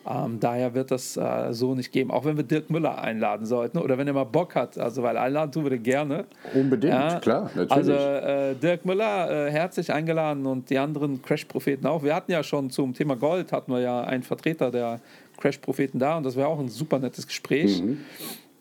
Ähm, 0.09 0.39
daher 0.39 0.73
wird 0.73 0.91
das 0.91 1.17
äh, 1.17 1.51
so 1.51 1.75
nicht 1.75 1.91
geben, 1.91 2.11
auch 2.11 2.23
wenn 2.23 2.37
wir 2.37 2.43
Dirk 2.43 2.69
Müller 2.69 3.01
einladen 3.01 3.45
sollten 3.45 3.77
oder 3.77 3.97
wenn 3.97 4.07
er 4.07 4.13
mal 4.13 4.23
Bock 4.23 4.55
hat. 4.55 4.77
Also, 4.77 5.03
weil 5.03 5.17
einladen 5.17 5.51
tun 5.51 5.63
wir 5.63 5.71
den 5.71 5.83
gerne. 5.83 6.25
Unbedingt, 6.53 6.93
ja, 6.93 7.19
klar, 7.19 7.51
natürlich. 7.55 7.71
Also, 7.71 7.91
äh, 7.91 8.55
Dirk 8.55 8.85
Müller 8.85 9.47
äh, 9.47 9.51
herzlich 9.51 9.91
eingeladen 9.91 10.45
und 10.45 10.69
die 10.69 10.77
anderen 10.77 11.21
Crash-Propheten 11.21 11.85
auch. 11.87 12.03
Wir 12.03 12.15
hatten 12.15 12.31
ja 12.31 12.43
schon 12.43 12.69
zum 12.69 12.93
Thema 12.93 13.15
Gold, 13.15 13.51
hatten 13.51 13.71
wir 13.71 13.81
ja 13.81 14.01
einen 14.01 14.23
Vertreter 14.23 14.71
der 14.71 15.01
Crash-Propheten 15.37 15.99
da 15.99 16.17
und 16.17 16.25
das 16.25 16.35
wäre 16.35 16.47
auch 16.47 16.59
ein 16.59 16.69
super 16.69 16.99
nettes 16.99 17.27
Gespräch. 17.27 17.81
Mhm. 17.81 17.97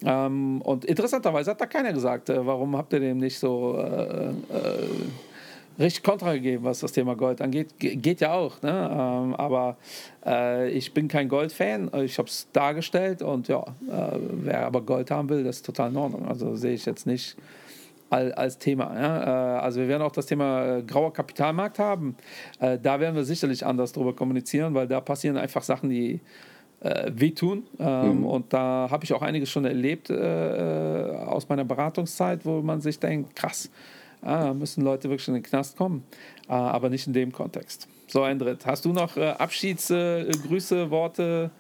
Ähm, 0.05 0.61
und 0.63 0.85
interessanterweise 0.85 1.53
hat 1.53 1.61
da 1.61 1.67
keiner 1.67 1.93
gesagt, 1.93 2.29
äh, 2.29 2.45
warum 2.45 2.77
habt 2.77 2.93
ihr 2.93 3.01
dem 3.01 3.19
nicht 3.19 3.39
so 3.39 3.79
äh, 3.79 4.29
äh, 4.29 4.33
richtig 5.79 6.03
Kontra 6.03 6.35
gegeben, 6.35 6.65
was 6.65 6.81
das 6.81 6.93
Thema 6.93 7.15
Gold 7.15 7.41
angeht. 7.41 7.79
Ge 7.79 7.97
geht 7.97 8.21
ja 8.21 8.33
auch, 8.33 8.61
ne? 8.63 8.91
Ähm, 8.91 9.35
aber 9.35 9.77
äh, 10.25 10.71
ich 10.71 10.93
bin 10.95 11.09
kein 11.09 11.29
Gold-Fan. 11.29 11.91
Ich 12.05 12.19
habe 12.19 12.29
es 12.29 12.49
dargestellt 12.53 13.23
und 13.23 13.49
ja, 13.49 13.61
äh, 13.61 14.19
wer 14.21 14.67
aber 14.67 14.83
Gold 14.83 15.11
haben 15.11 15.29
will, 15.29 15.45
das 15.45 15.57
ist 15.57 15.67
total 15.67 15.91
in 15.91 15.97
Ordnung. 15.97 16.27
Also 16.29 16.57
sehe 16.57 16.75
ich 16.75 16.87
jetzt 16.87 17.07
nicht 17.07 17.37
als 18.11 18.59
Thema. 18.59 18.95
Ja? 18.95 19.23
Äh, 19.23 19.61
also 19.61 19.81
wir 19.81 19.89
werden 19.89 20.03
auch 20.03 20.13
das 20.13 20.27
Thema 20.27 20.79
äh, 20.79 20.83
grauer 20.83 21.13
Kapitalmarkt 21.13 21.79
haben. 21.79 22.17
Äh, 22.61 22.79
da 22.79 23.01
werden 23.01 23.17
wir 23.17 23.25
sicherlich 23.25 23.65
anders 23.65 23.93
drüber 23.93 24.15
kommunizieren, 24.15 24.75
weil 24.75 24.87
da 24.87 25.01
passieren 25.01 25.37
einfach 25.37 25.63
Sachen, 25.63 25.91
die 25.91 26.21
äh, 26.81 27.11
wehtun. 27.15 27.65
Ähm, 27.79 28.19
mhm. 28.19 28.27
Und 28.27 28.53
da 28.53 28.89
habe 28.91 29.05
ich 29.05 29.13
auch 29.13 29.23
einiges 29.23 29.51
schon 29.51 29.65
erlebt 29.65 30.11
äh, 30.11 30.15
aus 31.27 31.49
meiner 31.49 31.65
Beratungszeit, 31.65 32.45
wo 32.45 32.61
man 32.61 32.81
sich 32.81 32.99
denkt, 32.99 33.35
krass, 33.35 33.71
ah, 34.27 34.55
müssen 34.55 34.83
Leute 34.83 35.09
wirklich 35.09 35.29
in 35.29 35.35
den 35.35 35.43
Knast 35.43 35.77
kommen, 35.77 36.05
ah, 36.49 36.71
aber 36.71 36.91
nicht 36.91 37.07
in 37.07 37.13
dem 37.13 37.33
Kontext. 37.33 37.89
So, 38.09 38.25
Endrit, 38.25 38.67
hast 38.67 38.85
du 38.85 38.93
noch 38.93 39.17
äh, 39.17 39.31
Abschiedsgrüße, 39.31 40.77
äh, 40.83 40.91
Worte? 40.91 41.51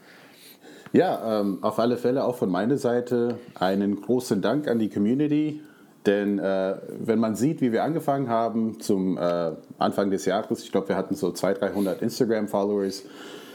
Ja, 0.92 1.40
ähm, 1.40 1.59
auf 1.62 1.79
alle 1.79 1.96
Fälle 1.96 2.24
auch 2.24 2.37
von 2.37 2.50
meiner 2.50 2.79
Seite 2.79 3.38
einen 3.55 4.00
großen 4.00 4.40
Dank 4.40 4.68
an 4.68 4.79
die 4.79 4.88
Community. 4.88 5.61
Denn 6.07 6.38
äh, 6.38 6.76
wenn 7.00 7.18
man 7.18 7.35
sieht, 7.35 7.61
wie 7.61 7.72
wir 7.72 7.83
angefangen 7.83 8.29
haben 8.29 8.79
zum 8.79 9.18
äh, 9.18 9.52
Anfang 9.79 10.11
des 10.11 10.24
Jahres, 10.24 10.62
ich 10.62 10.70
glaube, 10.70 10.88
wir 10.88 10.96
hatten 10.96 11.16
so 11.16 11.33
200, 11.33 11.74
300 11.74 12.02
Instagram-Followers. 12.02 13.02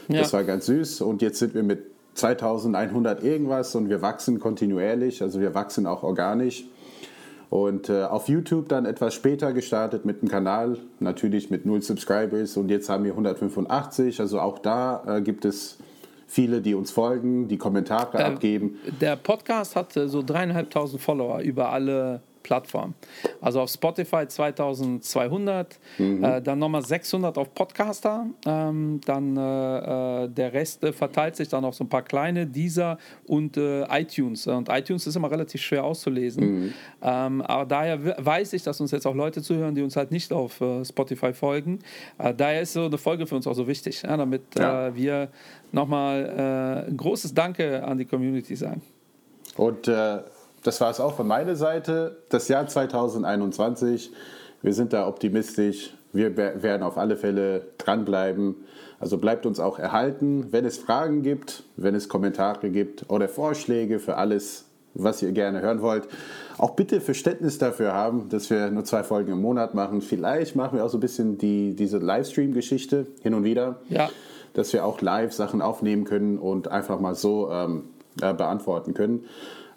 Ja. 0.08 0.20
Das 0.20 0.34
war 0.34 0.44
ganz 0.44 0.66
süß. 0.66 1.00
Und 1.00 1.22
jetzt 1.22 1.38
sind 1.38 1.54
wir 1.54 1.62
mit 1.62 1.86
2100 2.14 3.24
irgendwas 3.24 3.74
und 3.74 3.88
wir 3.88 4.02
wachsen 4.02 4.38
kontinuierlich. 4.38 5.22
Also 5.22 5.40
wir 5.40 5.54
wachsen 5.54 5.86
auch 5.86 6.02
organisch. 6.02 6.64
Und 7.52 7.90
äh, 7.90 8.04
auf 8.04 8.30
YouTube 8.30 8.70
dann 8.70 8.86
etwas 8.86 9.12
später 9.12 9.52
gestartet 9.52 10.06
mit 10.06 10.22
dem 10.22 10.30
Kanal, 10.30 10.78
natürlich 11.00 11.50
mit 11.50 11.66
null 11.66 11.82
Subscribers 11.82 12.56
und 12.56 12.70
jetzt 12.70 12.88
haben 12.88 13.04
wir 13.04 13.10
185. 13.10 14.20
Also 14.20 14.40
auch 14.40 14.58
da 14.58 15.02
äh, 15.18 15.20
gibt 15.20 15.44
es 15.44 15.76
viele, 16.26 16.62
die 16.62 16.74
uns 16.74 16.92
folgen, 16.92 17.48
die 17.48 17.58
Kommentare 17.58 18.16
äh, 18.16 18.22
abgeben. 18.22 18.78
Der 19.02 19.16
Podcast 19.16 19.76
hat 19.76 19.92
so 19.92 20.22
dreieinhalbtausend 20.22 21.02
Follower 21.02 21.40
über 21.40 21.68
alle 21.68 22.22
Plattform. 22.42 22.94
Also 23.40 23.60
auf 23.60 23.70
Spotify 23.70 24.26
2200, 24.26 25.78
mhm. 25.98 26.24
äh, 26.24 26.42
dann 26.42 26.58
nochmal 26.58 26.84
600 26.84 27.38
auf 27.38 27.54
Podcaster, 27.54 28.26
ähm, 28.46 29.00
dann 29.04 29.36
äh, 29.36 30.24
äh, 30.24 30.28
der 30.28 30.52
Rest 30.52 30.84
äh, 30.84 30.92
verteilt 30.92 31.36
sich 31.36 31.48
dann 31.48 31.64
auf 31.64 31.74
so 31.74 31.84
ein 31.84 31.88
paar 31.88 32.02
kleine, 32.02 32.46
dieser 32.46 32.98
und 33.26 33.56
äh, 33.56 33.82
iTunes. 34.00 34.46
Und 34.46 34.68
iTunes 34.68 35.06
ist 35.06 35.16
immer 35.16 35.30
relativ 35.30 35.60
schwer 35.60 35.84
auszulesen. 35.84 36.44
Mhm. 36.44 36.74
Ähm, 37.02 37.42
aber 37.42 37.66
daher 37.66 38.24
weiß 38.24 38.52
ich, 38.52 38.62
dass 38.62 38.80
uns 38.80 38.90
jetzt 38.90 39.06
auch 39.06 39.14
Leute 39.14 39.42
zuhören, 39.42 39.74
die 39.74 39.82
uns 39.82 39.96
halt 39.96 40.10
nicht 40.10 40.32
auf 40.32 40.60
äh, 40.60 40.84
Spotify 40.84 41.32
folgen. 41.32 41.78
daher 42.18 42.62
ist 42.62 42.72
so 42.74 42.86
eine 42.86 42.98
Folge 42.98 43.26
für 43.26 43.36
uns 43.36 43.46
auch 43.46 43.54
so 43.54 43.66
wichtig, 43.66 44.02
ja, 44.02 44.16
damit 44.16 44.42
ja. 44.58 44.94
wir 44.94 45.28
nochmal 45.72 46.86
ein 46.88 46.96
großes 46.96 47.34
Danke 47.34 47.82
an 47.82 47.98
die 47.98 48.04
Community 48.04 48.54
sagen. 48.56 48.82
Und 49.56 49.88
das 50.62 50.80
war 50.80 50.90
es 50.90 51.00
auch 51.00 51.14
von 51.14 51.26
meiner 51.26 51.56
Seite. 51.56 52.18
Das 52.28 52.48
Jahr 52.48 52.66
2021, 52.66 54.12
wir 54.62 54.74
sind 54.74 54.92
da 54.92 55.06
optimistisch. 55.06 55.94
Wir 56.12 56.36
werden 56.36 56.82
auf 56.82 56.98
alle 56.98 57.16
Fälle 57.16 57.66
dranbleiben. 57.78 58.56
Also 59.00 59.18
bleibt 59.18 59.46
uns 59.46 59.58
auch 59.58 59.78
erhalten. 59.78 60.48
Wenn 60.52 60.64
es 60.64 60.78
Fragen 60.78 61.22
gibt, 61.22 61.64
wenn 61.76 61.94
es 61.94 62.08
Kommentare 62.08 62.70
gibt 62.70 63.10
oder 63.10 63.28
Vorschläge 63.28 63.98
für 63.98 64.16
alles, 64.16 64.66
was 64.94 65.22
ihr 65.22 65.32
gerne 65.32 65.62
hören 65.62 65.80
wollt, 65.80 66.06
auch 66.58 66.70
bitte 66.70 67.00
Verständnis 67.00 67.58
dafür 67.58 67.94
haben, 67.94 68.28
dass 68.28 68.50
wir 68.50 68.70
nur 68.70 68.84
zwei 68.84 69.02
Folgen 69.02 69.32
im 69.32 69.40
Monat 69.40 69.74
machen. 69.74 70.02
Vielleicht 70.02 70.54
machen 70.54 70.76
wir 70.76 70.84
auch 70.84 70.90
so 70.90 70.98
ein 70.98 71.00
bisschen 71.00 71.38
die, 71.38 71.74
diese 71.74 71.98
Livestream-Geschichte 71.98 73.06
hin 73.22 73.34
und 73.34 73.42
wieder. 73.42 73.80
Ja. 73.88 74.10
Dass 74.52 74.72
wir 74.74 74.84
auch 74.84 75.00
live 75.00 75.32
Sachen 75.32 75.62
aufnehmen 75.62 76.04
können 76.04 76.38
und 76.38 76.68
einfach 76.68 77.00
mal 77.00 77.14
so 77.14 77.50
ähm, 77.50 77.84
äh, 78.20 78.34
beantworten 78.34 78.92
können. 78.92 79.24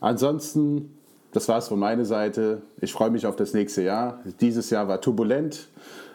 Ansonsten, 0.06 0.96
das 1.32 1.50
war 1.50 1.58
es 1.58 1.68
von 1.68 1.80
meiner 1.80 2.06
Seite. 2.06 2.62
Ich 2.80 2.94
freue 2.94 3.10
mich 3.10 3.26
auf 3.26 3.36
das 3.36 3.56
nächste 3.56 3.82
Jahr. 3.82 4.22
Dieses 4.40 4.70
Jahr 4.70 4.88
war 4.88 5.02
turbulent, 5.02 5.68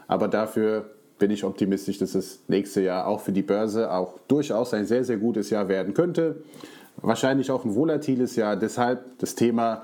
aber 0.07 0.29
dafür 0.29 0.93
bin 1.19 1.33
ich 1.33 1.43
optimistisch, 1.43 1.99
dass 1.99 2.13
das 2.13 2.39
nächste 2.47 2.83
Jahr 2.83 3.09
auch 3.09 3.19
für 3.19 3.33
die 3.33 3.43
Börse 3.43 3.91
auch 3.91 4.21
durchaus 4.29 4.73
ein 4.75 4.87
sehr, 4.87 5.03
sehr 5.03 5.17
gutes 5.17 5.51
Jahr 5.51 5.67
werden 5.67 5.93
könnte. 5.93 6.37
Wahrscheinlich 6.99 7.51
auch 7.51 7.65
ein 7.65 7.75
volatiles 7.75 8.37
Jahr. 8.37 8.55
Deshalb 8.55 9.19
das 9.19 9.35
Thema 9.35 9.83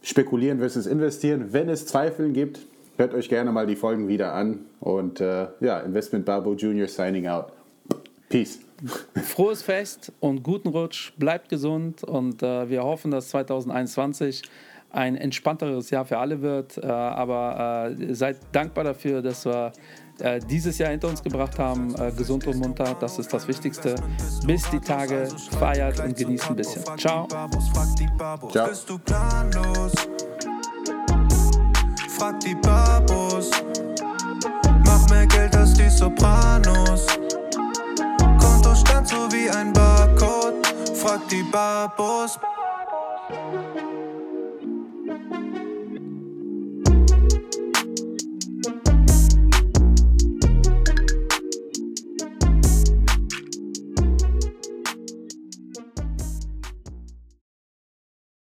Spekulieren 0.00 0.60
versus 0.60 0.86
Investieren. 0.86 1.52
Wenn 1.52 1.68
es 1.68 1.84
Zweifel 1.84 2.32
gibt, 2.32 2.60
hört 2.96 3.12
euch 3.12 3.28
gerne 3.28 3.52
mal 3.52 3.66
die 3.66 3.76
Folgen 3.76 4.08
wieder 4.08 4.32
an. 4.32 4.60
Und 4.80 5.20
äh, 5.20 5.48
ja, 5.60 5.80
Investment 5.80 6.24
Barbo 6.24 6.54
Junior 6.54 6.88
signing 6.88 7.26
out. 7.26 7.52
Peace. 8.30 8.60
Frohes 9.22 9.62
Fest 9.62 10.12
und 10.20 10.42
guten 10.42 10.68
Rutsch, 10.68 11.12
bleibt 11.16 11.48
gesund 11.48 12.02
und 12.04 12.42
äh, 12.42 12.68
wir 12.68 12.82
hoffen, 12.82 13.10
dass 13.10 13.28
2021 13.28 14.42
ein 14.90 15.16
entspannteres 15.16 15.90
Jahr 15.90 16.04
für 16.04 16.18
alle 16.18 16.42
wird. 16.42 16.78
Äh, 16.78 16.86
aber 16.86 17.94
äh, 17.98 18.14
seid 18.14 18.38
dankbar 18.52 18.84
dafür, 18.84 19.22
dass 19.22 19.46
wir 19.46 19.72
äh, 20.20 20.40
dieses 20.40 20.78
Jahr 20.78 20.90
hinter 20.90 21.08
uns 21.08 21.22
gebracht 21.22 21.58
haben. 21.58 21.94
Äh, 21.94 22.12
gesund 22.12 22.46
und 22.46 22.58
munter, 22.58 22.96
das 23.00 23.18
ist 23.18 23.32
das 23.32 23.48
Wichtigste. 23.48 23.94
Bis 24.46 24.68
die 24.70 24.80
Tage, 24.80 25.28
feiert 25.58 26.00
und 26.00 26.16
genießt 26.16 26.50
ein 26.50 26.56
bisschen. 26.56 26.82
Ciao. 26.98 27.26
Ciao. 27.28 27.48
Bist 28.68 28.88
du 28.88 28.98
planlos? 28.98 29.92
Frag 32.08 32.40
die 32.40 32.54
Babos. 32.56 33.50
Mach 34.84 35.08
mehr 35.08 35.26
Geld 35.26 35.56
als 35.56 35.74
die 35.74 35.88
Sopranos 35.88 37.06
so 39.04 39.30
wie 39.32 39.48
ein 39.50 39.72
Barcode. 39.72 40.66
Frag 40.94 41.28
die 41.28 41.42
Babos. 41.42 42.38